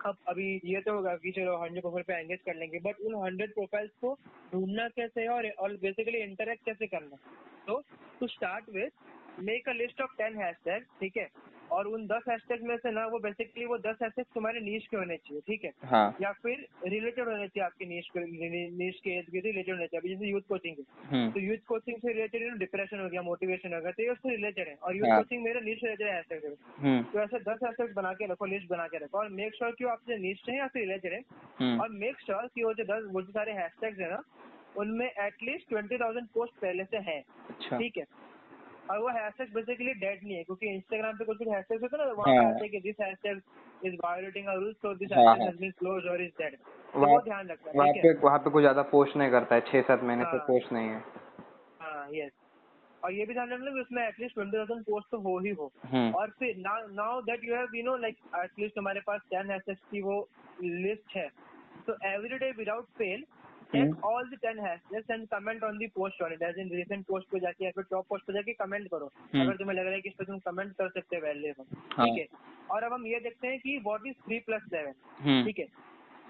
अब 0.06 0.16
अभी 0.28 0.48
ये 0.64 0.80
तो 0.80 0.92
होगा 0.92 1.14
कि 1.16 1.30
चलो 1.30 1.56
हंड्रेड 1.62 1.82
प्रोफ़ाइल 1.82 2.04
पे 2.06 2.14
एंगेज 2.14 2.40
कर 2.46 2.54
लेंगे 2.54 2.78
बट 2.78 3.00
उन 3.00 3.14
हंड्रेड 3.24 3.54
प्रोफाइल्स 3.54 3.90
को 4.00 4.12
ढूंढना 4.52 4.88
कैसे 4.88 5.20
है 5.20 5.28
और 5.28 5.48
और 5.58 5.76
बेसिकली 5.82 6.18
इंटरेक्ट 6.18 6.64
कैसे 6.64 6.86
करना 6.86 7.16
तो 7.66 7.80
to 8.20 8.26
start 8.26 8.68
with 8.74 9.40
make 9.40 9.68
a 9.68 9.72
list 9.72 10.00
of 10.00 10.16
ten 10.18 10.38
hashtag 10.38 10.84
ठीक 11.00 11.16
है? 11.16 11.28
और 11.72 11.86
उन 11.86 12.06
दस 12.06 12.22
हैशटैग 12.28 12.62
में 12.62 12.76
से 12.76 12.90
ना 12.90 13.06
वो 13.06 13.18
बेसिकली 13.18 13.64
वो 13.64 13.78
दस 13.78 13.96
हैशटैग 14.02 14.26
तुम्हारे 14.34 14.60
नीच 14.60 14.86
के 14.86 14.96
होने 14.96 15.16
चाहिए 15.16 15.40
ठीक 15.46 15.64
है? 15.64 15.72
हाँ। 15.84 16.16
या 16.22 16.32
फिर 16.42 16.66
रिलेटेड 16.86 17.28
होने 17.28 17.46
चाहिए 17.48 17.64
आपके 17.64 17.86
नीच 17.86 18.08
के 18.16 18.20
नीच 18.70 19.00
के 19.04 19.18
एज 19.18 19.26
के 19.32 19.40
रिलेटेड 19.40 19.74
होने 19.74 19.86
चाहिए। 19.86 20.00
अभी 20.00 20.14
जैसे 20.14 20.30
यूथ 20.30 20.48
कोचिंग 20.48 20.76
है। 20.78 20.84
हम्म। 21.10 21.32
तो 21.32 21.40
यूथ 21.40 21.64
कोचिंग 21.68 21.96
से 21.96 22.12
रिलेटेड 22.12 22.58
डिप्रेशन 22.58 23.00
हो 23.00 23.08
गया 23.08 23.22
मोटिवेशन 23.22 23.74
हो 23.74 23.80
गया 23.80 23.92
तो 23.92 24.02
ये 24.02 24.08
उससे 24.08 24.30
रिलेटेड 24.30 24.68
है। 24.68 24.74
और 24.74 24.96
यूथ 24.96 25.08
हाँ। 25.08 25.18
कोचिंग 25.18 25.42
मेरे 25.44 25.60
नीच 25.60 25.84
रिलेटेड 25.84 26.08
हैशटैग 26.08 26.44
है। 26.44 27.02
तो 27.02 27.20
ऐसे 27.20 27.38
दस 27.40 27.58
हैशटैग 27.64 27.94
बना 27.94 28.12
के 28.12 28.26
रखो 28.32 28.46
लिस्ट 28.46 28.68
बना 28.70 28.86
के 28.86 29.04
रखो 29.04 29.18
और 29.18 29.28
मेक 29.38 29.54
श्योर 29.54 29.74
की 29.78 29.84
आपसे 29.88 30.18
नीच 30.18 30.42
है 30.48 30.56
या 30.56 30.66
फिर 30.66 30.82
रिलेटेड 30.82 31.12
है। 31.12 31.20
हम्म। 31.58 31.80
और 31.80 31.88
मेक 31.94 32.20
श्योर 32.20 32.46
की 32.54 32.64
वो 32.64 32.72
जो 32.74 32.84
दस 32.84 33.10
वो 33.12 33.22
जो 33.22 33.32
सारे 33.32 33.52
हैशटैग्स 33.52 34.00
है 34.00 34.10
ना 34.10 34.22
उनमें 34.76 35.06
एटलीस्ट 35.06 35.68
ट्वेंटी 35.68 35.96
थाउज़ेंड 35.98 36.26
पोस्ट 36.28 36.60
पहले 36.60 36.84
से 36.84 36.96
है। 37.06 37.18
अच्छा। 37.50 37.78
ठीक 37.78 37.96
है? 37.96 38.04
और 38.90 38.98
वो 38.98 39.08
हैशटैग 39.10 39.52
बेसिकली 39.54 39.92
डेड 39.96 40.22
नहीं 40.24 40.36
है 40.36 40.42
क्योंकि 40.44 40.66
इंस्टाग्राम 40.68 41.16
पे 41.16 41.24
कुछ 41.24 41.38
कुछ 41.38 41.48
हैशटैग्स 41.48 41.82
होते 41.82 41.96
हैं 41.96 42.06
ना 42.06 42.12
वहाँ 42.12 42.34
पे 42.34 42.44
हाँ। 42.44 42.52
हैं 42.54 42.70
कि 42.70 42.80
this 42.80 43.00
hashtag 43.00 43.40
is 43.82 43.94
violating 43.96 44.46
a 44.46 44.54
rules 44.54 44.76
so 44.76 44.94
this 44.94 45.12
हाँ, 45.12 45.20
हैशटैग 45.20 45.40
हाँ। 45.40 45.48
हैज़ 45.48 45.60
बीन 45.60 45.70
क्लोज 45.78 46.06
और 46.06 46.22
इज़ 46.22 46.32
डेड 46.38 46.56
तो 46.56 47.06
वो 47.06 47.20
ध्यान 47.22 47.48
रखना 47.48 47.72
वहाँ 47.74 47.92
पे 47.92 48.08
है 48.08 48.14
वहाँ 48.20 48.38
पे 48.38 48.50
कुछ 48.50 48.62
ज़्यादा 48.62 48.82
पोस्ट 48.90 49.16
नहीं 49.16 49.30
करता 49.30 49.54
है 49.54 49.60
छह 49.62 49.82
सात 49.82 50.02
महीने 50.02 50.24
से 50.24 50.36
हाँ। 50.36 50.46
पोस्ट 50.46 50.72
नहीं 50.72 50.88
है 50.88 51.02
हाँ 51.80 52.06
यस 52.12 52.32
और 53.02 53.12
ये 53.12 53.24
भी 53.26 53.34
ध्यान 53.34 53.50
रखना 53.50 53.70
कि 53.70 53.80
उसमें 53.80 54.02
एटलीस्ट 54.02 54.34
ट्वेंटी 54.34 54.56
थाउज़ेंड 54.56 54.82
पोस्ट 54.84 55.10
तो 55.10 55.18
हो 55.20 55.38
ही 55.38 55.50
हो 55.50 55.70
हम्म 55.86 56.12
और 56.14 56.30
फिर 56.38 56.56
now 56.58 56.86
now 56.94 57.20
that 57.22 57.44
you 57.44 57.54
have 57.54 57.74
you 57.74 57.84
know 57.84 57.96
like 57.96 58.16
at least 58.36 58.78
हमारे 58.78 59.00
पास 59.06 59.20
टेन 59.30 59.50
हैशटैग्स 59.50 59.80
की 59.90 60.00
वो 60.02 60.16
लिस्ट 60.60 61.16
है 61.16 61.28
तो 61.86 61.96
every 62.06 62.38
day 62.38 62.50
without 62.52 62.86
fail 62.98 63.24
check 63.72 63.80
hmm. 63.80 64.08
all 64.08 64.28
the 64.28 64.36
10 64.42 64.60
hashtags 64.64 65.10
and 65.14 65.26
comment 65.30 65.64
on 65.68 65.78
the 65.80 65.88
post 65.96 66.22
on 66.26 66.34
it 66.34 66.42
as 66.46 66.60
in 66.62 66.70
recent 66.74 67.06
post 67.10 67.26
पे 67.32 67.40
जाके 67.40 67.64
या 67.64 67.70
फिर 67.76 67.84
टॉप 67.90 68.06
पोस्ट 68.10 68.24
पे 68.26 68.32
जाके 68.32 68.52
कमेंट 68.60 68.86
करो। 68.90 69.10
हम्म। 69.16 69.42
अगर 69.42 69.56
तुम्हें 69.56 69.76
लग 69.76 69.84
रहा 69.84 69.94
है 69.94 70.00
कि 70.00 70.08
इस 70.08 70.14
पे 70.18 70.24
तुम 70.24 70.38
कमेंट 70.46 70.72
कर 70.78 70.88
सकते 70.90 71.16
हो 71.16 71.22
वैल्यूएबल 71.22 71.76
हाँ। 71.96 72.06
ठीक 72.06 72.18
है? 72.18 72.26
और 72.70 72.82
अब 72.82 72.92
हम 72.92 73.06
ये 73.06 73.20
देखते 73.20 73.48
हैं 73.48 73.58
कि 73.60 73.76
what 73.86 74.06
is 74.06 74.14
three 74.26 74.38
plus 74.46 74.62
seven 74.74 75.44
ठीक 75.46 75.58
है? 75.58 75.66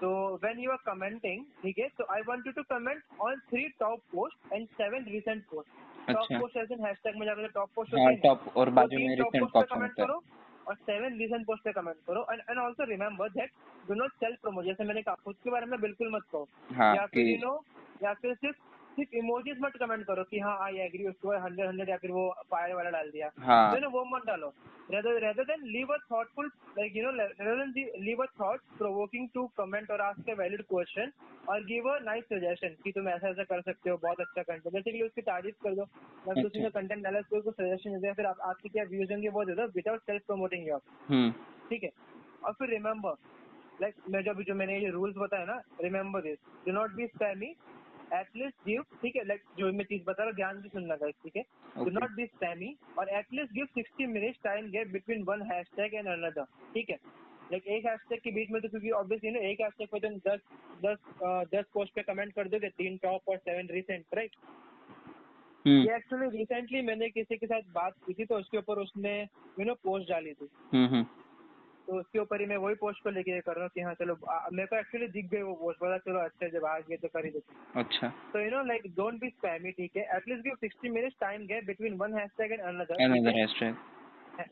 तो 0.01 0.09
व्हेन 0.43 0.59
यू 0.59 0.71
आर 0.71 0.77
कमेंटिंग 0.85 1.43
ठीक 1.61 1.79
है? 1.79 1.87
तो 1.97 2.05
I 2.13 2.21
want 2.27 2.47
you 2.47 2.51
to 2.53 2.63
comment 2.69 3.01
on 3.21 3.39
three 3.49 3.67
top 3.79 3.99
post 4.11 4.53
and 4.53 4.67
seven 4.81 5.05
recent 5.11 5.43
post 5.51 5.69
top. 6.09 6.27
Post 6.33 6.57
as 6.57 6.71
in 6.71 6.85
hashtag 6.85 7.17
में 7.19 7.25
जाकर 7.25 7.47
टॉप 7.55 7.69
पोस्ट 7.75 7.95
हाँ 7.95 8.13
टॉप 8.23 8.57
और 8.57 8.69
बाजू 8.77 8.99
में 8.99 9.15
रिसेंट 9.15 9.49
पोस्ट 9.53 9.73
कमेंट 9.73 9.93
करो। 9.93 10.21
और 10.69 10.75
सेवन 10.75 11.17
रीजन 11.19 11.43
पोस्ट 11.43 11.63
पे 11.63 11.71
कमेंट 11.73 11.97
करो. 12.07 12.25
And 12.31 12.41
and 12.49 12.59
also 12.59 12.83
remember 12.89 13.29
that 13.29 13.51
do 13.83 13.95
not 13.95 14.13
self 14.15 14.39
promote 14.41 14.65
जैसे 14.65 14.83
मैंने 14.83 15.01
कहा 15.01 15.15
खुद 15.25 15.35
के 15.43 15.51
बारे 15.51 15.65
में 15.65 15.79
बिल्कुल 15.81 16.11
मत 16.15 16.23
कहो. 16.31 16.47
हाँ 16.75 16.95
या 16.95 17.05
फिर 17.13 17.27
यू 17.27 17.37
नो 17.37 17.53
या 18.01 18.13
फिर 18.13 18.35
सिर्फ़ 18.35 18.57
सिर्फ़ 18.95 19.15
इमोजीज 19.15 19.57
मत 19.61 19.73
कमेंट 19.79 20.05
करो 20.05 20.23
कि 20.23 20.39
हाँ 20.39 20.57
आई 20.61 20.77
एग्री 20.77 21.07
उसके 21.07 21.27
बाद 21.27 21.41
हंड्रेड 21.41 21.67
हंड्रेड 21.67 21.89
या 21.89 21.97
फिर 21.97 22.11
वो 22.11 22.33
फायर 22.51 22.75
वाला 22.75 22.89
डाल 22.89 23.09
दिया। 23.11 23.31
हाँ। 23.39 23.71
वो 23.73 24.05
मत 24.15 24.25
डालो। 24.27 24.53
Leave 24.89 25.89
a 25.89 25.97
thoughtful 26.11 26.47
like 26.77 26.95
you 26.95 27.01
know 27.05 27.11
rather 27.15 27.55
than 27.57 27.73
the- 27.73 27.99
leave 28.05 28.21
a 28.23 28.27
thought 28.39 28.63
provoking 28.79 29.27
to 29.35 29.43
comment 29.59 29.91
or 29.95 29.97
ask 30.05 30.31
a 30.33 30.35
valid 30.39 30.63
question 30.73 31.11
or 31.47 31.57
give 31.67 31.89
a 31.91 31.97
nice 32.07 32.25
suggestion 32.33 32.73
कि 32.83 32.91
तुम 32.91 33.09
ऐसा 33.09 33.29
ऐसा 33.29 33.43
कर 33.43 33.61
सकते 33.61 33.89
हो 33.89 33.97
बहुत 33.97 34.19
अच्छा 34.19 34.41
कंटेंट 34.41 34.73
बेसिकली 34.73 35.01
उसकी 35.01 35.21
तारीफ़ 35.21 35.55
कर 35.63 35.75
दो। 35.75 35.85
या 36.27 36.33
उसने 36.45 36.65
अच्छा। 36.65 36.79
कंटेंट 36.79 37.03
डाला 37.03 37.19
उसको 37.19 37.51
सजेशन 37.51 37.99
दे 37.99 38.13
फिर 38.13 38.25
आप, 38.25 38.39
आपकी 38.41 38.69
क्या 38.69 38.83
व्यूज़ 38.83 39.13
होंगे 39.13 39.29
वो 39.29 39.43
दे 39.45 39.53
दो 39.55 39.67
विदाउट 39.75 39.99
सेल्फ 40.01 40.21
प्रमोटिंग 40.27 40.67
योर 40.67 40.79
ठीक 41.69 41.83
है? 41.83 41.89
और 42.43 42.53
फिर 42.53 42.69
रिमेंबर 42.69 43.15
लाइक 43.81 43.95
मैं 44.09 44.21
जो 44.23 44.33
जो 44.43 44.55
मैंने 44.55 44.79
ये 44.79 44.89
रूल्स 44.89 45.15
बताया 45.17 45.45
ना 45.45 45.61
remember 45.81 46.21
this 46.21 46.37
do 46.67 46.73
not 46.73 46.95
be 46.95 47.07
spammy 47.07 47.53
at least 48.11 48.65
give 48.67 48.81
ठीक 49.01 49.15
है 49.15 49.23
लाइक 49.27 49.41
जो 49.57 49.71
मैं 49.73 49.85
चीज़ 49.85 50.03
बता 50.03 50.23
रहा 50.23 50.25
हूँ 50.27 50.35
ध्यान 50.35 50.61
से 50.61 50.69
सुनना 50.69 50.95
गाइस 50.95 51.15
ठीक 51.23 51.35
है? 51.37 51.43
डू 51.77 51.89
नॉट 51.91 52.11
बी 52.15 52.25
स्पैमी 52.25 52.75
और 52.99 53.09
at least 53.19 53.53
give 53.53 53.67
60 53.77 54.07
minutes 54.13 54.39
time 54.43 54.69
gap 54.71 54.87
between 54.93 55.23
one 55.27 55.41
hashtag 55.51 55.93
and 55.95 56.07
another 56.07 56.43
ठीक 56.73 56.89
है? 56.89 56.97
लाइक 57.51 57.67
एक 57.67 57.85
हैशटैग 57.85 58.19
के 58.23 58.31
बीच 58.31 58.49
में 58.51 58.61
तो 58.61 58.69
क्योंकि 58.69 58.91
ऑब्वियसली 59.01 59.31
ना 59.31 59.39
एक 59.49 59.61
हैशटैग 59.61 59.87
पे 59.91 59.99
तुम 59.99 60.17
दस 60.27 60.39
दस 60.85 60.97
दस 61.53 61.65
पोस्ट 61.73 61.93
पे 61.95 62.01
कमेंट 62.09 62.33
कर 62.33 62.47
दोगे 62.47 62.69
तीन 62.77 62.97
टॉप 63.03 63.29
और 63.29 63.37
सेवन 63.37 63.73
रिसेंट 63.75 64.05
राइट 64.15 64.35
ये 65.65 65.95
एक्चुअली 65.95 66.27
रिसेंटली 66.37 66.81
मैंने 66.81 67.09
किसी 67.09 67.37
के 67.37 67.47
साथ 67.47 67.61
बात 67.73 67.95
की 68.05 68.13
थी 68.13 68.25
तो 68.25 68.37
उसके 68.39 68.57
ऊपर 68.57 68.79
उसने 68.79 69.11
यू 69.21 69.65
नो 69.65 69.73
पोस्ट 69.83 70.09
डाली 70.09 70.33
थी। 70.33 70.47
हम्म 70.73 70.87
हम्म। 70.87 71.05
तो 71.89 71.99
उसके 71.99 72.19
ऊपर 72.19 72.41
ही 72.41 72.45
मैं 72.45 72.57
वही 72.57 72.75
पोस्ट 72.75 73.03
को 73.03 73.09
लेके 73.09 73.39
कर 73.41 73.55
रहा 73.55 73.63
हूँ 73.63 73.71
कि 73.75 73.81
हाँ 73.81 73.93
चलो 73.93 74.15
मेरे 74.53 74.65
को 74.65 74.75
एक्चुअली 74.75 75.07
दिख 75.09 75.29
गई 75.29 75.41
वो 75.41 75.53
पोस्ट 75.55 75.79
बोला 75.79 75.97
चलो 75.99 76.19
अच्छे 76.21 76.49
जब 76.49 76.65
आ 76.65 76.77
गए 76.79 76.97
तो 76.97 77.07
कर 77.07 77.25
ही 77.25 77.31
देते 77.31 77.79
अच्छा। 77.79 78.07
तो 78.33 78.39
you 78.39 78.49
know 78.51 78.61
like 78.63 78.83
don't 78.95 79.19
be 79.21 79.29
spammy 79.29 79.71
ठीक 79.71 79.97
है? 79.97 80.03
At least 80.17 80.43
give 80.43 80.57
60 80.63 80.91
minutes 80.91 81.15
time 81.21 81.45
gap 81.47 81.65
between 81.65 81.97
one 81.97 82.13
hashtag 82.13 82.51
and 82.51 82.61
another 82.63 83.03
another 83.03 83.39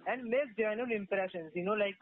and 0.08 0.24
make 0.26 0.54
genuine 0.58 0.92
impressions 0.94 1.58
you 1.58 1.64
know 1.66 1.76
like 1.76 1.96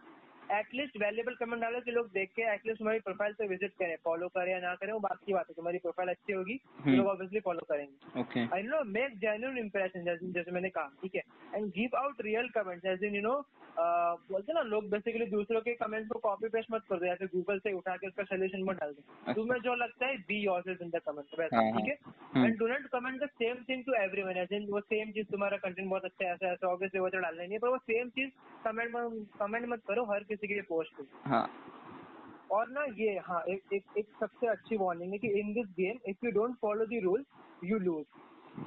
at least 0.51 0.97
valuable 1.01 1.33
comment 1.35 1.61
डालो 1.61 1.79
कि 1.81 1.91
लोग 1.91 2.07
देख 2.13 2.29
के 2.35 2.41
एटलीस्ट 2.53 2.79
तुम्हारी 2.79 2.99
प्रोफ़ाइल 2.99 3.33
पे 3.33 3.47
visit 3.47 3.71
करें 3.79 3.95
फॉलो 4.03 4.27
करें 4.35 4.51
या 4.51 4.59
ना 4.59 4.73
करें 4.75 4.91
वो 4.93 4.99
बात 4.99 5.19
की 5.25 5.33
बात 5.33 5.49
है 5.49 5.53
तुम्हारी 5.55 5.77
प्रोफ़ाइल 5.79 6.09
अच्छी 6.09 6.33
होगी 6.33 6.55
तो 6.55 6.83
हम्म। 6.83 6.95
लोग 6.97 7.07
ऑब्वियसली 7.07 7.39
फॉलो 7.45 7.65
करेंगे। 7.69 8.45
I 8.55 8.63
know 8.63 8.83
make 8.91 9.17
genuine 9.19 9.57
impression 9.57 10.03
जैसे 10.05 10.31
जैसे 10.33 10.51
मैंने 10.51 10.69
कहा 10.69 10.91
ठीक 11.01 11.15
है? 11.15 11.21
And 11.55 11.69
give 11.77 11.97
out 11.97 12.21
real 12.25 12.49
comments 12.55 12.85
as 12.85 13.03
in 13.03 13.15
you 13.15 13.21
know 13.21 13.43
बोलते 13.77 14.53
ना 14.53 14.61
लोग 14.63 14.89
बेसिकली 14.89 15.25
दूसरों 15.27 15.61
के 15.61 15.73
कमेंट्स 15.75 16.09
को 16.09 16.19
कॉपी 16.19 16.47
पेस्ट 16.49 16.71
मत 16.71 16.83
कर 16.89 16.99
दो 16.99 17.05
या 17.05 17.15
फिर 17.15 17.27
गूगल 17.33 17.59
से 17.59 17.71
उठा 17.77 17.95
के 17.95 18.07
उसका 18.07 18.23
सोल्यूशन 18.23 18.63
मत 18.63 18.79
डाल 18.79 18.91
दो। 18.91 19.33
तुम्हें 19.33 19.59
जो 19.61 19.73
लगता 19.75 20.07
है 20.07 20.17
be 20.27 20.37
yourself 20.43 20.81
in 20.81 20.89
the 20.89 21.01
comment 21.07 21.39
वैसा 21.39 21.61
ठीक 21.71 21.89
है। 21.89 22.45
And 22.45 22.57
do 22.59 22.67
not 22.67 22.87
comment 22.91 23.21
the 23.23 23.29
same 23.41 23.63
thing 23.69 23.83
to 23.85 23.93
everyone 24.23 24.37
as 24.37 24.53
in 24.53 24.67
वो 24.71 24.79
सेम 24.81 25.11
चीज़ 25.11 25.27
तुम्हारा 25.31 25.57
कंटेंट 25.57 25.89
बहुत 25.89 26.05
अच्छा 26.05 26.25
है 26.25 26.33
ऐसा 26.33 26.51
ऐसा 26.51 26.67
ऑब्वियसली 26.67 26.99
वो 26.99 27.09
तो 27.09 27.19
डालना 27.19 27.41
नहीं 27.41 27.51
है 27.51 27.59
पर 27.59 27.69
वो 27.69 27.77
सेम 27.91 28.09
चीज़ 28.17 28.29
कमेंट 28.65 28.91
कमेंट 29.39 29.67
मत 29.69 29.81
करो 29.87 30.03
हर 30.13 30.23
किसी 30.23 30.34
के 30.41 30.53
लिए 30.53 30.61
पोस्ट 30.61 30.97
पे 30.97 31.29
हाँ। 31.29 31.49
और 32.51 32.69
ना 32.69 32.83
ये 32.83 33.17
हाँ 33.17 33.43
एक 33.49 33.73
एक 33.73 33.83
एक 33.97 34.05
सबसे 34.19 34.47
अच्छी 34.47 34.77
वार्निंग 34.77 35.11
है 35.11 35.17
कि 35.17 35.27
in 35.27 35.53
this 35.53 35.67
game 35.67 36.09
if 36.09 36.25
you 36.25 36.31
don't 36.31 36.55
follow 36.61 36.85
the 36.85 36.99
rule 37.03 37.25
you 37.63 37.79
lose 37.79 38.05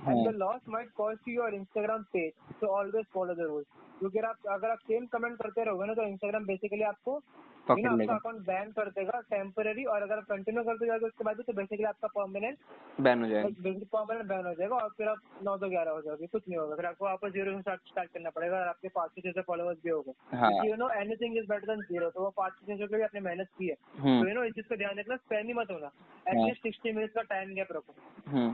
and 0.08 0.28
the 0.28 0.34
loss 0.36 0.60
might 0.68 0.90
cost 0.96 1.28
your 1.28 1.54
Instagram 1.54 2.02
page 2.12 2.32
so 2.60 2.66
always 2.78 3.06
follow 3.14 3.34
the 3.34 3.48
rule 3.48 3.64
क्योंकि 3.98 4.18
आप 4.26 4.46
अगर 4.50 4.70
आप 4.70 4.78
सेम 4.88 5.06
कमेंट 5.12 5.36
करते 5.36 5.64
रहोगे 5.64 5.86
ना 5.86 5.94
तो 5.94 6.02
इंस्टाग्राम 6.04 6.46
बेसिकली 6.46 6.82
आपको 6.92 7.20
अकाउंट 7.68 8.40
बैन 8.46 8.70
कर 8.72 8.88
देगा 8.90 9.20
टेम्पररी 9.30 9.84
और 9.94 10.02
अगर 10.02 10.18
आप 10.18 10.24
कंटिन्यू 10.28 10.62
करते 10.64 10.86
जाओगे 10.86 11.06
उसके 11.06 11.24
बाद 11.24 11.40
तो 11.46 11.52
बेसिकली 11.52 11.84
आपका 11.86 12.08
परमानेंट 12.14 12.58
बैन 13.00 13.22
हो 13.22 13.28
जाएगा। 13.28 13.48
परमानेंट 13.92 14.28
बैन 14.28 14.46
हो 14.46 14.52
जाएगा 14.54 14.76
और 14.76 14.88
फिर 14.98 15.08
आप 15.08 15.18
नौ 15.44 15.56
दो 15.56 15.68
ग्यारह 15.70 15.90
हो 15.90 16.00
जाओगे 16.02 16.26
कुछ 16.26 16.42
नहीं 16.48 16.58
होगा। 16.58 16.76
फिर 16.76 16.86
आपको 16.86 17.04
वापस 17.04 17.32
ज़ीरो 17.32 17.52
से 17.60 17.76
स्टार्ट 17.90 18.10
करना 18.12 18.30
पड़ेगा 18.30 18.56
और 18.58 18.68
आपके 18.68 18.88
पाँच 18.94 19.10
से 19.10 19.32
छह 19.32 19.40
फॉलोअर्स 19.48 19.78
भी 19.84 19.90
होगा। 19.90 20.48
You 20.66 20.76
know 20.76 20.88
anything 21.00 21.36
is 21.38 21.46
better 21.48 21.66
than 21.66 21.82
zero 21.90 22.10
तो 22.10 22.22
वो 22.22 22.30
पाँच 22.36 22.52
से 22.52 22.66
छह 22.66 22.80
सौ 22.80 22.86
के 22.86 22.96
लिए 22.96 23.04
आपने 23.04 23.20
मेहनत 23.20 23.48
की 23.58 23.68
है। 23.68 23.74
तो 23.74 24.02
हम्म 24.02 24.28
यू 24.28 24.34
नो 24.34 24.44
इस 24.44 24.54
चीज़ 24.54 24.68
का 24.68 24.76
ध्यान 24.76 24.98
रखना 24.98 25.16
स्पैम 25.16 25.46
ही 25.46 25.54
मत 25.60 25.70
होना। 25.70 25.90
एटलीस्ट 26.28 26.62
सिक्सटी 26.62 26.92
मिनट्स 26.92 27.14
का 27.14 27.22
टाइम 27.34 27.54
गैप 27.54 27.72
रखो। 27.72 27.94
हम्म 28.28 28.50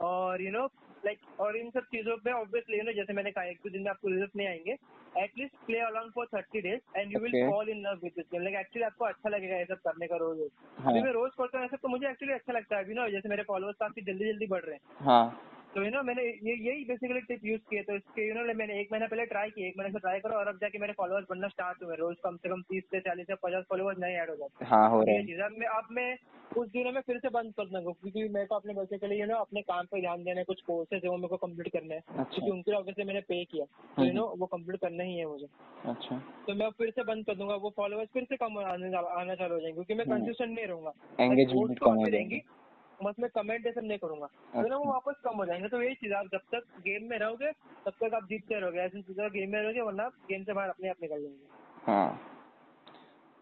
और 0.00 0.42
यू 0.42 0.50
नो 0.50 0.64
लाइक 1.04 1.18
और 1.40 1.56
इन 1.56 1.70
सब 1.70 1.84
चीज़ों 1.84 2.16
पे 2.16 2.32
ऑब्वियसली 2.32 2.78
यू 2.78 2.82
नो 2.84 2.92
जैसे 2.92 3.12
मैंने 3.12 3.30
कहा 3.30 3.44
एक 3.44 3.58
दो 3.64 3.70
दिन 3.70 3.82
में 3.82 3.90
आपको 3.90 4.08
रिज़ल्ट 4.08 4.36
नहीं 4.36 4.48
आएँगे। 4.48 4.76
At least 5.18 5.54
play 5.66 5.78
along 5.78 6.12
for 6.14 6.26
thirty 6.26 6.60
days 6.60 6.98
and 6.98 7.12
you 7.12 7.20
will. 7.20 7.50
Fall 7.50 7.68
in 7.68 7.80
love 7.80 8.00
with 8.02 8.24
game 8.32 8.42
like 8.42 8.56
actually 8.56 8.84
आपको 8.84 9.04
अच्छा 9.04 9.28
लगेगा 9.28 9.56
ये 9.56 9.64
सब 9.64 9.78
करने 9.78 10.06
का 10.06 10.16
रोज 10.16 10.38
रोज। 10.38 10.50
हाँ। 10.78 10.92
मैं 10.92 11.12
रोज 11.12 11.30
करता 11.38 11.58
हूँ 11.58 11.66
ऐसा 11.66 11.76
तो 11.76 11.88
मुझे 11.88 12.08
एक्चुअली 12.10 12.34
अच्छा 12.34 12.52
लगता 12.52 12.76
है। 12.76 12.84
अभी 12.84 12.94
ना 12.94 13.08
जैसे 13.08 13.28
मेरे 13.28 13.42
फॉलोअर्स 13.42 13.76
काफ़ी 13.80 14.02
जल्दी 14.02 14.32
जल्दी 14.32 14.46
बढ़ 14.46 14.64
रहे 14.64 14.74
हैं। 14.74 15.06
हाँ। 15.06 15.40
तो 15.74 15.82
यू 15.84 15.90
नो 15.90 16.02
मैंने 16.02 16.22
ये 16.22 16.54
यही 16.66 16.84
बेसिकली 16.84 17.20
टिप 17.20 17.44
यूज़ 17.44 17.60
किए 17.70 17.82
तो 17.82 17.96
इसके 17.96 18.26
यू 18.28 18.34
नो 18.34 18.54
मैंने 18.54 18.78
एक 18.80 18.88
महीना 18.92 19.06
पहले 19.06 19.26
ट्राई 19.26 19.50
किया 19.50 19.68
एक 19.68 19.74
महीने 19.78 19.92
से 19.92 19.98
ट्राई 19.98 20.20
करो 20.20 20.36
और 20.36 20.48
अब 20.48 20.56
जाके 20.60 20.78
मेरे 20.78 20.92
फॉलोअर्स 20.92 21.26
बनना 21.30 21.48
स्टार्ट 21.48 21.82
हुए 21.82 21.96
रोज 21.96 22.16
कम 22.24 22.36
से 22.36 22.48
कम 22.48 22.62
तीस 22.62 22.84
से 22.84 23.00
चालीस 23.00 23.26
से 23.26 23.34
पचास 23.34 23.64
फॉलोअर्स 23.70 23.98
नए 23.98 24.14
ऐड 24.14 24.30
हो 24.30 24.36
जाते 24.36 24.64
हैं। 24.64 24.70
हाँ 24.70 24.88
हो 24.90 25.02
रहा 25.02 25.14
है। 25.14 25.38
अब 25.40 25.54
मैं 25.58 25.66
अब 25.66 25.88
मैं 25.90 26.16
कुछ 26.54 26.68
दिनों 26.68 26.92
में 26.92 27.00
फिर 27.00 27.18
से 27.18 27.28
बंद 27.28 27.52
कर 27.56 27.64
दूँगा 27.64 27.90
क्योंकि 27.90 28.28
मेरे 28.28 28.46
को 28.46 28.54
अपने 28.54 28.74
बेसिकली 28.74 29.20
यू 29.20 29.26
नो 29.26 29.36
अपने 29.36 29.62
काम 29.62 29.84
पे 29.84 30.00
ध्यान 30.00 30.24
देना 30.24 30.38
है 30.38 30.44
कुछ 30.44 30.60
कोर्सेज 30.60 31.00
है 31.04 31.10
वो 31.10 31.16
मेरे 31.16 31.28
को 31.28 31.36
कंप्लीट 31.46 31.72
करने 31.72 31.94
हैं। 31.94 32.02
क्योंकि 32.16 32.50
उनके 32.50 32.72
ऑफ़िस 32.72 32.80
obviously 32.80 33.06
मैंने 33.06 33.20
पे 33.20 33.44
किया 33.44 33.64
तो 33.64 34.02
यू 34.02 34.08
हम्म। 34.08 34.18
नो 34.18 34.34
वो 34.38 34.46
कंप्लीट 34.46 34.80
करना 34.80 35.04
ही 35.04 35.16
है 35.16 35.26
मुझे। 35.26 35.46
अच्छा। 35.84 36.22
तो 36.46 36.54
मैं 36.54 36.70
फिर 36.70 36.90
से 36.90 37.02
बंद 37.02 37.26
कर 37.26 37.34
दूँगा 37.34 37.54
वो 37.54 37.72
फॉलोअर्स 37.76 38.08
फिर 38.14 38.24
से 38.24 38.36
कम 38.36 38.58
आने 38.58 38.96
आना 38.96 39.34
चालू 39.34 39.54
हो 39.54 39.60
जाएँगे 39.60 39.72
क्योंकि 39.72 39.94
मैं 39.94 40.04
हम्म। 40.04 40.18
कंसिस्टेंट 40.18 40.54
नहीं 40.54 40.66
रहूँगा। 40.66 40.92
पोस्ट 41.20 41.78
कम 41.78 41.94
हो 41.94 42.06
जाएगी। 42.06 42.42
बस 43.00 43.14
मैं 43.20 43.30
कमेंट 43.30 43.68
सब 43.68 43.84
नहीं 43.84 43.98
करूँगा। 43.98 44.26
तो 44.26 44.68
ना 44.68 44.76
वो। 44.76 44.84
वापस 44.86 45.20
कम 45.24 45.36
हो 45.36 45.46
जाएँगे। 45.46 45.68
तो 45.68 45.82
यही 45.82 45.94
चीज़ 45.96 46.12
आप 46.14 46.26
जब 46.32 46.40
तक 46.52 46.64
गेम 46.80 47.08
में 47.10 47.18
रहोगे 47.18 47.50
तब 47.86 47.92
तक 48.00 48.14
आप 48.14 48.24
जीतते 48.24 48.60
रहोगे। 48.60 48.80
ऐसी 48.80 49.02
चीज़ों 49.02 49.28
गेम 49.32 49.52
में 49.52 49.60
रहोगे 49.60 49.80
वरना 49.82 50.04
आप 50.04 50.12
गेम 50.28 50.44
से 50.44 50.52
बाहर 50.52 50.68
अपने 50.68 50.88
आप 50.88 50.96
निकल 51.02 51.22
जाएँगे। 51.22 51.92
हाँ। 51.92 52.10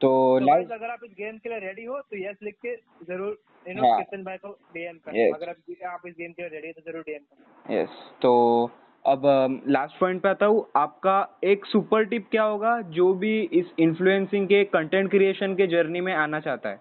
तो 0.01 0.09
तो 0.38 0.47
लाइव 0.47 0.73
अगर 0.73 0.90
आप 0.90 1.01
इस 1.05 1.11
गेम 1.12 1.38
के 1.38 1.49
लिए 1.49 1.59
रेडी 1.59 1.85
हो 1.85 2.01
तो 2.01 2.16
यस 2.18 2.37
लिख 2.42 2.55
के 2.57 2.75
ज़रूर 3.05 3.38
यू 3.66 3.75
नो। 3.75 3.97
कीर्तन 3.97 4.25
भाई 4.25 4.37
को 4.37 4.49
डीएम 4.75 4.99
करें। 4.99 5.18
Yes. 5.18 5.35
अगर 5.35 5.49
आप 5.49 5.92
आप 5.92 6.07
इस 6.07 6.14
गेम 6.18 6.33
के 6.33 6.42
लिए 6.42 6.51
रेडी 6.51 6.68
हो 6.68 6.81
तो 6.81 6.90
ज़रूर 6.90 7.03
डीएम 7.03 7.23
करें। 7.23 7.77
यस 7.77 7.97
तो 8.23 8.71
अब 9.05 9.23
लास्ट 9.68 9.99
पॉइंट 10.01 10.23
पे 10.23 10.29
आता 10.29 10.47
हूँ। 10.47 10.66
आपका 10.77 11.16
एक 11.44 11.64
सुपर 11.66 12.05
टिप 12.05 12.29
क्या 12.31 12.42
होगा 12.44 12.81
जो 12.92 13.12
भी 13.14 13.40
इस 13.53 13.73
इन्फ्लुएंसिंग 13.79 14.47
के 14.49 14.62
कंटेंट 14.66 15.11
क्रिएशन 15.11 15.55
के 15.55 15.66
जर्नी 15.66 16.01
में 16.01 16.12
आना 16.14 16.40
चाहता 16.40 16.68
है? 16.68 16.81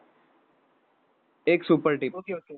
एक 1.48 1.64
super 1.64 1.96
tip 1.98 2.16
okay 2.16 2.34
okay 2.34 2.54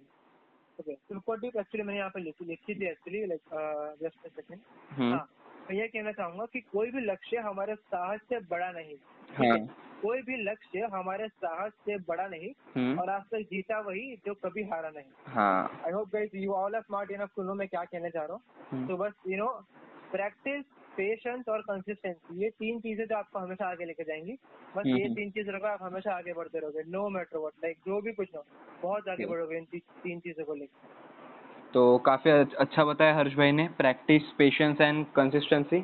okay 0.80 0.94
super 0.94 1.40
tip 1.40 1.58
actually 1.60 1.84
मैंने 1.88 2.00
यहाँ 2.00 2.10
पे 2.14 2.20
लिखी 2.22 2.46
लिखी 2.46 2.76
थी 2.76 2.86
actually 2.88 3.26
like 3.28 3.98
just 4.04 4.26
a 4.26 4.30
second 4.30 4.60
हाँ 5.00 5.28
मैं 5.70 5.76
ये 5.78 5.88
कहना 5.88 6.12
चाहूँगा 6.12 6.46
कि 6.54 6.60
कोई 6.72 6.92
भी 6.92 7.02
लक्ष्य 7.06 7.38
हमारे 7.48 7.76
साहस 7.76 8.20
से 8.30 8.40
बड़ा 8.52 8.72
नहीं 8.72 8.96
हाँ? 9.38 9.58
कोई 10.02 10.22
भी 10.22 10.36
लक्ष्य 10.44 10.88
हमारे 10.94 11.28
साहस 11.28 11.72
से 11.86 11.98
बड़ा 12.08 12.28
नहीं 12.28 12.50
हम्म। 12.76 13.00
और 13.00 13.10
आज 13.10 13.22
तक 13.32 13.42
जीता 13.52 13.80
वही 13.88 14.16
जो 14.26 14.34
कभी 14.46 14.64
हारा 14.70 14.90
नहीं। 14.90 15.34
हाँ। 15.34 15.82
I 15.86 15.92
hope 15.92 16.10
guys 16.14 16.36
you 16.36 16.54
all 16.54 16.76
are 16.76 16.82
smart 16.82 17.12
enough 17.12 17.36
to 17.36 17.44
know 17.44 17.54
मैं 17.62 17.68
क्या 17.68 17.84
कहना 17.84 18.10
चाह 18.10 18.26
रहा 18.26 18.34
हूँ। 18.34 18.42
हम्म, 18.72 18.88
तो 18.88 18.98
बस 18.98 19.14
यू 19.28 19.38
नो 19.38 19.48
प्रैक्टिस 20.12 20.64
पेशेंस 21.00 21.50
और 21.50 21.62
कंसिस्टेंसी 21.62 22.42
ये 22.44 22.50
तीन 22.60 22.80
चीज़ें 22.80 23.06
जो 23.06 23.16
आपको 23.16 23.40
हमेशा 23.40 23.66
आगे 23.66 23.86
लेके 23.86 24.04
जाएँगी। 24.04 24.38
बस 24.78 24.86
ये 24.86 25.04
हम्म। 25.04 25.16
तीन 25.16 25.30
चीज़ 25.32 25.50
रखो 25.50 25.68
आप 25.68 25.84
हमेशा 25.84 26.16
आगे 26.18 26.34
बढ़ते 26.34 26.60
रहोगे 26.60 26.84
नो 26.88 27.08
मैटर 27.10 27.38
वट 27.38 27.54
लाइक 27.64 27.78
जो 27.88 28.02
भी 28.02 28.12
कुछ 28.14 28.36
हो 28.36 28.44
बहुत 28.84 29.10
आगे 29.10 29.26
बढ़ोगे 29.26 29.58
इन 29.58 29.66
तीन 29.76 30.20
चीज़ों 30.20 30.46
को 30.46 30.56
लेकर 30.56 30.98
तो 31.74 31.98
काफ़ी 32.06 32.32
अच्छा 32.32 32.84
बताया 32.86 33.16
हर्ष 33.16 33.36
भाई 33.36 33.52
ने 33.52 33.68
प्रैक्टिस 33.78 34.32
पेशेंस 34.38 34.82
एंड 34.82 35.06
कंसिस्टेंसी 35.16 35.82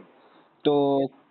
तो 0.65 0.75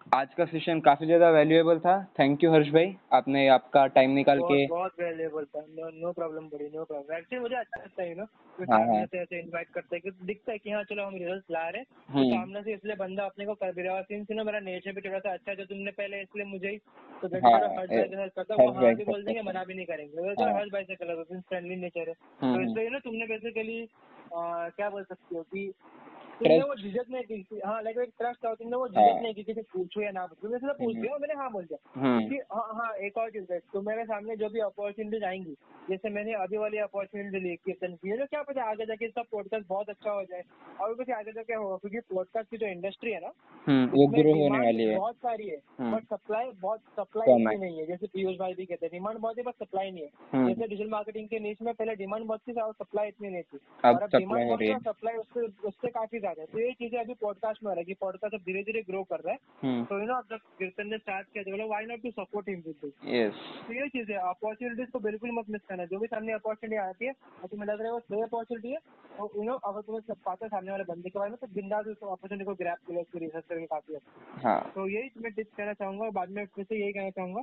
आज 0.06 0.34
का 0.34 0.44
सेशन 0.44 0.80
काफ़ी 0.80 1.06
ज़्यादा 1.06 1.28
वैल्यूएबल 1.30 1.78
था 1.78 1.92
थैंक 2.18 2.42
यू 2.44 2.52
हर्ष 2.52 2.68
भाई 2.68 2.94
आपने 3.12 3.46
आपका 3.48 3.86
टाइम 3.86 4.10
निकाल 4.10 4.40
के 4.40 4.66
बहुत 4.66 4.70
बहुत 4.70 5.00
वैल्यूएबल 5.00 5.44
था 5.44 5.60
नो 5.60 5.88
नो 6.00 6.12
प्रॉब्लम 6.12 6.48
बड़ी 6.48 6.68
नो 6.74 6.84
प्रॉब्लम 6.84 7.16
एक्चुअली 7.16 7.42
मुझे 7.42 7.56
अच्छा 7.56 7.80
लगता 7.82 8.02
है 8.02 8.08
यू 8.10 8.16
नो 8.16 8.24
हाँ, 8.72 8.80
हाँ। 8.80 9.00
ऐसे 9.02 9.38
इनवाइट 9.40 9.68
करते 9.68 9.96
हैं 9.96 10.02
कि 10.02 10.26
दिखता 10.26 10.52
है 10.52 10.58
कि 10.58 10.70
हाँ 10.70 10.82
चलो 10.84 11.04
हम 11.04 11.14
रिज़ल्ट 11.14 11.44
ला 11.50 11.68
रहे 11.68 11.80
हैं 11.80 11.86
तो 12.08 12.18
हम्म। 12.18 12.28
सामने 12.30 12.62
से 12.62 12.74
इसलिए 12.74 12.96
बंदा 12.96 13.24
अपने 13.24 13.46
को 13.46 13.54
कर 13.54 13.72
भी 13.72 13.82
रहा 13.82 13.96
है 13.96 14.02
सिंस 14.02 14.26
ना 14.30 14.44
मेरा 14.44 14.60
नेचर 14.60 14.92
भी 14.92 15.00
थोड़ा 15.00 15.18
सा 15.18 15.32
अच्छा 15.32 15.50
है 15.50 15.56
जो 15.56 15.64
तुमने 15.64 15.90
पहले 15.90 16.20
इसलिए 16.20 16.44
मुझे 16.44 16.68
ही 16.68 16.78
तो 17.22 17.28
हर्ष 17.28 17.76
भाई 17.76 17.86
के 17.86 18.16
साथ 18.16 18.28
करता 18.28 18.54
वो 18.54 18.70
हाँ 18.72 18.94
भी 18.94 19.04
बोल 19.04 19.24
देंगे 19.24 19.42
मना 19.42 19.64
भी 19.64 19.74
नहीं 19.74 19.86
करेंगे। 19.86 20.34
तो 20.34 20.54
हर्ष 20.54 20.72
भाई 20.72 20.84
से 20.84 20.94
कलर 20.94 21.22
फ्रेंडली 21.40 21.76
नेचर 21.76 22.08
है 22.08 22.14
तो 22.14 22.46
हम्म, 22.46 22.62
इसलिए 22.62 22.88
ना 22.90 22.98
तुमने 22.98 23.26
बेसिकली 23.26 23.86
क्या 24.32 24.90
बोल 24.90 25.04
सकते 25.04 25.36
हो 25.36 25.42
कि. 25.42 25.72
वो 26.42 26.74
झिझक 26.74 27.10
नहीं 27.10 27.22
की 27.24 27.60
हाँ 27.64 27.80
लाइक 27.82 27.98
एक 27.98 28.10
ट्रस्ट 28.18 28.46
हो 28.46 28.54
तुमने 28.54 28.76
वो। 28.76 28.86
झिझक 28.88 29.20
नहीं 29.22 29.34
की 29.34 29.42
किसी 29.42 29.60
पूछो 29.72 30.00
या 30.02 30.10
ना 30.10 30.24
पूछो 30.26 30.48
मैंने 30.48 30.72
पूछ 30.74 30.96
हम्म। 30.96 31.20
मैंने 31.20 31.34
हाँ 31.34 31.50
बोल 31.52 31.64
दिया 31.64 32.00
हम्म 32.00 32.28
कि 32.28 32.38
हाँ 32.52 32.68
हाँ 32.74 32.92
एक 33.06 33.16
और 33.18 33.30
चीज़ 33.30 33.52
तो 33.72 33.82
मेरे 33.82 34.04
सामने 34.04 34.36
जो 34.36 34.48
भी 34.48 34.60
अपॉर्चुनिटीज़ 34.60 35.24
आएँगी 35.24 35.54
जैसे 35.90 36.10
मैंने 36.10 36.32
अभी 36.42 36.56
वाली 36.56 36.78
अपॉर्चुनिटी 36.78 37.40
ली 37.40 37.54
कीर्तन 37.56 37.94
की 37.94 38.16
तो 38.18 38.26
क्या 38.26 38.42
पता 38.42 38.64
आगे 38.70 38.86
जाके 38.86 39.06
इसका 39.06 39.22
पॉडकास्ट 39.32 39.66
बहुत 39.68 39.88
अच्छा 39.88 40.10
हो 40.10 40.22
जाए 40.24 40.42
और 40.80 40.94
कुछ 40.94 41.10
आगे 41.10 41.32
जाके 41.32 41.54
होगा 41.54 41.76
क्योंकि 41.76 42.00
पॉडकास्ट 42.14 42.50
की 42.50 42.56
जो 42.56 42.66
इंडस्ट्री 42.66 43.12
है 43.12 43.20
ना 43.20 43.32
हम्म 43.66 43.86
वो 43.90 44.06
ग्रो 44.08 44.34
होने 44.34 44.58
वाली 44.58 44.84
है 44.84 44.96
बहुत 44.96 45.16
सारी 45.16 45.48
है। 45.48 45.56
बट 45.92 46.04
सप्लाई 46.06 46.50
बहुत 46.60 46.80
सप्लाई 46.98 47.56
नहीं 47.56 47.78
है 47.78 47.86
जैसे 47.86 48.06
पीयूष 48.06 48.36
भाई 48.38 48.54
भी 48.54 48.64
कहते 48.66 48.86
हैं 48.86 48.92
डिमांड 48.92 49.18
बहुत 49.18 49.38
है 49.38 49.44
बट 49.44 49.54
सप्लाई 49.54 49.90
नहीं 49.90 50.04
है। 50.04 50.46
जैसे 50.48 50.66
डिजिटल 50.66 50.90
मार्केटिंग 50.90 51.28
के 51.28 51.38
नीच 51.38 51.62
में 51.62 51.72
पहले 51.74 51.94
डिमांड 51.94 52.24
बहुत 52.26 52.40
थी 52.48 52.52
और 52.60 52.72
सप्लाई 52.74 53.08
इतनी 53.08 53.30
नहीं 53.30 53.42
थी 53.42 53.58
अब 53.84 53.94
और 53.94 54.02
अब 54.02 54.18
डिमांड 54.18 54.48
बहुत। 54.48 54.82
सप्लाई 54.86 55.16
उससे 55.16 55.46
उससे 55.68 55.88
काफ़ी 55.90 56.18
ज़्यादा 56.24 56.42
है। 56.42 56.46
तो 56.46 56.58
ये 56.58 56.72
चीज़ें 56.74 56.98
अभी 57.00 57.14
पॉडकास्ट 57.20 57.62
में 57.62 57.68
हो 57.68 57.74
रहा 57.74 57.80
है 57.80 57.84
कि 57.84 57.94
पॉडकास्ट 58.00 58.34
अब 58.34 58.40
धीरे 58.46 58.62
धीरे 58.62 58.82
ग्रो 58.88 59.02
कर 59.10 59.20
रहा 59.20 59.32
है। 59.32 59.38
हम्म। 59.62 59.84
तो 59.84 59.98
यू 60.00 60.06
नो 60.06 60.14
अब 60.14 60.26
जब 60.30 60.40
कीर्तन 60.58 60.88
ने 60.88 60.98
स्टार्ट 60.98 61.28
किया 61.32 61.44
तो 61.44 61.50
बोला 61.50 61.64
why 61.66 61.86
not 61.86 62.02
to 62.02 62.10
support 62.12 62.48
him 62.48 62.62
with 62.66 62.76
this 62.84 62.92
तो 63.66 63.72
ये 63.72 63.88
चीज़ 63.88 64.12
है 64.12 64.18
अपॉर्चुनिटीज़ 64.28 64.90
को 64.90 64.98
बिल्कुल 65.00 65.30
मत 65.34 65.50
मिस 65.50 65.62
करना। 65.68 65.84
जो 65.86 65.98
भी 65.98 66.06
सामने 66.06 66.32
अपॉर्चुनिटी 66.32 66.80
आती 66.80 67.06
है 67.06 67.12
और 67.12 67.48
तुम्हें 67.48 67.68
लग 67.68 67.80
रहा 67.80 67.88
है 67.88 67.92
वो 67.92 68.00
सही 68.00 68.22
अपॉर्चुनिटी 68.22 68.70
है। 68.70 68.78
तो 69.18 69.30
यू 69.36 69.42
नो 69.42 69.54
अगर 69.64 69.80
तुम्हें 69.82 70.00
सब 70.06 70.22
पाता 70.24 70.44
है 70.44 70.48
सामने 70.48 70.70
वाले 70.70 70.84
बंदे 70.84 71.10
के 71.10 71.18
बारे 71.18 71.30
में 71.30 71.38
तो 71.40 71.46
बिंदास 71.54 71.86
उस 71.86 71.96
अपॉर्चुनिटी 72.02 72.44
को 72.44 72.54
ग्रैप 72.54 72.78
कर 72.88 73.00
उसको 73.00 73.18
रिसर्च 73.18 73.44
करके 73.48 73.66
काफ़ी 73.66 73.94
अच्छा 73.94 74.48
हाँ। 74.48 74.60
तो 74.74 74.88
यही 74.88 75.22
मैं 75.22 75.32
टिप्स 75.32 75.56
कहना 75.56 75.72
चाहूँगा 75.72 76.04
और 76.04 76.10
बाद 76.12 76.30
में 76.30 76.44
फिर 76.46 76.64
से 76.64 76.80
यही 76.80 76.92
कहना 76.92 77.10
चाहूँगा 77.10 77.42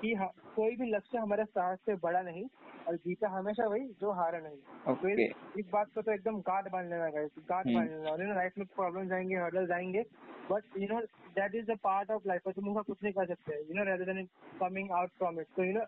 कि 0.00 0.12
हाँ, 0.14 0.28
कोई 0.56 0.76
भी 0.76 0.90
लक्ष्य 0.90 1.18
हमारे 1.18 1.44
साहस 1.44 1.78
से 1.86 1.94
बड़ा 2.02 2.20
नहीं 2.22 2.44
और 2.88 2.96
जीता 2.96 3.28
हमेशा 3.28 3.66
वही 3.66 3.88
जो 4.00 4.12
हारा 4.12 4.38
नहीं। 4.38 4.56
तो 4.86 4.94
फिर 4.94 5.20
इस, 5.20 5.66
बात 5.72 5.88
को 5.94 6.02
तो 6.02 6.12
एकदम 6.12 6.38
गांठ 6.40 6.70
बाँध 6.72 6.90
लेना 6.90 7.08
गाइस 7.10 7.30
गांठ 7.50 7.66
हम्म। 7.66 7.76
बाँध 7.76 7.90
लेना 7.90 8.10
और 8.10 8.34
लाइफ 8.34 8.58
में 8.58 8.66
प्रॉब्लम 8.76 9.12
आएँगे 9.14 9.36
हर्डल्स 9.36 9.70
आएँगे 9.70 10.02
but 10.50 10.78
you 10.78 10.88
know 10.88 11.00
that 11.30 11.54
is 11.54 11.66
the 11.66 11.76
part 11.82 12.10
of 12.10 12.28
life 12.28 12.48
तुम 12.48 12.68
उनका 12.68 12.82
कुछ 12.82 13.02
नहीं 13.02 13.12
कर 13.12 13.26
सकते 13.26 13.60
you 13.60 13.74
know 13.74 13.84
rather 13.84 14.12
than 14.12 14.24
coming 14.60 14.90
out 14.92 15.10
from 15.18 15.40
it 15.40 15.46
तो 15.56 15.64
यू 15.64 15.72
नो 15.72 15.84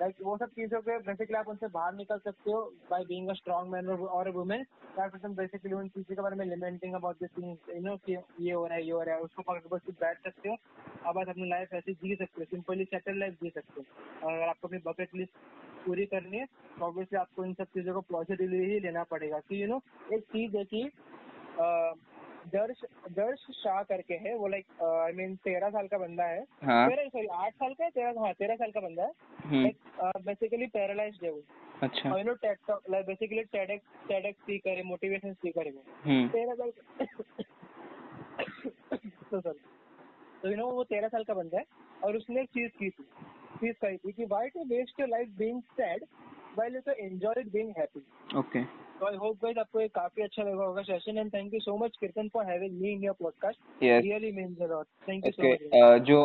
लाइक 0.00 0.16
वो 0.22 0.36
सब 0.36 0.50
चीज़ों 0.50 0.80
के 0.80 0.96
बेसिकली 1.02 1.36
आप 1.36 1.48
उनसे 1.48 1.68
बाहर 1.74 1.94
निकल 1.94 2.18
सकते 2.18 2.52
हो 2.52 2.60
by 2.90 3.04
being 3.04 3.28
a 3.28 3.32
strong 3.34 3.70
man 3.70 3.88
और 3.88 4.30
वुमेन 4.30 4.64
फिर 4.98 5.18
तुम 5.22 5.34
बेसिकली 5.36 5.72
उन 5.72 5.88
चीज़ों 5.88 6.14
के 6.16 6.22
बारे 6.22 6.36
में 6.36 6.44
lamenting 6.46 6.94
about 6.94 7.16
this 7.16 7.30
things 7.36 7.68
you 7.68 7.80
know 7.82 7.96
कि 8.06 8.16
ये 8.40 8.52
हो 8.52 8.66
रहा 8.66 8.76
है, 8.76 8.84
ये 8.84 8.92
हो 8.92 9.02
रहा 9.02 9.14
है, 9.14 9.20
उसको 9.20 9.42
पकड़ 9.42 9.76
बस 9.76 9.94
बैठ 10.00 10.18
सकते 10.24 10.48
हो। 10.48 10.56
अब 11.06 11.14
बस 11.14 11.28
अपनी 11.28 11.48
लाइफ 11.48 11.72
ऐसी 11.74 11.92
जी 11.94 12.14
सकते 12.14 12.40
हो 12.40 12.44
सिंपली 12.50 12.84
सेटल 12.84 13.18
लाइफ 13.20 13.34
जी 13.42 13.50
सकते 13.50 13.80
हो। 13.80 14.26
और 14.26 14.34
अगर 14.34 14.48
आपको 14.48 14.68
अपनी 14.68 14.78
बकेट 14.86 15.14
लिस्ट 15.14 15.32
पूरी 15.86 16.06
करनी 16.06 16.38
है 16.38 16.46
तो 16.46 16.84
ऑब्वियसली 16.84 17.18
आपको 17.18 17.44
इन 17.44 17.54
सब 17.54 17.64
चीज़ों 17.74 17.94
को 17.94 18.00
पॉजिटिवली 18.12 18.64
ही 18.72 18.80
लेना 18.80 19.02
पड़ेगा। 19.10 19.38
कि 19.38 19.62
यू 19.62 19.68
नो 19.68 19.80
एक 20.14 20.24
चीज़ 20.32 20.56
है 20.56 20.64
कि 20.64 20.82
दर्श 22.52 22.80
दर्श 23.12 23.46
शाह 23.54 23.82
करके 23.82 24.14
है 24.24 24.36
वो 24.38 24.48
लाइक 24.48 24.66
आई 24.82 25.12
मीन 25.12 25.36
तेरह 25.44 25.70
साल 25.70 25.86
का 25.88 25.98
बंदा 25.98 26.24
है। 26.24 26.44
हाँ। 26.64 26.88
तेरह 26.88 27.08
सॉरी 27.08 27.26
आठ 27.26 27.52
साल 27.52 27.74
का 27.74 27.84
है 27.84 27.90
तेरह 27.90 28.20
हाँ 28.20 28.32
तेरह 28.32 28.56
साल 28.56 28.70
का 28.70 28.80
बंदा 28.80 29.02
है। 29.02 29.12
हम्म। 29.44 29.62
लाइक 29.62 29.76
बेसिकली 30.26 30.66
पैरालाइज्ड 30.66 31.24
है 31.24 31.30
वो। 31.30 31.42
अच्छा। 31.82 32.10
और 32.10 32.18
you 32.18 32.24
know 32.24 32.34
take 32.44 32.58
like 32.90 33.06
basically 33.06 33.42
TEDx 33.52 33.84
TEDx 34.08 34.40
speaker 34.40 34.70
है 34.70 34.82
मोटिवेशन 34.82 35.32
स्पीकर 35.32 35.66
है 35.66 35.72
वो। 35.72 35.82
हम्म। 36.04 36.28
तेरह 36.28 36.54
साल 36.54 36.70
तो 39.30 39.40
सॉरी 39.40 39.58
तो 40.42 40.50
यू 40.50 40.56
नो 40.56 40.70
वो 40.70 40.84
तेरह 40.84 41.08
साल 41.08 41.24
का 41.24 41.34
बंदा 41.34 41.58
है 41.58 41.64
और 42.04 42.16
उसने 42.16 42.40
एक 42.40 42.48
चीज़ 42.48 42.70
की 42.78 42.90
थी। 42.90 43.04
चीज़ 43.60 43.76
कही 43.82 43.96
थी 43.96 44.12
कि 44.12 44.24
why 44.24 44.48
to 44.48 44.64
waste 44.64 45.00
your 45.00 45.08
life 45.08 45.28
being 45.38 45.62
sad 45.80 46.04
while 46.58 46.72
you 46.72 46.80
can 46.82 46.94
enjoy 47.00 47.32
it 47.36 47.52
being 47.52 47.74
happy? 47.78 48.00
Okay 48.36 48.85
so 49.02 49.12
i 49.12 49.16
hope 49.16 49.44
guys 49.44 49.58
आपको 49.58 49.80
ये 49.80 49.88
काफ़ी 49.88 50.22
अच्छा 50.22 50.42
लगा 50.42 50.64
होगा 50.64 50.82
session 50.82 51.18
and 51.18 51.34
thank 51.34 51.54
you 51.54 51.60
so 51.60 51.76
much 51.76 51.96
Kirtan 52.00 52.28
for 52.28 52.44
having 52.44 52.80
me 52.80 52.88
in 52.88 53.04
your 53.04 53.14
podcast 53.14 53.58
really 53.82 54.32
means 54.32 54.58
a 54.58 54.66
lot 54.66 54.86
thank 55.08 55.26
you 55.26 55.32
so 55.32 55.52
much 55.52 56.02
जो 56.02 56.22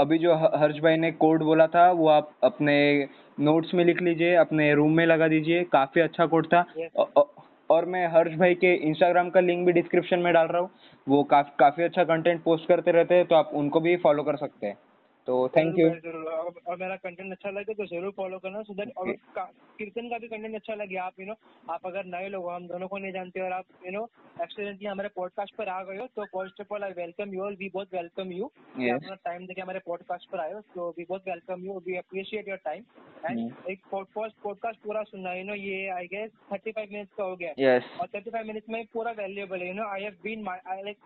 अभी 0.00 0.18
जो 0.18 0.34
हर्ष 0.34 0.78
भाई 0.78 0.96
ने 0.96 1.12
कोड 1.12 1.42
बोला 1.42 1.66
था 1.66 1.90
वो 1.90 2.08
आप 2.08 2.32
अपने 2.42 3.08
नोट्स 3.40 3.74
में 3.74 3.84
लिख 3.84 4.02
लीजिए 4.02 4.34
अपने 4.34 4.74
रूम 4.74 4.92
में 4.92 5.06
लगा 5.06 5.28
दीजिए 5.28 5.64
काफ़ी 5.64 6.00
अच्छा 6.00 6.26
कोड 6.26 6.46
था। 6.46 6.66
Yes. 6.66 7.00
औ- 7.00 7.12
औ- 7.16 7.40
और 7.70 7.84
मैं 7.84 8.06
हर्ष 8.06 8.34
भाई 8.34 8.54
के 8.54 8.74
इंस्टाग्राम 8.74 9.30
का 9.30 9.40
लिंक 9.40 9.66
भी 9.66 9.72
डिस्क्रिप्शन 9.72 10.18
में 10.18 10.32
डाल 10.34 10.46
रहा 10.46 10.60
हूँ 10.60 10.70
वो 11.08 11.22
काफ़ी 11.24 11.52
काफ़ी 11.58 11.84
अच्छा 11.84 12.04
कंटेंट 12.04 12.42
पोस्ट 12.42 12.68
करते 12.68 12.90
रहते 12.90 13.14
हैं 13.14 13.26
तो 13.26 13.34
आप 13.34 13.50
उनको 13.54 13.80
भी 13.80 13.96
फॉलो 13.96 14.22
कर 14.22 14.36
सकते 14.36 14.66
हैं। 14.66 14.78
तो 15.26 15.36
थैंक 15.56 15.78
यू 15.78 15.88
और 15.88 16.54
और 16.66 16.76
मेरा 16.80 16.96
कंटेंट 16.96 17.32
अच्छा 17.32 17.50
लगे 17.50 17.74
तो 17.74 17.84
ज़रूर 17.86 18.12
फॉलो 18.16 18.38
करना 18.38 18.60
सो 18.62 18.74
दैट 18.74 18.92
और 18.96 19.10
कीर्तन 19.38 20.08
का 20.10 20.18
भी 20.18 20.28
कंटेंट 20.28 20.54
अच्छा 20.54 20.74
लगे 20.74 20.96
आप 21.04 21.20
यू 21.20 21.26
नो 21.26 21.34
आप 21.72 21.86
अगर 21.86 22.04
नए 22.06 22.28
लोग 22.28 22.48
हम 22.50 22.66
दोनों 22.68 22.88
को 22.88 22.98
नहीं 22.98 23.12
जानते 23.12 23.40
और 23.40 23.52
आप 23.52 23.64
यू 23.86 23.92
नो 23.92 24.04
एक्सीडेंटली 24.42 24.86
हमारे 24.86 25.08
पॉडकास्ट 25.16 25.54
पर 25.56 25.68
आ 25.68 25.82
गए 25.82 25.96
हो 25.98 26.06
तो 26.16 26.24
first 26.34 26.60
of 26.60 26.74
all 26.74 26.84
I 26.84 26.92
welcome 26.98 27.34
you 27.34 27.42
all 27.44 27.56
we 27.60 27.68
both 27.74 27.94
welcome 27.94 28.32
you 28.32 28.46
अपना 28.46 29.14
टाइम 29.24 29.46
देके 29.46 29.60
हमारे 29.60 29.80
पॉडकास्ट 29.86 30.30
पर 30.30 30.40
आए 30.40 30.52
हो 30.52 30.60
तो 30.74 30.88
we 30.98 31.06
both 31.08 31.28
welcome 31.28 31.66
you 31.66 31.82
we 31.86 31.96
appreciate 31.96 32.48
your 32.48 32.58
time 32.64 32.84
and. 33.26 33.52
एक 33.70 33.80
पॉडकास्ट 33.92 34.82
पूरा 34.84 35.02
सुनना 35.02 35.32
यू 35.34 35.44
नो 35.44 35.54
ये 35.54 35.86
I 35.90 36.06
guess 36.14 36.30
thirty 36.52 36.72
five 36.72 36.88
minutes 36.92 37.12
का 37.18 37.24
हो 37.24 37.36
गया. 37.36 37.78
और 38.00 38.06
थर्टी 38.14 38.30
फाइव 38.30 38.46
मिनट्स 38.46 38.68
में 38.70 38.84
पूरा 38.94 39.12
वैल्यूएबल 39.18 39.60
है 39.60 39.68
you 39.68 39.74
know 39.74 39.88
I 39.94 40.02
have 40.02 40.16
been 40.24 40.42
my 40.42 40.82
like 40.82 40.96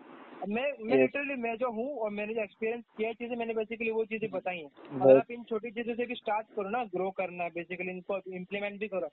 मैं 0.49 0.61
मैं 0.81 0.97
लिटरली 0.97 1.35
मैं 1.41 1.55
जो 1.57 1.69
हूँ 1.71 1.87
और 2.03 2.09
मैंने 2.11 2.33
जो 2.33 2.41
एक्सपीरियंस 2.41 2.83
किया 2.97 3.11
चीज़ें 3.13 3.35
मैंने 3.37 3.53
बेसिकली 3.53 3.91
वो 3.91 4.05
चीज़ें 4.11 4.29
बताई 4.31 4.57
हैं। 4.57 4.99
अगर 5.01 5.17
आप 5.17 5.31
इन 5.31 5.43
छोटी 5.49 5.71
चीज़ों 5.71 5.95
से 5.95 6.05
भी 6.05 6.15
स्टार्ट 6.15 6.55
करो 6.55 6.69
ना 6.69 6.83
ग्रो 6.95 7.09
करना 7.17 7.47
बेसिकली 7.55 7.91
इनको 7.91 8.19
इम्प्लीमेंट 8.33 8.79
भी 8.79 8.87
करो। 8.87 9.11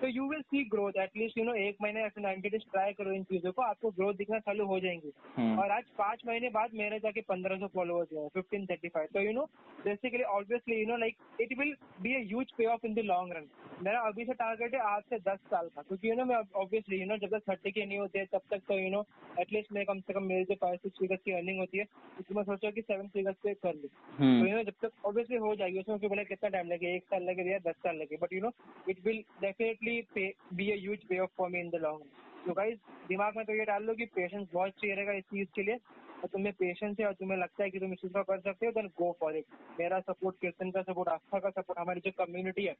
तो 0.00 0.08
you 0.08 0.26
will 0.28 0.42
see 0.42 0.62
growth 0.64 0.98
at least 0.98 1.38
you 1.38 1.44
know 1.44 1.54
एक 1.62 1.76
महीने 1.82 2.02
ऐसे 2.02 2.20
नाइन्टी 2.20 2.48
डेज़ 2.48 2.62
ट्राई 2.72 2.92
करो 2.92 3.12
इन 3.12 3.24
चीज़ों 3.24 3.52
को 3.52 3.62
आपको 3.62 3.90
ग्रोथ 3.90 4.14
दिखना 4.14 4.38
चालू 4.38 4.66
हो 4.66 4.78
जाएँगी। 4.80 5.12
हम्म, 5.36 5.58
और 5.58 5.70
आज 5.70 5.84
पाँच 5.98 6.22
महीने 6.26 6.48
बाद 6.50 6.74
मेरे 6.74 6.98
जाके 6.98 7.20
पंद्रह 7.28 7.58
सौ 7.58 7.66
फॉलोअर्स 7.74 8.12
हुए 8.12 8.28
फिफ्टीन 8.34 8.64
थर्टी 8.66 8.88
फाइव 8.88 9.08
तो 9.14 9.20
you 9.20 9.32
know 9.32 9.44
basically 9.84 10.22
obviously 10.30 10.80
you 10.80 10.86
know 10.86 10.96
like 10.96 11.16
it 11.40 11.58
will 11.58 11.74
be 12.02 12.14
a 12.14 12.20
huge 12.20 12.52
pay 12.58 12.66
off 12.66 12.86
in 12.86 12.94
the 12.94 13.04
long 13.04 13.32
run 13.36 13.48
मेरा 13.84 14.00
अभी 14.08 14.24
से 14.24 14.32
टारगेट 14.34 14.74
है 14.74 14.80
आज 14.86 15.02
से 15.10 15.18
दस 15.18 15.38
साल 15.50 15.68
का 15.68 15.82
क्योंकि 15.82 16.10
यू 16.10 16.14
नो 16.16 16.24
मैं 16.24 16.36
ऑब्वियसली 16.54 17.00
यू 17.00 17.06
नो 17.06 17.16
जब 17.16 17.36
तक 17.36 17.50
थर्टी 17.50 17.70
के 17.70 17.84
नहीं 17.86 17.98
होते 17.98 18.24
तब 18.32 18.42
तक 18.50 18.62
तो 18.68 18.78
यू 18.78 18.90
नो 18.90 19.04
एटलीस्ट 19.40 19.72
मैं 19.72 19.84
कम 19.86 20.00
से 20.00 20.12
कम 20.12 20.24
मेरे 20.24 20.44
जो 20.44 20.54
फाइव 20.54 20.76
सिक्स 20.76 20.98
फिगर्स 20.98 21.20
की 21.24 21.32
अर्निंग 21.32 21.58
होती 21.58 21.78
है 21.78 21.84
उसमें 22.20 22.36
मैं 22.36 22.44
सोचा 22.44 22.70
कि 22.70 22.80
सेवन 22.80 23.08
फिगर्स 23.08 23.36
पे 23.44 23.54
कर 23.54 23.74
लूँ। 23.74 23.90
तो 24.40 24.44
हम्म, 24.44 24.50
यू 24.50 24.56
नो 24.56 24.62
जब 24.62 24.74
तक 24.82 25.06
ऑब्वियसली 25.06 25.36
हो 25.38 25.54
जाएगी 25.56 25.78
उसमें 25.78 25.98
फिर 25.98 26.08
बोले 26.08 26.24
कितना 26.24 26.48
टाइम 26.48 26.68
लगे 26.68 26.94
एक 26.96 27.04
साल 27.04 27.22
लगे 27.22 27.50
या 27.50 27.58
दस 27.60 27.76
साल 27.78 27.96
लगे 27.96 28.16
but 28.16 28.32
you 28.32 28.40
know 28.40 28.50
it 28.90 29.04
will 29.04 29.22
definitely 29.40 30.26
be 30.54 30.70
a 30.70 30.76
huge 30.76 31.04
pay 31.08 31.18
off 31.18 31.30
for 31.38 31.50
me 31.50 31.60
in 31.60 31.70
the 31.70 31.80
long 31.82 32.04
तो 32.46 32.52
गाइस 32.54 32.78
दिमाग 33.08 33.36
में 33.36 33.44
तो 33.46 33.54
ये 33.54 33.64
डाल 33.64 33.82
लो 33.84 33.94
कि 33.94 34.04
पेशेंस 34.14 34.46
बहुत 34.52 34.72
चाहिए 34.72 34.96
रहेगा 34.96 35.12
इस 35.12 35.24
चीज़ 35.26 35.48
के 35.54 35.62
लिए 35.62 35.76
और 36.22 36.28
तुम्हें 36.28 36.52
पेशेंस 36.54 36.96
है 37.00 37.06
और 37.06 37.12
तुम्हें 37.14 37.38
लगता 37.38 37.64
है 37.64 37.70
कि 37.70 37.78
तुम 37.78 37.92
इस 37.92 38.00
चीज़ 38.00 38.12
को 38.12 38.22
कर 38.24 38.40
सकते 38.40 38.66
हो 38.66 38.72
देन 38.72 38.86
गो 38.98 39.10
फॉर 39.20 39.36
इट 39.36 39.58
मेरा 39.80 40.00
सपोर्ट 40.02 40.36
कीर्तन 40.40 40.70
का 40.70 40.82
सपोर्ट 40.82 41.08
आस्था 41.08 41.38
का 41.38 41.50
सपोर्ट 41.50 41.78
हमारी 41.78 42.00
जो 42.00 42.10
कम्युनिटी 42.18 42.64
है 42.64 42.74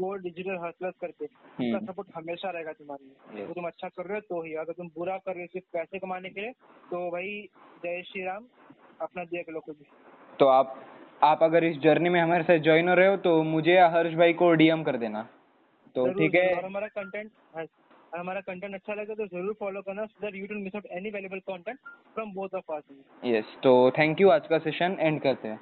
गो 0.00 0.14
डिजिटल 0.22 0.58
हसलर्स 0.62 0.94
करके 1.00 1.24
उसका 1.24 1.64
हम्म। 1.64 1.86
सपोर्ट 1.86 2.08
हमेशा 2.14 2.50
रहेगा 2.50 2.72
तुम्हारे 2.72 3.36
लिए. 3.36 3.46
तो 3.46 3.54
तुम 3.54 3.66
अच्छा 3.66 3.88
कर 3.88 4.06
रहे 4.06 4.18
हो 4.18 4.20
तो 4.28 4.42
ही। 4.42 4.52
अगर 4.54 4.72
तुम 4.72 4.88
बुरा 4.96 5.16
कर 5.18 5.34
रहे 5.34 5.42
हो 5.42 5.48
सिर्फ़ 5.52 5.66
पैसे 5.72 5.98
कमाने 5.98 6.30
के 6.30 6.40
लिए 6.40 6.52
तो 6.90 7.10
भाई 7.10 7.30
जय 7.84 8.02
श्री 8.02 8.24
राम 8.24 8.46
अपना 9.00 9.24
देख 9.26 9.48
लो 9.50 9.60
कुछ 9.60 9.76
तो 10.40 10.46
आप 10.48 10.74
आप 11.24 11.42
अगर 11.42 11.64
इस 11.64 11.76
जर्नी 11.80 12.08
में 12.08 12.20
हमारे 12.20 12.42
साथ 12.44 12.58
ज्वाइन 12.62 12.88
हो 12.88 12.94
रहे 12.94 13.08
हो 13.08 13.16
तो 13.18 13.42
मुझे 13.44 13.72
या 13.72 13.88
हर्ष 13.90 14.14
भाई 14.14 14.32
को 14.34 14.52
डीएम 14.54 14.82
कर 14.82 14.96
देना। 14.98 15.22
तो 15.96 16.06
ठीक 16.14 16.34
है? 16.34 16.48
और 16.54 16.64
हमारा 16.64 16.86
कंटेंट 16.88 17.30
हमारा 18.16 18.40
कंटेंट 18.40 18.74
अच्छा 18.74 18.94
लगे 18.94 19.14
तो 19.14 19.26
ज़रूर 19.26 19.54
फॉलो 19.60 19.80
करना 19.82 20.04
so 20.06 20.22
that 20.22 20.34
you 20.34 20.46
don't 20.46 20.62
miss 20.64 20.74
out 20.76 20.86
any 20.92 21.10
valuable 21.10 21.38
content 21.46 21.78
from 22.14 22.32
both 22.34 22.54
of 22.54 22.72
us 22.72 22.82
yes 23.24 23.56
तो 23.62 23.72
थैंक 23.98 24.20
यू 24.20 24.28
आज 24.30 24.46
का 24.46 24.58
सेशन 24.60 24.96
एंड 25.00 25.20
करते 25.22 25.48
हैं। 25.48 25.58